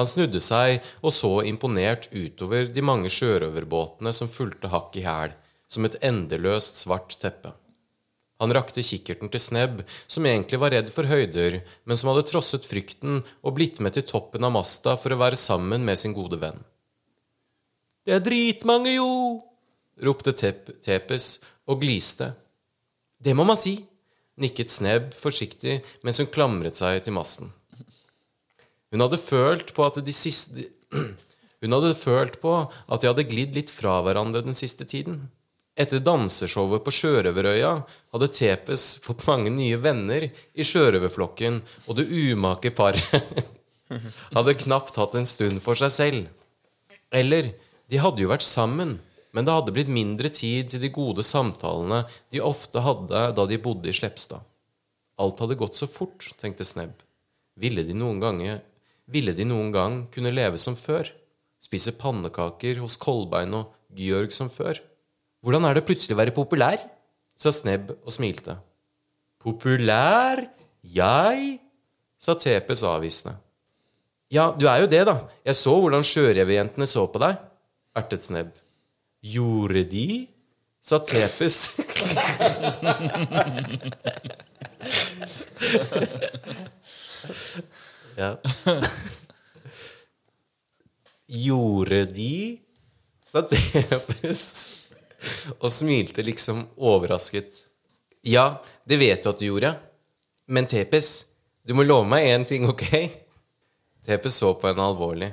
Han 0.00 0.08
snudde 0.08 0.40
seg 0.40 0.80
og 1.02 1.12
så 1.12 1.34
imponert 1.44 2.08
utover 2.16 2.72
de 2.72 2.88
mange 2.94 3.12
sjørøverbåtene 3.12 4.16
som 4.16 4.32
fulgte 4.32 4.72
hakk 4.72 4.96
i 4.96 5.04
hæl, 5.04 5.36
som 5.68 5.84
et 5.84 6.00
endeløst 6.00 6.86
svart 6.86 7.20
teppe. 7.20 7.52
Han 8.38 8.54
rakte 8.54 8.84
kikkerten 8.86 9.30
til 9.32 9.42
Snebb, 9.42 9.82
som 10.06 10.26
egentlig 10.28 10.60
var 10.62 10.70
redd 10.74 10.92
for 10.94 11.08
høyder, 11.10 11.58
men 11.84 11.98
som 11.98 12.12
hadde 12.12 12.26
trosset 12.28 12.66
frykten 12.68 13.24
og 13.42 13.56
blitt 13.56 13.80
med 13.82 13.96
til 13.96 14.06
toppen 14.06 14.46
av 14.46 14.54
masta 14.54 14.94
for 15.00 15.14
å 15.14 15.18
være 15.18 15.40
sammen 15.40 15.82
med 15.86 15.98
sin 15.98 16.14
gode 16.14 16.38
venn. 16.42 16.60
Det 18.06 18.14
er 18.14 18.24
dritmange, 18.24 18.94
jo! 18.94 19.10
ropte 19.98 20.32
Tep 20.38 20.70
Tepes 20.84 21.38
og 21.66 21.80
gliste. 21.82 22.30
Det 23.18 23.34
må 23.34 23.42
man 23.48 23.58
si, 23.58 23.74
nikket 24.38 24.70
Snebb 24.70 25.14
forsiktig 25.18 25.80
mens 26.06 26.22
hun 26.22 26.30
klamret 26.30 26.78
seg 26.78 27.00
til 27.02 27.16
masten. 27.16 27.50
Hun 28.94 29.02
hadde 29.04 29.20
følt 29.20 29.74
på 29.76 29.84
at 29.84 29.98
de 30.04 30.14
siste 30.14 30.70
Hun 31.58 31.74
hadde 31.74 31.96
følt 31.98 32.36
på 32.38 32.52
at 32.54 33.02
de 33.02 33.08
hadde 33.10 33.26
glidd 33.26 33.56
litt 33.58 33.70
fra 33.74 33.96
hverandre 34.06 34.44
den 34.46 34.54
siste 34.54 34.86
tiden. 34.86 35.24
Etter 35.78 36.02
danseshowet 36.02 36.82
på 36.82 36.90
Sjørøverøya 36.90 37.70
hadde 38.12 38.28
Tepes 38.34 38.86
fått 39.04 39.22
mange 39.28 39.52
nye 39.54 39.78
venner 39.78 40.26
i 40.26 40.66
sjørøverflokken, 40.66 41.60
og 41.86 42.00
det 42.00 42.08
umake 42.10 42.72
paret 42.74 43.06
hadde 44.36 44.56
knapt 44.64 44.98
hatt 44.98 45.14
en 45.14 45.28
stund 45.28 45.62
for 45.62 45.78
seg 45.78 45.94
selv. 45.94 46.24
Eller, 47.14 47.52
de 47.86 48.00
hadde 48.02 48.24
jo 48.24 48.32
vært 48.32 48.46
sammen, 48.46 48.96
men 49.30 49.46
det 49.46 49.54
hadde 49.54 49.74
blitt 49.76 49.92
mindre 49.92 50.32
tid 50.34 50.72
til 50.72 50.82
de 50.82 50.90
gode 50.90 51.22
samtalene 51.22 52.02
de 52.34 52.42
ofte 52.42 52.82
hadde 52.82 53.22
da 53.38 53.46
de 53.46 53.60
bodde 53.62 53.92
i 53.92 53.94
Slepstad. 53.94 54.42
Alt 55.18 55.38
hadde 55.44 55.58
gått 55.62 55.78
så 55.78 55.86
fort, 55.90 56.26
tenkte 56.42 56.66
Snebb. 56.66 56.98
Ville 57.58 57.86
de 57.86 57.94
noen 57.94 58.20
gange 58.22 58.60
Ville 59.08 59.32
de 59.32 59.46
noen 59.48 59.70
gang 59.72 60.02
kunne 60.12 60.34
leve 60.34 60.58
som 60.60 60.74
før? 60.76 61.08
Spise 61.64 61.94
pannekaker 61.96 62.82
hos 62.82 62.98
Kolbein 63.00 63.54
og 63.56 63.72
Georg 63.96 64.34
som 64.36 64.50
før? 64.52 64.76
Hvordan 65.44 65.64
er 65.68 65.74
det 65.78 65.86
plutselig 65.86 66.14
å 66.16 66.20
være 66.20 66.34
populær? 66.34 66.78
sa 67.38 67.52
Snebb 67.54 67.92
og 67.94 68.10
smilte. 68.10 68.56
Populær? 69.38 70.42
Jeg? 70.82 71.60
sa 72.18 72.34
Tepes 72.34 72.82
avvisende. 72.82 73.36
Ja, 74.34 74.50
du 74.58 74.66
er 74.68 74.82
jo 74.82 74.88
det, 74.90 75.06
da. 75.06 75.30
Jeg 75.46 75.54
så 75.54 75.80
hvordan 75.80 76.02
sjørøverjentene 76.04 76.86
så 76.90 77.06
på 77.08 77.18
deg, 77.22 77.36
ertet 77.96 78.22
Snebb. 78.24 78.50
Gjorde 79.22 79.84
de? 79.92 80.28
sa 80.82 80.98
Tepes. 81.04 81.70
ja. 88.18 88.36
Gjorde 91.28 92.06
de? 92.18 92.58
sa 93.28 93.40
Tepes 93.46 94.77
og 95.58 95.72
smilte 95.72 96.22
liksom 96.26 96.66
overrasket. 96.76 97.64
Ja, 98.26 98.60
det 98.88 98.96
vet 99.00 99.22
du 99.22 99.30
at 99.30 99.40
du 99.40 99.46
gjorde. 99.48 99.74
Men 100.48 100.66
Tepes, 100.66 101.26
du 101.66 101.74
må 101.76 101.84
love 101.84 102.08
meg 102.08 102.28
én 102.30 102.44
ting, 102.48 102.68
ok? 102.68 102.86
Tepes 104.08 104.38
så 104.40 104.54
på 104.56 104.68
henne 104.70 104.84
alvorlig. 104.84 105.32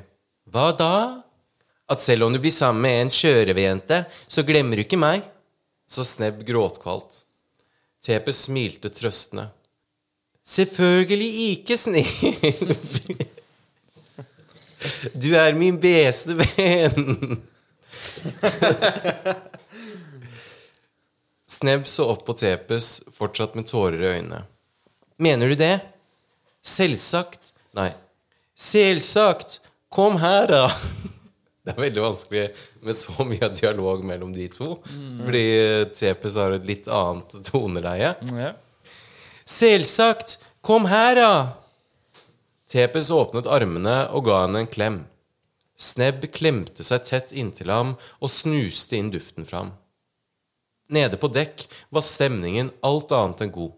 Hva 0.52 0.72
da? 0.76 1.22
At 1.92 2.02
selv 2.02 2.26
om 2.26 2.34
du 2.34 2.40
blir 2.42 2.52
sammen 2.54 2.82
med 2.84 3.02
en 3.04 3.14
sjørøverjente, 3.14 4.04
så 4.28 4.44
glemmer 4.44 4.78
du 4.78 4.82
ikke 4.86 5.00
meg? 5.00 5.24
Så 5.88 6.04
Snebb 6.08 6.44
gråtkvalt. 6.48 7.24
Tepes 8.04 8.46
smilte 8.48 8.90
trøstende. 8.94 9.50
Selvfølgelig 10.46 11.52
ikke, 11.52 11.78
Snebb. 11.78 13.26
Du 15.18 15.32
er 15.34 15.56
min 15.58 15.80
beste 15.82 16.36
venn. 16.38 17.40
Snebb 21.56 21.88
så 21.88 22.10
opp 22.12 22.26
på 22.28 22.36
Tepes, 22.36 23.04
fortsatt 23.16 23.56
med 23.56 23.68
tårer 23.70 24.02
i 24.02 24.14
øynene. 24.18 24.42
Mener 25.22 25.52
du 25.52 25.56
det? 25.60 25.76
Selvsagt 26.66 27.54
Nei. 27.76 27.92
Selvsagt! 28.56 29.60
Kom 29.92 30.18
her, 30.22 30.48
da! 30.48 30.64
Det 31.66 31.74
er 31.74 31.82
veldig 31.82 32.02
vanskelig 32.04 32.44
med 32.86 32.96
så 32.96 33.26
mye 33.26 33.48
dialog 33.58 34.04
mellom 34.06 34.36
de 34.36 34.46
to. 34.54 34.76
Fordi 34.86 35.46
Tepes 35.98 36.36
har 36.38 36.54
et 36.54 36.68
litt 36.68 36.90
annet 36.94 37.40
toneleie. 37.48 38.12
Ja. 38.38 38.52
Selvsagt! 39.50 40.38
Kom 40.66 40.86
her, 40.92 41.18
da! 41.18 41.32
Tepes 42.70 43.10
åpnet 43.14 43.50
armene 43.50 44.04
og 44.14 44.28
ga 44.30 44.44
henne 44.44 44.62
en 44.64 44.70
klem. 44.70 45.00
Snebb 45.76 46.28
klemte 46.34 46.86
seg 46.86 47.04
tett 47.10 47.34
inntil 47.36 47.74
ham 47.74 47.96
og 48.22 48.32
snuste 48.32 49.00
inn 49.00 49.10
duften 49.14 49.48
fra 49.50 49.64
ham. 49.64 49.74
Nede 50.94 51.18
på 51.18 51.30
dekk 51.34 51.66
var 51.90 52.06
stemningen 52.06 52.70
alt 52.86 53.14
annet 53.16 53.42
enn 53.46 53.54
god. 53.54 53.74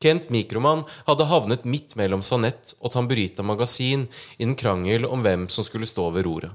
Kent 0.00 0.30
Mikroman 0.32 0.82
hadde 1.06 1.28
havnet 1.28 1.66
midt 1.68 1.92
mellom 2.00 2.22
Sanett 2.24 2.74
og 2.80 2.92
Tamburita 2.94 3.44
Magasin 3.44 4.06
i 4.38 4.46
en 4.46 4.56
krangel 4.56 5.04
om 5.08 5.24
hvem 5.24 5.44
som 5.52 5.64
skulle 5.64 5.88
stå 5.88 6.06
ved 6.14 6.24
roret. 6.24 6.54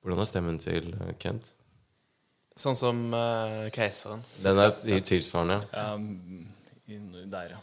Hvordan 0.00 0.22
er 0.22 0.28
stemmen 0.30 0.60
til 0.62 0.92
eh, 0.94 1.16
Kent? 1.20 1.50
Sånn 2.60 2.76
som 2.78 3.00
uh, 3.14 3.66
keiseren. 3.74 4.22
Den 4.42 4.60
er 4.60 4.74
tilsvarende. 5.06 5.62
Um, 5.72 6.46
der, 7.30 7.54
ja. 7.54 7.60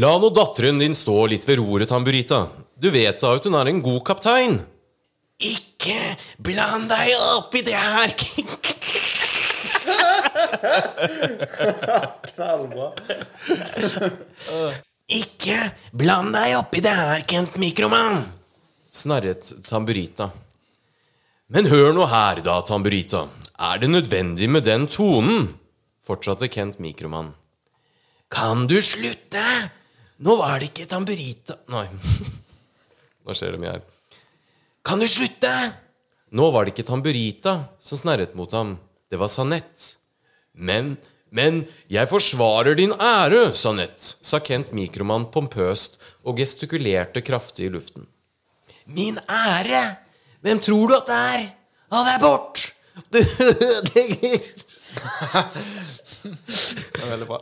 La 0.00 0.14
nå 0.20 0.30
datteren 0.34 0.80
din 0.80 0.96
stå 0.96 1.26
litt 1.30 1.46
ved 1.48 1.60
roret, 1.60 1.90
Tamburita. 1.90 2.46
Du 2.78 2.90
vet 2.94 3.20
da 3.20 3.34
at 3.36 3.46
hun 3.48 3.58
er 3.58 3.70
en 3.70 3.82
god 3.84 4.02
kaptein. 4.06 4.58
Ikke 5.38 6.16
bland 6.42 6.88
deg 6.90 7.12
opp 7.36 7.54
i 7.54 7.64
det 7.66 7.78
her. 7.78 8.14
Knallbra. 12.32 12.88
Ikke 15.08 15.60
bland 15.96 16.34
deg 16.36 16.56
oppi 16.58 16.82
det 16.84 16.92
her, 16.94 17.24
Kent 17.28 17.56
Mikroman. 17.60 18.22
Snarret 18.92 19.50
Tamburita. 19.64 20.30
Men 21.48 21.68
hør 21.70 21.94
nå 21.96 22.04
her, 22.10 22.42
da, 22.44 22.58
Tamburita. 22.66 23.26
Er 23.58 23.80
det 23.80 23.88
nødvendig 23.90 24.48
med 24.52 24.66
den 24.68 24.86
tonen? 24.90 25.48
Fortsatte 26.04 26.48
Kent 26.52 26.78
Mikroman. 26.80 27.32
Kan 28.32 28.66
du 28.68 28.76
slutte? 28.84 29.44
Nå 30.20 30.34
var 30.40 30.58
det 30.58 30.72
ikke 30.72 30.88
Tamburita 30.90 31.54
Nei. 31.70 31.86
Nå 33.24 33.36
skjer 33.36 33.54
det 33.54 33.60
mye 33.62 33.76
her. 33.76 33.84
Kan 34.84 35.00
du 35.00 35.08
slutte? 35.08 35.52
Nå 36.36 36.50
var 36.52 36.64
det 36.64 36.74
ikke 36.74 36.86
Tamburita 36.88 37.54
som 37.80 38.00
snerret 38.00 38.34
mot 38.36 38.52
ham. 38.52 38.76
Det 39.08 39.20
var 39.20 39.32
Sanett. 39.32 39.97
Men, 40.58 40.96
men, 41.30 41.62
jeg 41.92 42.10
forsvarer 42.10 42.78
din 42.78 42.92
ære, 42.92 43.54
sa 43.54 43.72
Nett, 43.76 44.02
sa 44.02 44.40
Kent 44.42 44.72
Mikroman 44.74 45.28
pompøst 45.32 46.00
og 46.26 46.40
gestikulerte 46.40 47.22
kraftig 47.22 47.68
i 47.68 47.72
luften. 47.72 48.08
Min 48.90 49.20
ære? 49.30 49.84
Hvem 50.42 50.60
tror 50.64 50.90
du 50.90 50.96
at 50.96 51.06
det 51.10 51.20
er? 51.34 51.46
Ha 51.94 52.04
deg 52.12 52.26
bort! 52.26 52.66
Du 52.98 53.18
ødelegger 53.18 54.40
Det 56.24 57.02
er 57.02 57.10
veldig 57.12 57.26
bra. 57.28 57.38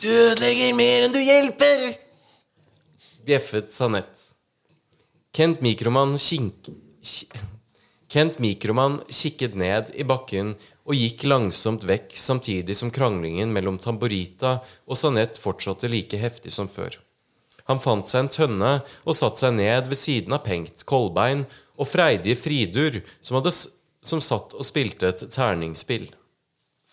Du 0.00 0.08
ødelegger 0.08 0.76
mer 0.78 1.04
enn 1.04 1.12
du 1.12 1.18
hjelper! 1.20 1.82
Bjeffet 3.26 3.74
Sanett. 3.74 4.30
Kent 5.36 5.60
Mikroman 5.60 6.16
kink... 6.16 6.70
Kent 8.16 8.38
Mikroman 8.38 8.94
kikket 9.12 9.58
ned 9.60 9.90
i 9.92 10.04
bakken 10.08 10.54
og 10.88 10.96
gikk 10.96 11.26
langsomt 11.28 11.82
vekk 11.84 12.14
samtidig 12.16 12.72
som 12.78 12.88
kranglingen 12.88 13.50
mellom 13.52 13.76
Tamborita 13.76 14.54
og 14.88 14.96
Sanett 14.96 15.36
fortsatte 15.36 15.90
like 15.92 16.16
heftig 16.16 16.54
som 16.54 16.64
før. 16.64 16.96
Han 17.68 17.82
fant 17.82 18.08
seg 18.08 18.22
en 18.22 18.32
tønne 18.32 18.70
og 19.04 19.18
satte 19.20 19.44
seg 19.44 19.58
ned 19.58 19.92
ved 19.92 20.00
siden 20.00 20.32
av 20.32 20.46
Pengt, 20.48 20.86
Kolbein 20.88 21.44
og 21.76 21.90
freidige 21.90 22.40
Fridur, 22.40 23.02
som, 23.20 23.36
hadde, 23.36 23.52
som 24.00 24.24
satt 24.24 24.56
og 24.56 24.64
spilte 24.64 25.12
et 25.12 25.28
terningspill. 25.36 26.08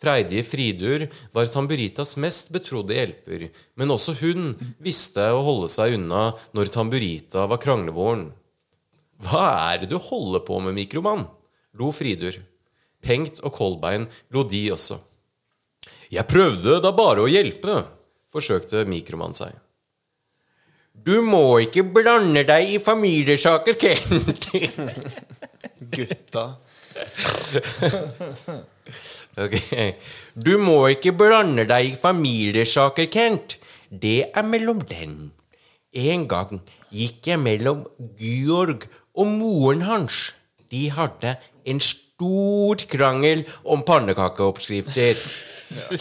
Freidige 0.04 0.44
Fridur 0.44 1.08
var 1.32 1.48
Tamburitas 1.48 2.18
mest 2.20 2.52
betrodde 2.52 3.00
hjelper, 3.00 3.48
men 3.80 3.96
også 3.96 4.20
hun 4.20 4.58
visste 4.76 5.32
å 5.32 5.40
holde 5.48 5.72
seg 5.72 5.96
unna 6.02 6.34
når 6.52 6.76
Tamburita 6.76 7.48
var 7.48 7.64
kranglevoren. 7.64 8.34
Hva 9.24 9.48
er 9.72 9.84
det 9.84 9.92
du 9.94 9.98
holder 10.02 10.44
på 10.46 10.60
med, 10.64 10.76
mikromann? 10.78 11.26
lo 11.80 11.90
Fridur. 11.96 12.36
Pengt 13.04 13.42
og 13.44 13.54
Kolbein 13.56 14.06
lo 14.34 14.46
de 14.48 14.64
også. 14.74 15.00
Jeg 16.14 16.30
prøvde 16.30 16.78
da 16.84 16.92
bare 16.96 17.24
å 17.24 17.30
hjelpe, 17.32 17.82
forsøkte 18.34 18.86
mikromann 18.90 19.36
seg. 19.36 19.56
Du 20.94 21.18
må 21.26 21.58
ikke 21.66 21.84
blande 21.90 22.44
deg 22.48 22.76
i 22.76 22.80
familiesaker, 22.80 23.76
Kent. 23.82 24.46
Gutta. 25.96 26.46
Ok. 29.42 29.58
Du 30.38 30.54
må 30.62 30.78
ikke 30.94 31.16
blande 31.18 31.66
deg 31.68 31.90
i 31.90 31.98
familiesaker, 32.00 33.10
Kent. 33.12 33.58
Det 33.90 34.20
er 34.30 34.46
mellom 34.48 34.86
den. 34.86 35.34
En 35.94 36.28
gang 36.30 36.62
gikk 36.94 37.34
jeg 37.34 37.42
mellom 37.42 37.84
Georg 38.22 38.86
og 39.14 39.30
moren 39.30 39.84
hans. 39.88 40.34
De 40.72 40.88
hadde 40.94 41.36
en 41.70 41.80
stor 41.84 42.84
krangel 42.90 43.46
om 43.64 43.84
pannekakeoppskrifter. 43.86 45.20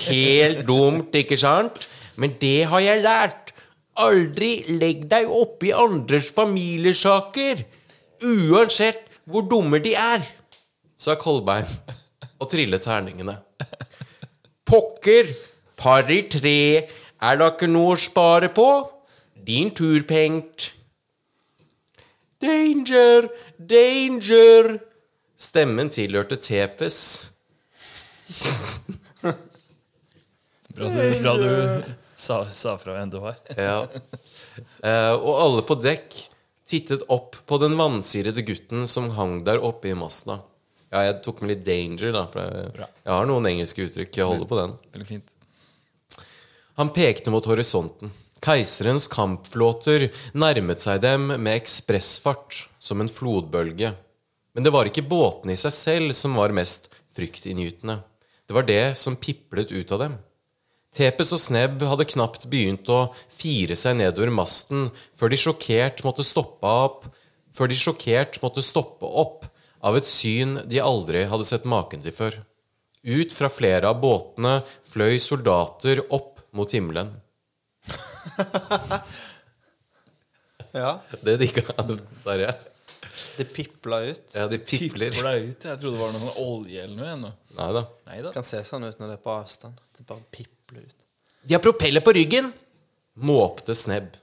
Helt 0.08 0.66
dumt, 0.68 1.14
ikke 1.14 1.38
sant? 1.40 1.84
Men 2.16 2.36
det 2.40 2.66
har 2.72 2.84
jeg 2.84 3.04
lært. 3.04 3.52
Aldri 4.00 4.62
legg 4.80 5.04
deg 5.10 5.28
opp 5.28 5.64
i 5.68 5.72
andres 5.76 6.30
familiesaker. 6.32 7.64
Uansett 8.24 9.08
hvor 9.28 9.44
dumme 9.46 9.78
de 9.82 9.92
er, 9.98 10.24
sa 10.98 11.14
Kolbein 11.20 11.68
og 12.40 12.48
trillet 12.50 12.82
terningene. 12.82 13.36
Pokker, 14.66 15.28
par 15.78 16.10
i 16.10 16.22
tre, 16.30 16.58
er 17.22 17.38
da 17.38 17.50
ikke 17.52 17.68
noe 17.70 17.94
å 17.94 18.00
spare 18.00 18.50
på? 18.54 18.66
Din 19.46 19.70
tur, 19.74 20.02
Pengt. 20.08 20.70
Danger, 22.42 23.28
danger. 23.56 24.78
Stemmen 25.38 25.90
tilhørte 25.94 26.36
Tepes. 26.42 26.98
Bra 30.72 30.88
du, 30.88 31.00
bra 31.22 31.34
du 31.38 31.84
sa, 32.18 32.40
sa 32.50 32.74
fra 32.80 32.96
hvem 32.96 33.12
du 33.12 33.20
var. 33.22 33.38
Ja. 33.54 33.84
Eh, 34.82 35.14
og 35.14 35.38
alle 35.38 35.62
på 35.68 35.76
dekk 35.78 36.16
tittet 36.68 37.04
opp 37.12 37.36
på 37.46 37.58
den 37.62 37.76
vannsirede 37.78 38.42
gutten 38.46 38.88
som 38.90 39.12
hang 39.18 39.42
der 39.46 39.62
oppe 39.62 39.92
i 39.92 39.94
masta. 39.98 40.40
Ja, 40.92 41.04
jeg 41.06 41.20
tok 41.24 41.44
med 41.44 41.54
litt 41.54 41.62
danger, 41.66 42.10
da. 42.16 42.24
For 42.32 42.42
jeg, 42.42 42.90
jeg 43.04 43.12
har 43.14 43.30
noen 43.30 43.48
engelske 43.52 43.86
uttrykk. 43.86 44.18
Jeg 44.18 44.28
holder 44.28 44.50
på 44.50 44.58
den. 44.58 44.74
Veldig 44.96 45.08
fint. 45.08 45.32
Han 46.80 46.90
pekte 46.92 47.32
mot 47.32 47.46
horisonten. 47.46 48.12
Keiserens 48.42 49.06
kampflåter 49.10 50.08
nærmet 50.34 50.82
seg 50.82 51.02
dem 51.04 51.28
med 51.30 51.60
ekspressfart, 51.60 52.64
som 52.82 53.00
en 53.00 53.10
flodbølge. 53.12 53.92
Men 54.52 54.66
det 54.66 54.72
var 54.74 54.88
ikke 54.88 55.06
båtene 55.06 55.54
i 55.54 55.60
seg 55.60 55.74
selv 55.76 56.16
som 56.18 56.34
var 56.36 56.54
mest 56.54 56.90
fryktinngytende. 57.14 58.00
Det 58.48 58.56
var 58.56 58.66
det 58.66 58.98
som 58.98 59.16
piplet 59.16 59.70
ut 59.70 59.94
av 59.94 60.02
dem. 60.02 60.18
Tepes 60.92 61.30
og 61.32 61.40
Snebb 61.40 61.86
hadde 61.88 62.08
knapt 62.10 62.44
begynt 62.52 62.90
å 62.92 63.06
fire 63.32 63.78
seg 63.78 63.96
nedover 63.96 64.34
masten 64.34 64.90
før 65.16 65.32
de 65.32 65.38
sjokkert 65.40 66.02
måtte 66.04 66.26
stoppe 66.26 66.68
opp 66.68 67.06
før 67.52 67.70
de 67.70 67.78
sjokkert 67.78 68.40
måtte 68.42 68.64
stoppe 68.64 69.06
opp 69.06 69.46
av 69.84 69.96
et 69.98 70.08
syn 70.08 70.58
de 70.68 70.82
aldri 70.82 71.24
hadde 71.30 71.46
sett 71.48 71.68
maken 71.68 72.02
til 72.04 72.14
før. 72.16 72.42
Ut 73.02 73.32
fra 73.34 73.48
flere 73.52 73.88
av 73.88 74.02
båtene 74.02 74.60
fløy 74.88 75.18
soldater 75.22 76.04
opp 76.10 76.42
mot 76.52 76.70
himmelen. 76.70 77.14
Ja. 80.72 81.02
Det 81.20 81.36
digga 81.36 81.62
Tarjei. 82.24 82.52
Det 83.36 83.44
pipla 83.44 84.00
ut. 84.08 84.32
Ja, 84.34 84.46
de 84.48 84.58
pipler. 84.58 85.10
Tipper 85.10 85.36
ut. 85.36 85.64
Jeg 85.64 85.80
trodde 85.80 85.96
det 85.96 86.00
var 86.00 86.12
noe 86.14 86.22
sånn 86.22 86.46
olje 86.46 86.84
eller 86.86 86.96
noe. 86.96 87.32
Neida. 87.52 87.58
Nei 87.58 87.70
da. 87.76 87.82
Nei 88.08 88.18
da. 88.22 88.28
Det 88.30 88.34
kan 88.38 88.46
se 88.46 88.62
sånn 88.64 88.86
ut 88.88 89.00
når 89.00 89.12
det 89.12 89.16
er 89.18 89.22
på 89.26 89.34
avstand. 89.34 89.80
Det 89.98 90.06
bare 90.08 90.24
pipler 90.32 90.86
ut. 90.86 91.04
De 91.42 91.56
har 91.56 91.62
propeller 91.64 92.04
på 92.04 92.14
ryggen! 92.16 92.52
måpte 93.20 93.74
Snebb. 93.76 94.14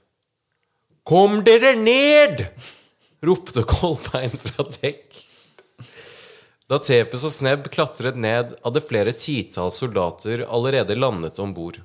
Kom 1.06 1.42
dere 1.46 1.76
ned! 1.78 2.46
ropte 3.22 3.62
Kolbein 3.68 4.32
fra 4.32 4.64
dekk. 4.80 5.20
Da 6.70 6.78
Tepes 6.80 7.26
og 7.26 7.34
Snebb 7.34 7.68
klatret 7.70 8.16
ned, 8.18 8.56
hadde 8.64 8.82
flere 8.82 9.12
titalls 9.14 9.78
soldater 9.82 10.46
allerede 10.48 10.96
landet 10.96 11.38
om 11.42 11.52
bord. 11.54 11.80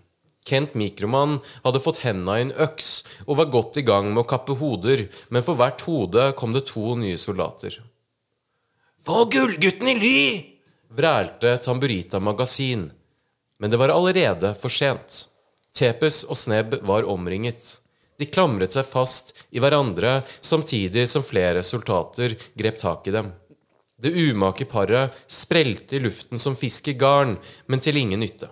Kent 0.46 0.76
Mikroman 0.78 1.40
hadde 1.64 1.82
fått 1.82 2.04
henda 2.06 2.38
i 2.38 2.46
en 2.46 2.54
øks 2.66 2.90
og 3.26 3.40
var 3.42 3.52
godt 3.54 3.80
i 3.82 3.86
gang 3.86 4.12
med 4.12 4.24
å 4.24 4.30
kappe 4.30 4.58
hoder, 4.60 5.08
men 5.34 5.46
for 5.46 5.58
hvert 5.58 5.82
hode 5.88 6.30
kom 6.38 6.54
det 6.54 6.68
to 6.70 6.94
nye 7.02 7.18
soldater. 7.22 7.80
Få 9.06 9.26
gullgutten 9.30 9.90
i 9.90 9.96
ly! 10.02 10.20
vrælte 10.96 11.58
Tamburita 11.58 12.20
Magasin. 12.20 12.92
Men 13.60 13.72
det 13.72 13.78
var 13.78 13.90
allerede 13.90 14.54
for 14.60 14.74
sent. 14.74 15.26
Tepes 15.76 16.24
og 16.30 16.38
Snebb 16.40 16.78
var 16.88 17.08
omringet. 17.10 17.80
De 18.20 18.28
klamret 18.30 18.76
seg 18.76 18.88
fast 18.88 19.34
i 19.52 19.60
hverandre 19.60 20.22
samtidig 20.40 21.08
som 21.12 21.26
flere 21.26 21.64
soldater 21.64 22.38
grep 22.56 22.80
tak 22.80 23.10
i 23.10 23.16
dem. 23.16 23.34
Det 24.00 24.12
umake 24.12 24.68
paret 24.68 25.16
sprelte 25.32 25.98
i 25.98 26.04
luften 26.04 26.40
som 26.40 26.56
fisk 26.60 26.92
i 26.92 26.96
garn, 27.00 27.36
men 27.68 27.84
til 27.84 28.00
ingen 28.00 28.24
nytte. 28.24 28.50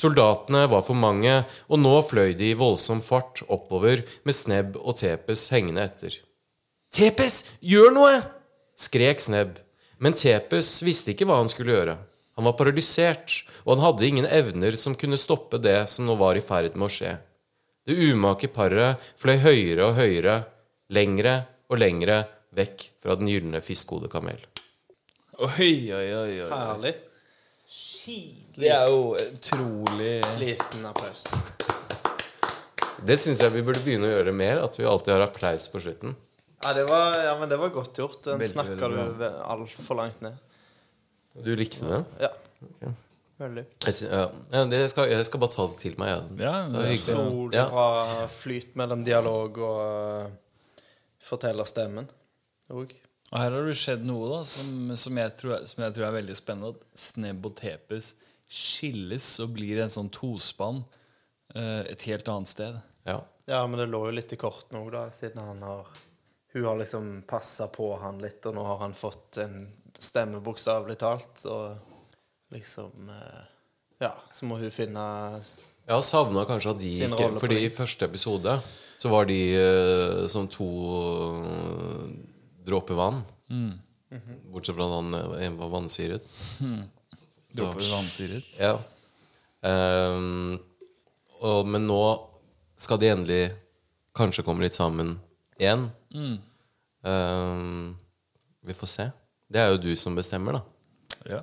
Soldatene 0.00 0.64
var 0.70 0.84
for 0.86 0.96
mange, 0.96 1.42
og 1.68 1.80
nå 1.82 1.92
fløy 2.08 2.32
de 2.38 2.52
i 2.54 2.56
voldsom 2.56 3.02
fart 3.04 3.42
oppover 3.52 4.06
med 4.24 4.36
Snebb 4.36 4.78
og 4.80 4.96
Tepes 5.00 5.48
hengende 5.52 5.84
etter. 5.84 6.14
Tepes, 6.94 7.42
gjør 7.60 7.92
noe! 7.94 8.14
skrek 8.80 9.20
Snebb, 9.20 9.58
men 10.00 10.16
Tepes 10.16 10.78
visste 10.86 11.12
ikke 11.12 11.28
hva 11.28 11.42
han 11.42 11.50
skulle 11.52 11.74
gjøre. 11.74 11.98
Han 12.38 12.46
var 12.48 12.56
paralysert, 12.56 13.42
og 13.66 13.74
han 13.74 13.84
hadde 13.84 14.06
ingen 14.08 14.28
evner 14.30 14.78
som 14.80 14.96
kunne 14.96 15.20
stoppe 15.20 15.60
det 15.60 15.76
som 15.92 16.08
nå 16.08 16.16
var 16.16 16.38
i 16.38 16.44
ferd 16.44 16.78
med 16.78 16.88
å 16.88 16.94
skje. 16.94 17.12
Det 17.84 17.96
umake 17.96 18.48
paret 18.54 19.12
fløy 19.20 19.36
høyere 19.42 19.90
og 19.90 19.98
høyere, 19.98 20.36
lengre 20.96 21.36
og 21.68 21.82
lengre 21.82 22.22
vekk 22.56 22.86
fra 23.02 23.18
den 23.20 23.28
gylne 23.28 23.60
fiskehodekamel. 23.64 24.40
Oi, 25.40 25.72
oi, 25.92 26.06
oi, 26.16 26.34
oi. 26.46 26.50
Herlig. 26.52 26.94
Det 28.56 28.68
er 28.74 28.86
jo 28.90 29.14
utrolig 29.16 30.16
Liten 30.40 30.86
applaus. 30.88 31.26
Det 33.06 33.16
syns 33.16 33.40
jeg 33.40 33.52
vi 33.54 33.62
burde 33.64 33.80
begynne 33.84 34.08
å 34.10 34.12
gjøre 34.18 34.32
mer. 34.36 34.60
At 34.66 34.76
vi 34.78 34.84
alltid 34.88 35.14
har 35.14 35.24
applaus 35.24 35.68
på 35.72 35.80
slutten. 35.80 36.16
Ja, 36.60 36.74
det 36.76 36.82
var, 36.90 37.14
ja, 37.24 37.36
men 37.40 37.48
det 37.48 37.56
var 37.56 37.70
godt 37.72 37.96
gjort. 37.96 38.18
Den 38.26 38.36
Veldig, 38.42 38.50
snakka 38.52 38.76
veldig 38.90 39.14
du 39.22 39.28
altfor 39.54 39.96
langt 40.02 40.20
ned. 40.20 40.36
Du 41.40 41.54
likte 41.56 41.86
det? 41.88 42.00
Ja. 42.26 42.90
Veldig. 43.40 43.62
Jeg, 43.86 43.94
sy- 43.96 44.10
ja. 44.10 44.26
Ja, 44.52 44.64
det 44.68 44.82
skal, 44.92 45.08
jeg 45.08 45.24
skal 45.24 45.40
bare 45.40 45.54
ta 45.54 45.64
det 45.70 45.78
til 45.80 45.94
meg. 45.96 46.10
Ja. 46.10 46.18
Ja, 46.44 46.56
Så 46.66 46.74
det 46.74 46.82
er 46.82 46.90
hyggelig. 46.90 47.14
Utrolig 47.16 47.56
Ja. 47.56 47.66
bra 47.72 48.26
flyt 48.34 48.74
mellom 48.76 49.04
dialog 49.06 49.60
og 49.64 49.78
uh, 49.80 50.84
fortellerstemmen 51.30 52.10
òg. 52.70 52.92
Og 53.30 53.38
her 53.38 53.54
har 53.54 53.64
det 53.70 53.76
skjedd 53.78 54.04
noe 54.04 54.26
da 54.28 54.42
som, 54.44 54.90
som, 54.98 55.16
jeg 55.22 55.32
tror, 55.40 55.54
er- 55.56 55.64
som 55.70 55.84
jeg 55.86 55.94
tror 55.96 56.08
er 56.10 56.16
veldig 56.18 56.36
spennende. 56.36 56.74
At 56.76 57.00
Snebb 57.00 57.46
og 57.48 57.56
Tepes 57.56 58.12
skilles 58.50 59.26
og 59.44 59.54
blir 59.54 59.78
en 59.82 59.92
sånn 59.92 60.10
tospann 60.12 60.82
eh, 61.54 61.86
et 61.92 62.02
helt 62.10 62.28
annet 62.28 62.50
sted. 62.50 62.78
Ja. 63.06 63.20
Ja, 63.50 63.64
men 63.66 63.80
det 63.80 63.88
lå 63.90 64.04
jo 64.06 64.14
litt 64.14 64.32
i 64.34 64.38
kortene 64.38 64.82
òg, 64.82 64.92
da, 64.94 65.08
siden 65.14 65.42
han 65.42 65.62
har 65.66 65.88
Hun 66.52 66.64
har 66.66 66.76
liksom 66.78 67.22
passa 67.30 67.68
på 67.70 67.92
han 68.02 68.18
litt, 68.22 68.44
og 68.46 68.54
nå 68.54 68.62
har 68.66 68.78
han 68.82 68.94
fått 68.94 69.38
en 69.42 69.56
stemme, 69.98 70.40
bokstavelig 70.42 70.96
talt, 70.98 71.44
og 71.46 72.54
liksom 72.54 73.10
eh, 73.10 73.42
Ja, 74.02 74.14
så 74.34 74.46
må 74.46 74.58
hun 74.58 74.70
finne 74.74 75.02
Jeg 75.40 75.94
har 75.94 76.04
savna 76.06 76.44
kanskje 76.48 76.74
at 76.74 76.82
de 76.82 76.92
ikke 77.06 77.32
Fordi 77.42 77.58
i 77.64 77.72
første 77.74 78.06
episode 78.10 78.58
så 79.00 79.08
var 79.08 79.26
de 79.30 79.40
eh, 79.56 80.26
som 80.28 80.46
to 80.52 80.68
eh, 81.40 82.08
dråper 82.68 82.98
vann. 82.98 83.22
Bortsett 84.52 84.76
fra 84.76 84.84
at 84.84 84.96
han 84.98 85.14
var 85.14 85.38
en 85.46 85.56
var 85.56 85.70
vannsyret. 85.72 86.26
Dråper 87.56 87.86
vannsyret. 87.92 88.46
Ja. 88.58 88.76
Um, 89.60 90.58
og, 91.40 91.66
men 91.68 91.86
nå 91.88 92.02
skal 92.80 93.00
de 93.00 93.10
endelig 93.12 93.42
kanskje 94.16 94.44
komme 94.46 94.64
litt 94.64 94.76
sammen 94.76 95.16
igjen. 95.60 95.88
Ehm, 97.06 97.96
vi 98.66 98.76
får 98.76 98.90
se. 98.92 99.08
Det 99.50 99.60
er 99.60 99.72
jo 99.72 99.80
du 99.82 99.90
som 99.98 100.16
bestemmer, 100.16 100.60
da. 100.60 100.62
Ja. 101.28 101.40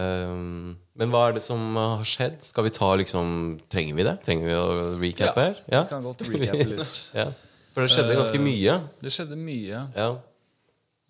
Um, 0.00 0.76
men 0.94 1.10
hva 1.10 1.26
er 1.28 1.34
det 1.36 1.42
som 1.42 1.60
har 1.76 2.04
skjedd? 2.06 2.38
Skal 2.46 2.68
vi 2.68 2.70
ta 2.70 2.92
liksom 2.94 3.58
Trenger 3.72 3.96
vi 3.98 4.04
det? 4.06 4.12
Trenger 4.22 4.46
vi 4.46 4.54
å 4.54 4.66
recappe 5.00 5.46
her? 5.48 5.56
Ja, 5.66 5.80
Vi 5.82 5.90
kan 5.90 6.04
godt 6.06 6.22
recappe 6.28 6.68
litt. 6.70 6.98
ja. 7.20 7.26
For 7.74 7.84
det 7.84 7.90
skjedde 7.94 8.18
ganske 8.18 8.42
mye. 8.42 8.76
Det 9.02 9.12
skjedde 9.14 9.38
mye. 9.38 9.82
Ja. 9.96 10.10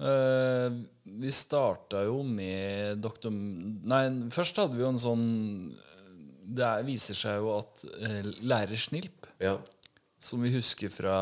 Eh, 0.01 0.71
vi 1.21 1.31
starta 1.35 2.05
jo 2.07 2.23
med 2.25 3.03
doktor 3.05 3.35
Nei, 3.35 4.05
først 4.33 4.57
hadde 4.63 4.79
vi 4.79 4.81
jo 4.81 4.89
en 4.95 5.01
sånn 5.03 5.25
Det 6.57 6.65
er, 6.65 6.87
viser 6.87 7.19
seg 7.19 7.37
jo 7.43 7.51
at 7.59 7.83
uh, 7.85 8.31
lærer 8.41 8.81
Snilp, 8.81 9.29
ja. 9.43 9.53
som 10.19 10.41
vi 10.43 10.55
husker 10.57 10.89
fra 10.95 11.19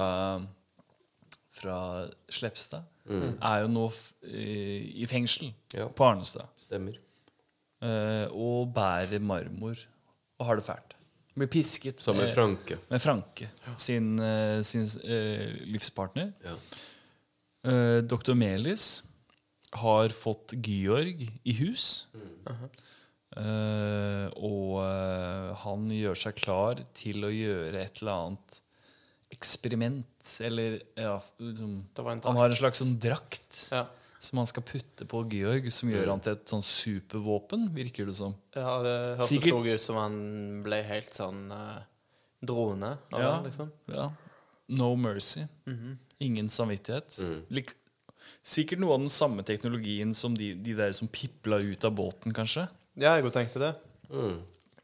fra 1.58 2.06
Slepstad, 2.30 2.84
er 3.10 3.64
jo 3.64 3.70
nå 3.72 3.88
eh, 4.30 4.84
i 5.02 5.06
fengsel 5.10 5.48
Ja. 5.74 5.88
på 5.90 6.04
Arnestad. 6.06 6.46
Stemmer. 6.60 6.94
eh, 7.82 8.26
og 8.30 8.70
bærer 8.76 9.18
marmor 9.18 9.74
og 10.38 10.46
har 10.46 10.60
det 10.60 10.64
fælt. 10.68 10.94
Blir 11.34 11.50
pisket 11.50 11.98
Sammen 12.00 12.24
med 12.28 12.34
Franke. 12.34 12.78
med 12.90 13.02
Franke, 13.02 13.48
sin, 13.76 14.06
sin 14.62 14.86
livspartner. 15.66 16.30
Ja. 16.46 16.54
Eh, 17.68 18.00
Dr. 18.08 18.34
Melis 18.38 19.02
har 19.76 20.08
fått 20.14 20.54
Georg 20.64 21.20
i 21.44 21.52
hus. 21.60 22.06
Eh, 23.36 24.26
og 24.40 24.78
uh, 24.80 25.52
han 25.62 25.84
gjør 25.92 26.16
seg 26.16 26.38
klar 26.40 26.80
til 26.96 27.26
å 27.28 27.30
gjøre 27.30 27.82
et 27.84 28.00
eller 28.00 28.14
annet 28.14 28.56
eksperiment. 29.34 30.30
Eller 30.46 30.78
ja, 30.96 31.18
liksom, 31.38 31.74
Han 32.24 32.38
har 32.40 32.48
en 32.48 32.56
slags 32.56 32.80
sånn 32.80 32.96
drakt 33.02 33.66
Ja. 33.74 33.84
som 34.18 34.40
han 34.40 34.48
skal 34.48 34.64
putte 34.66 35.04
på 35.06 35.20
Georg, 35.30 35.68
som 35.70 35.92
gjør 35.92 36.08
han 36.14 36.24
til 36.24 36.32
et 36.38 36.48
sånn 36.48 36.64
supervåpen, 36.64 37.68
virker 37.76 38.08
det 38.08 38.16
som. 38.16 38.34
ja, 38.56 38.78
det 38.82 38.96
hørtes 39.20 39.28
Sikkert- 39.28 39.52
så 39.52 39.74
ut 39.74 39.80
som 39.84 39.96
han 40.00 40.16
ble 40.64 40.80
helt 40.88 41.12
sånn 41.14 41.44
drone 42.42 42.96
av 43.12 43.20
Ja. 43.20 43.42
liksom. 43.44 43.70
Ja. 43.92 44.08
No 44.70 44.94
mercy. 44.96 45.44
Ingen 46.24 46.48
samvittighet. 46.50 47.20
Lik, 47.54 47.72
sikkert 48.42 48.82
noe 48.82 48.96
av 48.96 49.04
den 49.04 49.12
samme 49.12 49.44
teknologien 49.46 50.14
som 50.16 50.34
de, 50.38 50.52
de 50.58 50.74
der 50.78 50.94
som 50.96 51.10
pipla 51.10 51.60
ut 51.62 51.84
av 51.86 51.94
båten, 51.98 52.34
kanskje. 52.34 52.66
Ja, 52.98 53.14
jeg 53.18 53.30
tenkte 53.34 53.62
det. 53.62 53.74
Mm. 54.10 54.38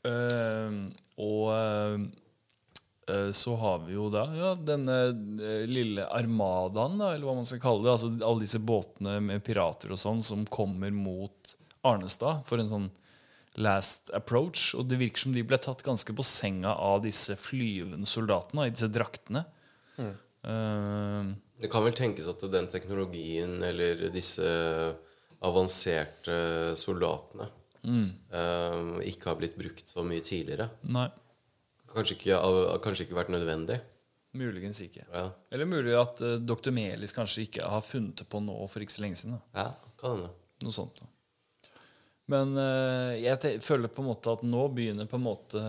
Uh, 0.04 0.76
og 1.24 1.46
uh, 1.54 2.02
eh, 3.08 3.30
så 3.32 3.54
har 3.56 3.78
vi 3.86 3.94
jo 3.94 4.10
da 4.12 4.24
ja, 4.36 4.50
denne 4.58 4.96
eh, 5.06 5.62
lille 5.70 6.04
armadaen, 6.12 6.98
da, 7.00 7.12
eller 7.14 7.28
hva 7.28 7.36
man 7.38 7.48
skal 7.48 7.62
kalle 7.62 7.86
det. 7.86 7.94
Altså 7.94 8.10
alle 8.18 8.44
disse 8.44 8.60
båtene 8.60 9.16
med 9.24 9.44
pirater 9.46 9.94
og 9.94 10.00
sånn 10.00 10.22
som 10.24 10.44
kommer 10.46 10.92
mot 10.94 11.54
Arnestad 11.84 12.44
for 12.48 12.60
en 12.60 12.70
sånn 12.70 12.90
last 13.62 14.10
approach. 14.16 14.72
Og 14.78 14.88
det 14.90 14.98
virker 15.00 15.24
som 15.24 15.34
de 15.34 15.44
ble 15.46 15.58
tatt 15.62 15.84
ganske 15.86 16.16
på 16.16 16.26
senga 16.26 16.74
av 16.74 17.04
disse 17.04 17.36
flyvende 17.38 18.08
soldatene, 18.10 18.68
i 18.68 18.74
disse 18.74 18.90
draktene. 18.92 19.44
Eh, 20.44 21.32
Det 21.64 21.70
kan 21.72 21.84
vel 21.86 21.94
tenkes 21.96 22.28
at 22.28 22.42
den 22.52 22.66
teknologien 22.68 23.62
eller 23.64 24.08
disse 24.12 24.44
avanserte 25.44 26.36
soldatene 26.78 27.46
eh, 27.84 29.08
ikke 29.10 29.28
har 29.30 29.38
blitt 29.40 29.56
brukt 29.60 29.86
så 29.88 30.04
mye 30.06 30.24
tidligere. 30.24 30.70
nei, 30.88 31.08
Kanskje 31.94 32.16
ikke, 32.16 32.38
kanskje 32.82 33.04
ikke 33.06 33.14
vært 33.20 33.30
nødvendig. 33.30 33.76
muligens 34.34 34.80
ikke. 34.82 35.04
Ja, 35.12 35.28
Eller 35.54 35.68
mulig 35.70 35.92
at 35.94 36.18
uh, 36.26 36.38
dr. 36.42 36.72
Melis 36.74 37.12
kanskje 37.14 37.44
ikke 37.46 37.68
har 37.70 37.84
funnet 37.86 38.16
det 38.18 38.26
på 38.26 38.40
nå 38.42 38.56
for 38.66 38.82
ikke 38.82 38.96
så 38.96 39.04
lenge 39.04 39.16
siden. 39.20 39.36
Da. 39.38 39.62
ja 39.62 39.92
kan 40.00 40.24
det. 40.24 40.30
Noe 40.64 40.74
sånt. 40.74 40.98
Da. 40.98 41.70
Men 42.34 42.56
uh, 42.58 43.12
jeg 43.14 43.60
føler 43.62 43.92
på 43.94 44.02
en 44.02 44.08
måte 44.10 44.32
at 44.34 44.42
nå 44.42 44.64
begynner 44.74 45.06
på 45.06 45.20
en 45.20 45.26
måte 45.28 45.62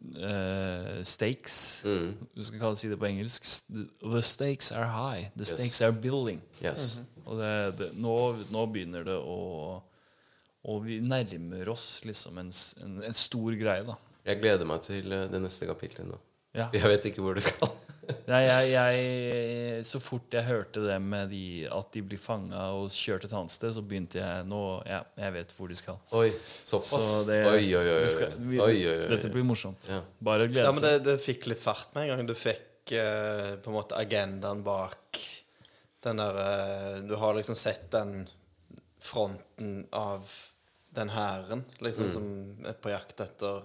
eh, 0.00 1.00
stakes 1.06 1.58
Mm. 1.84 2.14
Du 2.36 2.42
skal 2.44 2.60
kalle 2.60 2.76
si 2.80 2.88
det 2.90 2.98
på 3.00 3.08
engelsk. 3.08 3.46
The 4.00 4.22
stakes 4.22 4.72
are 4.72 4.88
high. 4.88 5.30
The 5.36 5.44
stakes 5.48 5.80
are 5.82 5.92
building. 5.92 6.40
Yes. 6.62 6.98
Og 7.24 7.38
det, 7.38 7.52
det, 7.78 7.90
nå, 8.00 8.16
nå 8.50 8.66
begynner 8.72 9.06
det 9.06 9.16
å 9.16 9.82
Og 10.60 10.82
vi 10.84 10.98
nærmer 11.00 11.70
oss 11.72 12.02
liksom 12.04 12.36
en, 12.42 12.50
en, 12.84 12.96
en 13.06 13.14
stor 13.16 13.54
greie, 13.56 13.84
da. 13.86 13.94
Jeg 14.28 14.42
gleder 14.42 14.68
meg 14.68 14.82
til 14.84 15.12
eh, 15.16 15.28
det 15.32 15.40
neste 15.40 15.68
kapitlet 15.68 16.04
nå. 16.08 16.18
Ja. 16.52 16.66
Jeg 16.74 16.84
vet 16.90 17.06
ikke 17.08 17.24
hvor 17.24 17.38
det 17.38 17.46
skal. 17.46 17.70
Nei, 18.30 18.40
jeg, 18.46 18.70
jeg, 18.72 19.84
så 19.86 20.00
fort 20.02 20.34
jeg 20.34 20.46
hørte 20.46 20.82
det 20.84 20.96
med 21.02 21.30
de, 21.32 21.44
at 21.70 21.90
de 21.94 22.02
blir 22.06 22.20
fanga 22.20 22.66
og 22.76 22.90
kjørt 22.94 23.26
et 23.28 23.34
annet 23.36 23.54
sted, 23.54 23.72
så 23.76 23.84
begynte 23.84 24.20
jeg 24.20 24.46
nå 24.48 24.60
ja, 24.88 25.02
Jeg 25.20 25.36
vet 25.36 25.54
hvor 25.56 25.70
de 25.70 25.78
skal. 25.78 26.00
Oi, 26.16 26.28
såpass. 26.46 26.90
Så 26.90 27.24
det, 27.28 27.40
oi, 27.48 27.64
oi, 27.68 27.84
oi. 27.84 27.96
oi. 28.02 28.10
skal, 28.12 28.36
vi, 28.38 28.60
oi, 28.60 28.74
oi, 28.74 28.96
oi. 28.96 29.08
Dette 29.14 29.32
blir 29.32 29.46
morsomt. 29.46 29.90
Ja. 29.90 30.02
Bare 30.30 30.50
glede 30.50 30.68
Ja, 30.68 30.74
men 30.76 30.84
det, 30.86 30.94
det 31.06 31.16
fikk 31.24 31.48
litt 31.50 31.62
fart 31.62 31.94
med 31.96 32.06
en 32.06 32.14
gang. 32.14 32.26
Du 32.30 32.36
fikk 32.38 32.94
eh, 32.96 33.56
på 33.60 33.72
en 33.72 33.78
måte 33.78 33.98
agendaen 34.00 34.64
bak 34.66 35.20
den 36.04 36.20
derre 36.20 36.46
eh, 36.96 37.02
Du 37.08 37.16
har 37.20 37.36
liksom 37.36 37.58
sett 37.58 37.90
den 37.92 38.24
fronten 39.00 39.84
av 39.96 40.30
den 40.90 41.12
hæren 41.14 41.64
liksom, 41.78 42.10
som 42.10 42.24
er 42.66 42.74
på 42.82 42.90
jakt 42.90 43.20
etter 43.22 43.62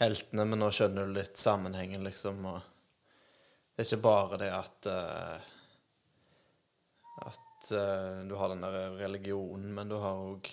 heltene, 0.00 0.46
men 0.48 0.62
nå 0.62 0.70
skjønner 0.72 1.06
du 1.06 1.18
litt 1.18 1.36
sammenhengen, 1.38 2.02
liksom. 2.06 2.40
Og 2.48 2.69
det 3.80 3.86
er 3.86 3.96
ikke 3.96 4.04
bare 4.04 4.36
det 4.40 4.48
at 4.52 4.88
uh, 4.92 5.46
At 7.30 7.70
uh, 7.72 8.28
du 8.28 8.34
har 8.36 8.52
den 8.52 8.60
der 8.66 8.98
religionen, 9.00 9.70
men 9.74 9.88
du 9.88 9.96
har 10.02 10.20
òg 10.20 10.50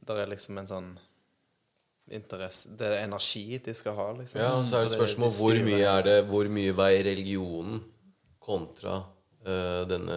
Det 0.00 0.16
er 0.18 0.32
liksom 0.32 0.58
en 0.58 0.66
sånn 0.70 0.90
interesse 2.10 2.74
Det 2.78 2.88
er 2.90 3.04
energi 3.04 3.60
de 3.62 3.74
skal 3.78 3.94
ha, 3.94 4.08
liksom. 4.18 4.40
Ja, 4.42 4.50
og 4.58 4.66
så 4.66 4.80
er 4.80 4.88
det 4.88 4.96
spørsmål 4.96 5.30
hvor 5.36 5.62
mye 5.68 5.86
er 5.94 6.02
det 6.08 6.18
Hvor 6.30 6.50
mye 6.50 6.74
veier 6.82 7.06
religionen 7.12 7.80
kontra 8.42 8.98
Uh, 9.40 9.86
denne 9.88 10.16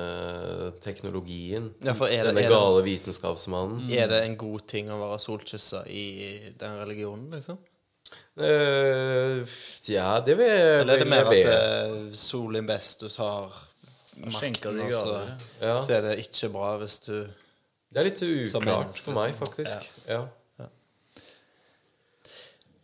teknologien? 0.83 1.69
Ja, 1.79 1.93
for 1.95 2.11
er 2.11 2.25
det- 2.25 2.33
denne 2.33 2.41
det- 2.41 2.49
gale 2.51 2.81
vitenskapsmannen? 2.83 3.85
Er 3.95 4.09
det 4.11 4.17
en 4.25 4.35
god 4.35 4.65
ting 4.67 4.89
å 4.91 4.97
være 4.99 5.19
solkyssa 5.23 5.85
i 5.87 6.51
den 6.59 6.75
religionen, 6.81 7.29
liksom? 7.31 7.55
Eh, 8.33 9.43
ja, 9.93 10.19
det 10.25 10.33
vil 10.39 10.47
jeg 10.49 10.79
Eller 10.81 10.93
er 10.93 11.03
det 11.03 11.09
mer 11.11 11.27
at 11.29 11.91
uh, 11.93 12.13
Sol 12.17 12.55
Investus 12.57 13.15
har 13.21 13.53
makten, 14.17 14.79
og 14.81 14.93
så, 14.93 15.17
Ja. 15.61 15.75
så 15.81 15.93
er 15.99 16.01
det 16.07 16.15
ikke 16.23 16.49
bra 16.55 16.71
hvis 16.81 16.99
du 17.05 17.13
Det 17.93 18.01
er 18.01 18.07
litt 18.09 18.23
uklart 18.25 18.97
for 18.97 19.13
meg, 19.13 19.33
liksom. 19.35 19.45
faktisk. 19.45 19.91
Ja. 20.09 20.23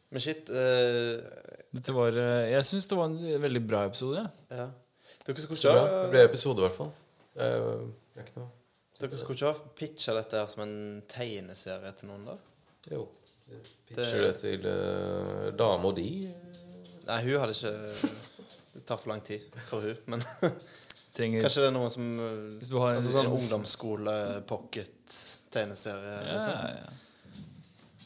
Men 0.10 0.22
shit 0.22 0.50
uh, 0.50 1.18
Dette 1.74 1.94
var, 1.94 2.14
jeg 2.50 2.66
syns 2.66 2.88
det 2.90 2.98
var 2.98 3.12
en 3.12 3.42
veldig 3.42 3.62
bra 3.70 3.84
episode. 3.86 4.24
Ja. 4.50 4.70
Dere 5.26 5.44
skulle 5.44 5.60
ikke 5.60 5.74
ha 5.76 5.90
Det 6.04 6.10
ble 6.14 6.24
episode, 6.26 6.62
i 6.62 6.66
hvert 6.66 6.78
fall. 6.78 6.94
Er 7.38 7.60
er 8.18 8.32
Dere 9.00 9.18
skulle 9.18 9.38
ikke 9.38 9.52
ha 9.54 9.74
pitcha 9.78 10.16
dette 10.18 10.40
her 10.42 10.50
som 10.50 10.64
en 10.66 10.78
tegneserie 11.10 11.92
til 11.98 12.10
noen, 12.10 12.26
da? 12.26 12.38
Jo. 12.92 13.06
Pitcher 13.90 14.22
det 14.22 14.36
til 14.42 14.62
uh, 14.70 15.50
Dame 15.58 15.86
og 15.90 15.96
de. 15.98 16.10
Nei, 17.10 17.20
hun 17.26 17.40
hadde 17.42 17.54
ikke 17.58 17.74
Det 18.76 18.82
tar 18.86 18.98
for 19.02 19.10
lang 19.10 19.22
tid 19.26 19.42
for 19.70 19.80
hun, 19.82 19.98
men 20.14 20.22
Trenger 21.18 21.42
kanskje 21.44 21.62
det 21.66 21.70
er 21.72 21.76
noen 21.76 21.90
som 21.92 22.06
eh, 22.22 22.58
Hvis 22.62 22.70
du 22.70 22.76
har 22.80 22.94
altså, 23.00 23.12
Sånn 23.16 23.26
en- 23.26 23.34
ungdomsskole-pocket-tegneserie. 23.36 26.14
ja, 26.14 26.20
Liksom. 26.34 26.54
ja, 26.54 26.60
ja. 26.70 26.74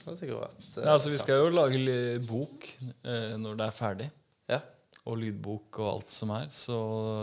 Det 0.03 0.09
har 0.09 0.15
sikkert 0.19 0.39
vært 0.41 0.63
eh, 0.77 0.83
Ja, 0.87 0.91
altså, 0.97 1.09
vi 1.13 1.17
skal 1.21 1.35
jo 1.43 1.47
lage 1.53 1.77
bok 2.27 2.59
eh, 3.03 3.35
når 3.39 3.53
det 3.59 3.65
er 3.67 3.75
ferdig. 3.77 4.07
Ja. 4.51 4.59
Og 5.07 5.13
lydbok 5.19 5.69
og 5.83 5.87
alt 5.97 6.11
som 6.15 6.29
er. 6.35 6.45
Så 6.51 6.75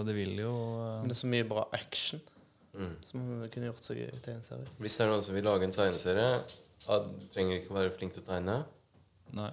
det 0.07 0.15
vil 0.17 0.35
jo 0.45 0.53
eh, 0.53 1.01
Men 1.01 1.09
det 1.11 1.17
er 1.17 1.23
så 1.25 1.33
mye 1.33 1.49
bra 1.55 1.63
action 1.77 2.21
Mm. 2.71 2.93
som 3.03 3.19
kunne 3.51 3.67
gjort 3.67 3.83
seg 3.83 3.99
i 3.99 4.05
tegneserie. 4.23 4.63
Hvis 4.79 4.95
det 4.95 5.03
er 5.03 5.09
noen 5.11 5.19
som 5.27 5.35
vil 5.35 5.43
lage 5.43 5.67
en 5.67 5.75
tegneserie 5.75 6.39
ah, 6.89 7.05
Trenger 7.33 7.61
ikke 7.61 7.75
være 7.77 7.93
flink 7.97 8.15
til 8.17 8.23
å 8.25 8.29
tegne. 8.31 8.59
Nei. 9.37 9.51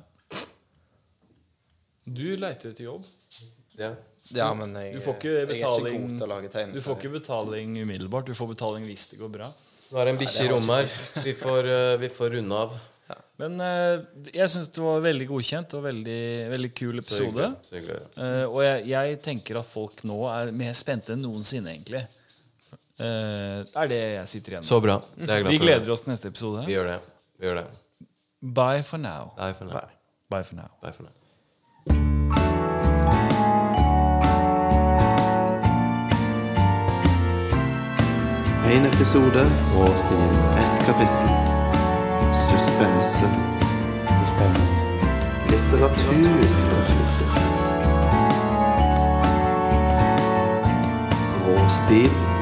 Du 2.07 2.27
leiter 2.39 2.71
etter 2.71 2.87
jobb. 2.87 3.07
Ja. 3.77 3.93
Ja, 4.35 4.49
men 4.57 4.73
jeg, 4.75 4.97
Du 4.97 5.03
får 5.05 5.15
ikke 5.19 5.31
jeg 5.31 5.47
er 5.47 5.55
ikke 5.55 5.91
god 5.93 6.13
til 6.19 6.25
å 6.25 6.29
lage 6.33 6.65
Du 6.73 6.81
får 6.83 6.97
ikke 6.99 7.13
betaling 7.13 7.77
umiddelbart. 7.79 8.27
Du 8.27 8.35
får 8.35 8.49
betaling 8.51 8.87
hvis 8.89 9.05
det 9.13 9.19
går 9.21 9.31
bra. 9.31 9.47
Nå 9.87 9.99
er 10.01 10.09
det 10.09 10.13
en 10.15 10.19
bikkje 10.19 10.45
i 10.47 10.51
rommet 10.51 10.81
her. 10.81 11.23
Vi 11.23 11.33
får, 11.37 11.69
eh, 11.71 11.95
vi 12.01 12.09
får 12.11 12.33
runde 12.35 12.57
av. 12.65 12.75
Men 13.39 13.59
eh, 13.61 14.01
jeg 14.33 14.49
syns 14.51 14.71
det 14.73 14.81
var 14.83 14.99
veldig 15.05 15.27
godkjent 15.29 15.75
og 15.77 15.83
veldig, 15.85 16.19
veldig 16.51 16.71
kul 16.75 16.97
Så 16.97 17.03
episode. 17.05 17.29
hyggelig. 17.29 17.67
Så 17.69 17.75
hyggelig. 17.77 17.99
Eh, 18.17 18.43
og 18.49 18.59
jeg, 18.65 18.85
jeg 18.91 19.19
tenker 19.29 19.59
at 19.61 19.69
folk 19.69 20.03
nå 20.09 20.17
er 20.33 20.51
mer 20.51 20.73
spente 20.75 21.13
enn 21.15 21.23
noensinne, 21.23 21.71
egentlig. 21.77 22.01
Eh, 22.97 23.61
det 23.69 23.77
er 23.83 23.91
det 23.93 24.01
jeg 24.01 24.31
sitter 24.33 24.57
igjen 24.57 24.65
med. 24.65 24.71
Så 24.73 24.81
bra. 24.83 24.97
Det 25.15 25.29
er 25.29 25.35
jeg 25.37 25.45
glad 25.45 25.53
Vi 25.53 25.61
for. 25.61 25.67
gleder 25.69 25.93
oss 25.95 26.03
til 26.03 26.13
neste 26.15 26.33
episode. 26.33 26.65
Vi 26.67 26.75
gjør 26.75 26.91
det. 26.95 26.99
Vi 27.39 27.45
gjør 27.45 27.55
det. 27.55 27.65
Bye 28.55 28.83
for 28.83 28.97
now. 28.97 29.33
Bye 29.37 29.53
for 29.53 29.65
now. 29.65 29.79
Bye 30.29 30.43
for 30.43 30.55
now. 30.55 30.69
Bye 30.81 30.93
for 30.93 31.03
now. 31.03 31.13
En 38.71 38.85
episode, 38.85 39.51
Råstil. 39.75 40.17
ett 40.57 40.85
kapittel. 40.85 41.29
Suspense. 42.49 43.29
Suspens. 44.19 44.69
Litteratur. 45.49 46.43
Rå 51.45 51.69
stil. 51.69 52.36